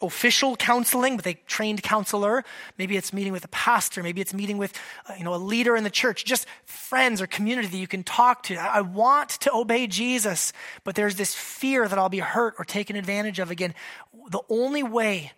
official 0.00 0.56
counseling 0.56 1.16
with 1.16 1.26
a 1.26 1.34
trained 1.46 1.82
counselor. 1.82 2.44
Maybe 2.78 2.96
it's 2.96 3.12
meeting 3.12 3.32
with 3.32 3.44
a 3.44 3.48
pastor. 3.48 4.02
Maybe 4.02 4.20
it's 4.20 4.34
meeting 4.34 4.58
with 4.58 4.72
uh, 5.08 5.14
you 5.16 5.24
know, 5.24 5.34
a 5.34 5.36
leader 5.36 5.76
in 5.76 5.84
the 5.84 5.90
church, 5.90 6.24
just 6.24 6.46
friends 6.64 7.22
or 7.22 7.26
community 7.26 7.68
that 7.68 7.78
you 7.78 7.86
can 7.86 8.02
talk 8.02 8.42
to. 8.44 8.56
I 8.56 8.80
want 8.80 9.30
to 9.30 9.54
obey 9.54 9.86
Jesus, 9.86 10.52
but 10.82 10.94
there's 10.94 11.14
this 11.16 11.34
fear 11.34 11.88
that 11.88 11.98
I'll 11.98 12.08
be 12.08 12.18
hurt 12.18 12.54
or 12.58 12.64
taken 12.64 12.96
advantage 12.96 13.38
of 13.38 13.50
again. 13.50 13.74
The 14.30 14.42
only 14.48 14.82
way 14.82 15.32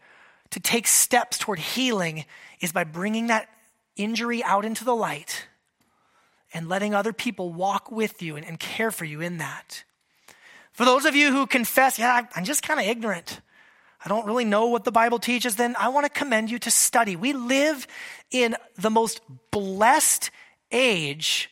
to 0.50 0.60
take 0.60 0.86
steps 0.86 1.38
toward 1.38 1.58
healing 1.58 2.24
is 2.60 2.72
by 2.72 2.84
bringing 2.84 3.28
that 3.28 3.48
injury 3.97 4.42
out 4.44 4.64
into 4.64 4.84
the 4.84 4.94
light 4.94 5.47
and 6.53 6.68
letting 6.68 6.94
other 6.94 7.12
people 7.12 7.53
walk 7.53 7.90
with 7.90 8.22
you 8.22 8.36
and, 8.36 8.47
and 8.47 8.59
care 8.59 8.90
for 8.90 9.05
you 9.05 9.20
in 9.20 9.38
that. 9.38 9.84
For 10.72 10.84
those 10.84 11.05
of 11.05 11.16
you 11.16 11.32
who 11.32 11.47
confess, 11.47 11.99
yeah, 11.99 12.26
I'm 12.34 12.44
just 12.44 12.62
kind 12.62 12.78
of 12.78 12.86
ignorant. 12.86 13.40
I 14.05 14.09
don't 14.09 14.26
really 14.26 14.44
know 14.44 14.66
what 14.66 14.84
the 14.84 14.92
Bible 14.92 15.18
teaches, 15.18 15.57
then 15.57 15.74
I 15.78 15.88
want 15.88 16.05
to 16.05 16.11
commend 16.11 16.51
you 16.51 16.59
to 16.61 16.70
study. 16.70 17.16
We 17.16 17.32
live 17.32 17.86
in 18.30 18.57
the 18.76 18.90
most 18.90 19.20
blessed 19.51 20.30
age 20.70 21.51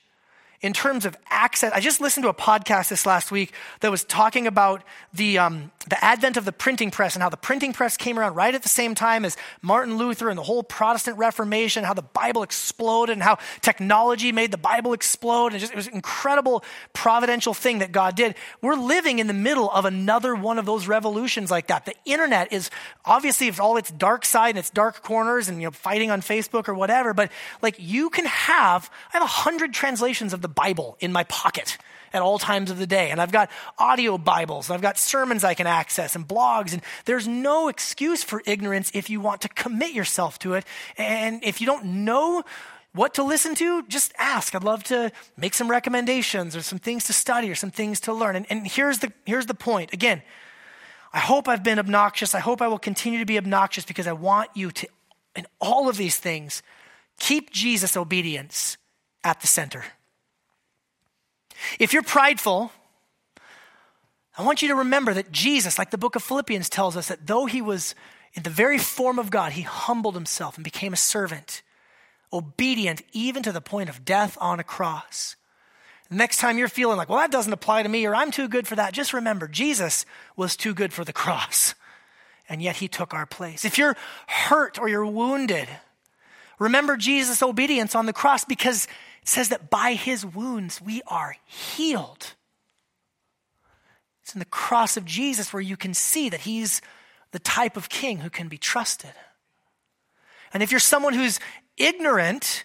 in 0.65 0.73
terms 0.73 1.05
of 1.05 1.15
access. 1.29 1.71
I 1.75 1.81
just 1.81 2.01
listened 2.01 2.25
to 2.25 2.31
a 2.31 2.35
podcast 2.35 2.89
this 2.89 3.05
last 3.05 3.31
week 3.31 3.53
that 3.81 3.91
was 3.91 4.03
talking 4.03 4.47
about 4.47 4.83
the, 5.13 5.37
um, 5.37 5.71
the 5.91 6.03
advent 6.03 6.39
of 6.39 6.47
the 6.47 6.53
printing 6.53 6.91
press 6.91 7.15
and 7.15 7.23
how 7.23 7.29
the 7.29 7.37
printing 7.37 7.75
press 7.75 7.99
came 7.99 8.19
around 8.19 8.35
right 8.35 8.55
at 8.55 8.63
the 8.63 8.71
same 8.71 8.95
time 8.95 9.27
as 9.27 9.37
Martin 9.61 9.99
Luther 9.99 10.31
and 10.31 10.39
the 10.39 10.43
whole 10.43 10.63
Protestant 10.63 11.19
Reformation, 11.19 11.85
how 11.85 11.93
the 11.93 12.01
Bible 12.01 12.43
exploded 12.43 13.13
and 13.13 13.23
how 13.23 13.37
technology 13.61 14.33
made 14.33 14.53
the 14.53 14.57
Bible 14.57 14.95
explode. 14.95 15.53
And 15.53 15.61
just, 15.61 15.71
it 15.71 15.77
was 15.77 15.87
an 15.87 15.93
incredible 15.93 16.65
providential 16.95 17.53
thing 17.53 17.81
that 17.81 17.93
God 17.93 18.17
did. 18.17 18.35
We're 18.63 18.75
living 18.75 19.19
in 19.19 19.27
the 19.27 19.35
middle 19.35 19.71
of 19.71 19.85
another 19.85 20.35
one 20.35 20.59
of 20.59 20.65
those 20.65 20.89
revolutions 20.89 21.51
like 21.51 21.67
that. 21.67 21.85
The 21.85 21.95
internet 22.07 22.55
is 22.55 22.71
obviously 23.05 23.49
it's 23.49 23.61
all 23.61 23.77
its 23.77 23.91
dark 23.91 24.25
side 24.25 24.49
and 24.51 24.59
its 24.61 24.71
dark 24.71 25.03
corners 25.03 25.51
and, 25.51 25.61
you 25.61 25.67
know, 25.67 25.73
fighting 25.73 26.11
on 26.11 26.23
Facebook 26.23 26.69
or 26.69 26.75
whatever, 26.75 27.13
but 27.13 27.31
like 27.61 27.77
you 27.79 28.09
can 28.09 28.25
have, 28.25 28.91
I 29.13 29.19
have 29.19 29.23
a 29.23 29.27
hundred 29.27 29.75
translations 29.75 30.33
of 30.33 30.41
the 30.41 30.54
Bible 30.55 30.97
in 31.01 31.13
my 31.13 31.25
pocket 31.25 31.79
at 32.13 32.23
all 32.23 32.39
times 32.39 32.71
of 32.71 32.79
the 32.79 32.87
day. 32.87 33.11
And 33.11 33.21
I've 33.21 33.33
got 33.33 33.51
audio 33.77 34.17
Bibles, 34.17 34.69
and 34.69 34.75
I've 34.75 34.83
got 34.83 34.97
sermons 34.97 35.43
I 35.43 35.55
can 35.55 35.67
access 35.67 36.15
and 36.15 36.27
blogs. 36.27 36.73
And 36.73 36.81
there's 37.05 37.27
no 37.27 37.69
excuse 37.69 38.23
for 38.23 38.41
ignorance 38.47 38.91
if 38.95 39.11
you 39.11 39.21
want 39.21 39.41
to 39.43 39.49
commit 39.49 39.93
yourself 39.93 40.39
to 40.41 40.55
it. 40.55 40.65
And 40.97 41.43
if 41.43 41.61
you 41.61 41.67
don't 41.67 41.85
know 42.05 42.45
what 42.93 43.15
to 43.15 43.25
listen 43.25 43.57
to, 43.57 43.83
just 43.89 44.13
ask. 44.17 44.55
I'd 44.55 44.63
love 44.63 44.85
to 44.85 45.11
make 45.37 45.55
some 45.55 45.69
recommendations 45.69 46.55
or 46.55 46.63
some 46.63 46.79
things 46.79 47.05
to 47.05 47.13
study 47.13 47.51
or 47.51 47.57
some 47.57 47.73
things 47.73 47.99
to 48.01 48.13
learn. 48.13 48.37
And, 48.37 48.47
and 48.49 48.67
here's, 48.67 49.01
the, 49.01 49.13
here's 49.27 49.47
the 49.47 49.55
point. 49.55 49.93
Again, 49.93 50.23
I 51.13 51.19
hope 51.19 51.49
I've 51.49 51.65
been 51.65 51.81
obnoxious. 51.81 52.35
I 52.35 52.41
hope 52.41 52.63
I 52.63 52.69
will 52.69 52.79
continue 52.79 53.19
to 53.19 53.27
be 53.27 53.39
obnoxious 53.39 53.85
because 53.85 54.07
I 54.07 54.13
want 54.13 54.51
you 54.55 54.71
to, 54.71 54.89
in 55.35 55.47
all 55.61 55.89
of 55.89 55.97
these 55.97 56.19
things, 56.19 56.63
keep 57.19 57.51
Jesus' 57.51 57.97
obedience 57.97 58.77
at 59.25 59.41
the 59.41 59.49
center. 59.49 59.85
If 61.79 61.93
you're 61.93 62.03
prideful, 62.03 62.73
I 64.37 64.43
want 64.43 64.63
you 64.63 64.69
to 64.69 64.75
remember 64.75 65.15
that 65.15 65.31
Jesus, 65.31 65.79
like 65.79 65.91
the 65.91 65.99
book 65.99 66.17
of 66.17 66.23
Philippians 66.23 66.69
tells 66.69 66.97
us, 66.97 67.09
that 67.09 67.27
though 67.27 67.47
he 67.47 67.63
was 67.63 67.95
in 68.35 68.43
the 68.43 68.51
very 68.51 68.79
form 68.79 69.19
of 69.19 69.31
God, 69.31 69.53
he 69.53 69.63
humbled 69.63 70.15
himself 70.15 70.57
and 70.57 70.65
became 70.65 70.93
a 70.93 70.97
servant, 70.97 71.63
obedient 72.33 73.03
even 73.13 73.43
to 73.45 73.53
the 73.53 73.61
point 73.61 73.89
of 73.89 74.05
death 74.05 74.37
on 74.41 74.59
a 74.59 74.65
cross. 74.65 75.37
The 76.09 76.17
next 76.17 76.39
time 76.39 76.59
you're 76.59 76.69
feeling 76.69 76.97
like, 76.97 77.09
well, 77.09 77.19
that 77.19 77.31
doesn't 77.31 77.53
apply 77.53 77.85
to 77.85 77.89
me 77.89 78.05
or 78.07 78.15
I'm 78.15 78.33
too 78.33 78.49
good 78.49 78.67
for 78.67 78.75
that, 78.75 78.93
just 78.93 79.13
remember 79.13 79.47
Jesus 79.47 80.05
was 80.37 80.57
too 80.57 80.75
good 80.75 80.93
for 80.93 81.05
the 81.05 81.13
cross, 81.25 81.75
and 82.49 82.61
yet 82.61 82.77
he 82.77 82.89
took 82.89 83.15
our 83.15 83.27
place. 83.27 83.65
If 83.65 83.79
you're 83.79 83.97
hurt 84.27 84.81
or 84.81 84.89
you're 84.89 85.07
wounded, 85.07 85.69
remember 86.59 86.97
Jesus' 86.97 87.41
obedience 87.41 87.95
on 87.95 88.07
the 88.07 88.13
cross 88.13 88.45
because 88.45 88.89
says 89.25 89.49
that 89.49 89.71
by 89.71 89.95
his 89.95 90.25
wounds 90.25 90.81
we 90.81 91.03
are 91.07 91.37
healed. 91.47 92.35
It's 94.23 94.35
in 94.35 94.39
the 94.39 94.45
cross 94.47 94.97
of 94.97 95.05
Jesus 95.05 95.53
where 95.53 95.63
you 95.63 95.77
can 95.77 95.95
see 95.95 96.29
that 96.29 96.41
he's 96.41 96.81
the 97.33 97.39
type 97.39 97.77
of 97.77 97.89
king 97.89 98.19
who 98.19 98.31
can 98.31 98.49
be 98.49 98.59
trusted. 98.59 99.13
And 100.53 100.63
if 100.63 100.71
you're 100.71 100.81
someone 100.81 101.15
who's 101.15 101.41
ignorant, 101.77 102.65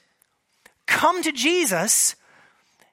come 0.85 1.23
to 1.23 1.31
Jesus 1.31 2.15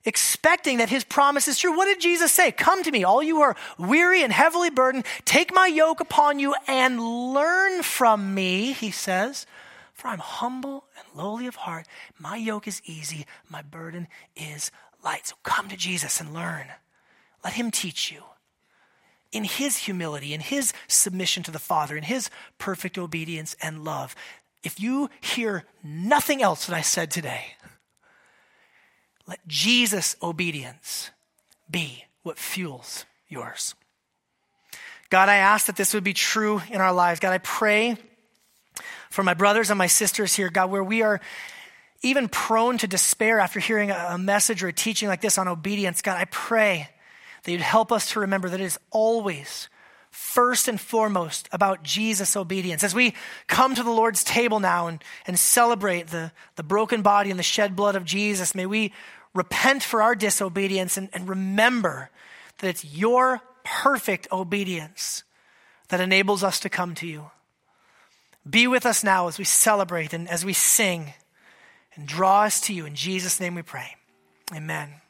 expecting 0.05 0.79
that 0.79 0.89
his 0.89 1.05
promise 1.05 1.49
is 1.49 1.59
true. 1.59 1.77
What 1.77 1.87
did 1.87 2.01
Jesus 2.01 2.33
say? 2.33 2.53
Come 2.53 2.83
to 2.85 2.91
me, 2.91 3.05
all 3.05 3.23
you 3.23 3.37
who 3.37 3.43
are 3.43 3.57
weary 3.79 4.23
and 4.23 4.33
heavily 4.33 4.71
burdened. 4.71 5.05
Take 5.25 5.53
my 5.53 5.67
yoke 5.67 6.01
upon 6.01 6.39
you 6.39 6.55
and 6.67 7.01
learn 7.01 7.83
from 7.83 8.35
me, 8.35 8.73
he 8.73 8.91
says. 8.91 9.47
For 10.07 10.13
I'm 10.13 10.21
humble 10.21 10.85
and 10.97 11.21
lowly 11.21 11.49
of 11.49 11.57
heart. 11.57 11.89
My 12.17 12.37
yoke 12.37 12.69
is 12.69 12.81
easy, 12.85 13.27
my 13.49 13.61
burden 13.61 14.07
is 14.37 14.71
light. 15.03 15.27
So 15.27 15.35
come 15.43 15.69
to 15.69 15.77
Jesus 15.77 16.21
and 16.21 16.33
learn. 16.33 16.67
Let 17.43 17.55
him 17.55 17.73
teach 17.73 18.13
you. 18.13 18.23
In 19.33 19.43
his 19.43 19.79
humility, 19.79 20.33
in 20.33 20.39
his 20.39 20.73
submission 20.87 21.43
to 21.43 21.51
the 21.51 21.59
Father, 21.59 21.97
in 21.97 22.05
his 22.05 22.31
perfect 22.57 22.97
obedience 22.97 23.57
and 23.61 23.83
love. 23.83 24.15
If 24.63 24.79
you 24.79 25.11
hear 25.21 25.65
nothing 25.83 26.41
else 26.41 26.67
that 26.67 26.77
I 26.77 26.83
said 26.83 27.11
today, 27.11 27.57
let 29.27 29.41
Jesus' 29.49 30.15
obedience 30.23 31.11
be 31.69 32.05
what 32.23 32.39
fuels 32.39 33.07
yours. 33.29 33.75
God, 35.11 35.29
I 35.29 35.39
ask 35.39 35.67
that 35.67 35.75
this 35.75 35.95
would 35.95 36.05
be 36.05 36.15
true 36.15 36.63
in 36.71 36.81
our 36.81 36.93
lives. 36.93 37.19
God, 37.19 37.33
I 37.33 37.39
pray 37.39 37.97
for 39.17 39.23
my 39.23 39.35
brothers 39.35 39.71
and 39.71 39.79
my 39.79 39.87
sisters 39.87 40.35
here, 40.35 40.51
God, 40.51 40.71
where 40.71 40.85
we 40.85 41.01
are 41.01 41.23
even 42.03 42.29
prone 42.29 42.77
to 42.77 42.87
despair 42.87 43.41
after 43.41 43.59
hearing 43.59 43.91
a 43.91 44.19
message 44.19 44.63
or 44.63 44.69
a 44.69 44.73
teaching 44.75 45.09
like 45.09 45.23
this 45.23 45.39
on 45.39 45.49
obedience, 45.49 46.03
God, 46.03 46.19
I 46.19 46.27
pray 46.27 46.91
that 47.43 47.51
you'd 47.51 47.63
help 47.63 47.91
us 47.91 48.11
to 48.11 48.21
remember 48.21 48.51
that 48.51 48.61
it 48.61 48.65
is 48.65 48.79
always 48.91 49.71
first 50.11 50.69
and 50.69 50.79
foremost 50.79 51.49
about 51.51 51.83
Jesus' 51.83 52.37
obedience. 52.37 52.85
As 52.85 52.95
we 52.95 53.15
come 53.47 53.75
to 53.75 53.83
the 53.83 53.91
Lord's 53.91 54.23
table 54.23 54.61
now 54.61 54.87
and, 54.87 55.03
and 55.27 55.39
celebrate 55.39 56.09
the, 56.09 56.31
the 56.57 56.63
broken 56.63 57.01
body 57.01 57.31
and 57.31 57.39
the 57.39 57.43
shed 57.43 57.75
blood 57.75 57.97
of 57.97 58.05
Jesus, 58.05 58.55
may 58.55 58.67
we 58.67 58.93
repent 59.33 59.83
for 59.83 60.03
our 60.03 60.15
disobedience 60.15 60.99
and, 60.99 61.09
and 61.15 61.27
remember 61.27 62.11
that 62.59 62.69
it's 62.69 62.85
your 62.85 63.41
perfect 63.65 64.29
obedience 64.31 65.25
that 65.89 66.03
enables 66.03 66.45
us 66.45 66.61
to 66.61 66.69
come 66.69 66.95
to 66.97 67.07
you. 67.07 67.31
Be 68.49 68.67
with 68.67 68.87
us 68.87 69.03
now 69.03 69.29
as 69.29 69.39
we 69.39 69.45
celebrate 69.45 70.13
and 70.13 70.29
as 70.29 70.45
we 70.45 70.53
sing 70.53 71.15
and 71.95 72.07
draw 72.07 72.43
us 72.43 72.61
to 72.63 72.75
you. 72.75 72.87
In 72.87 72.95
Jesus' 72.95 73.41
name 73.41 73.55
we 73.55 73.63
pray. 73.63 73.97
Amen. 74.55 75.01